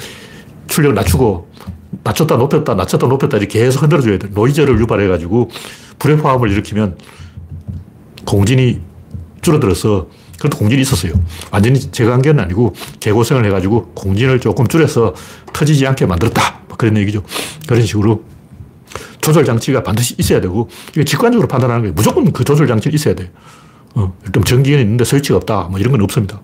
출력을 0.67 0.95
낮추고 0.95 1.49
낮췄다 2.05 2.37
높였다 2.37 2.75
낮췄다 2.75 3.07
높였다 3.07 3.37
이렇게 3.37 3.61
계속 3.61 3.83
흔들어줘야 3.83 4.19
돼. 4.19 4.29
노이즈를 4.29 4.79
유발해가지고 4.81 5.51
불의 5.99 6.17
포함을 6.19 6.51
일으키면 6.51 6.97
공진이 8.25 8.81
줄어들어서 9.43 10.09
그래도 10.39 10.57
공진이 10.59 10.83
있었어요. 10.83 11.13
완전히 11.51 11.81
제거한 11.81 12.23
게 12.23 12.31
아니고 12.31 12.75
개고생을 13.01 13.45
해가지고 13.47 13.93
공진을 13.95 14.41
조금 14.41 14.67
줄여서 14.67 15.15
터지지 15.53 15.87
않게 15.87 16.07
만들었다. 16.07 16.61
뭐 16.69 16.77
그런 16.77 16.97
얘기죠. 16.97 17.23
그런 17.67 17.85
식으로 17.85 18.23
조절 19.21 19.45
장치가 19.45 19.83
반드시 19.83 20.15
있어야 20.19 20.41
되고 20.41 20.69
이게 20.93 21.05
직관적으로 21.05 21.49
판단하는 21.49 21.83
거예요. 21.83 21.95
무조건 21.95 22.33
그 22.33 22.45
조절 22.45 22.67
장치는 22.67 22.95
있어야 22.95 23.15
돼. 23.15 23.31
어, 23.99 24.17
좀 24.33 24.45
전기는 24.45 24.79
있는데 24.81 25.05
스위치가 25.05 25.37
없다. 25.39 25.65
뭐 25.65 25.81
이런 25.81 25.91
건 25.91 26.01
없습니다. 26.03 26.41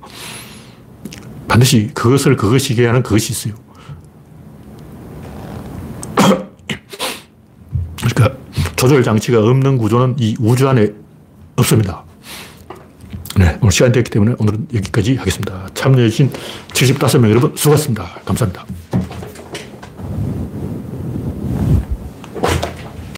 반드시 1.47 1.91
그것을 1.95 2.37
그것이게 2.37 2.85
하는 2.85 3.05
그것이 3.05 3.33
있어요. 3.33 3.55
그러니까 7.97 8.37
조절 8.75 9.05
장치가 9.05 9.39
없는 9.39 9.79
구조는 9.79 10.17
이 10.19 10.37
우주 10.41 10.69
안에 10.69 10.91
없습니다. 11.55 12.03
네, 13.37 13.57
오늘 13.61 13.71
시간이 13.71 13.93
됐기 13.93 14.11
때문에 14.11 14.35
오늘은 14.39 14.67
여기까지 14.75 15.15
하겠습니다. 15.15 15.69
참여해주신 15.75 16.33
75명 16.73 17.31
여러분 17.31 17.53
수고하셨습니다. 17.55 18.21
감사합니다. 18.25 18.65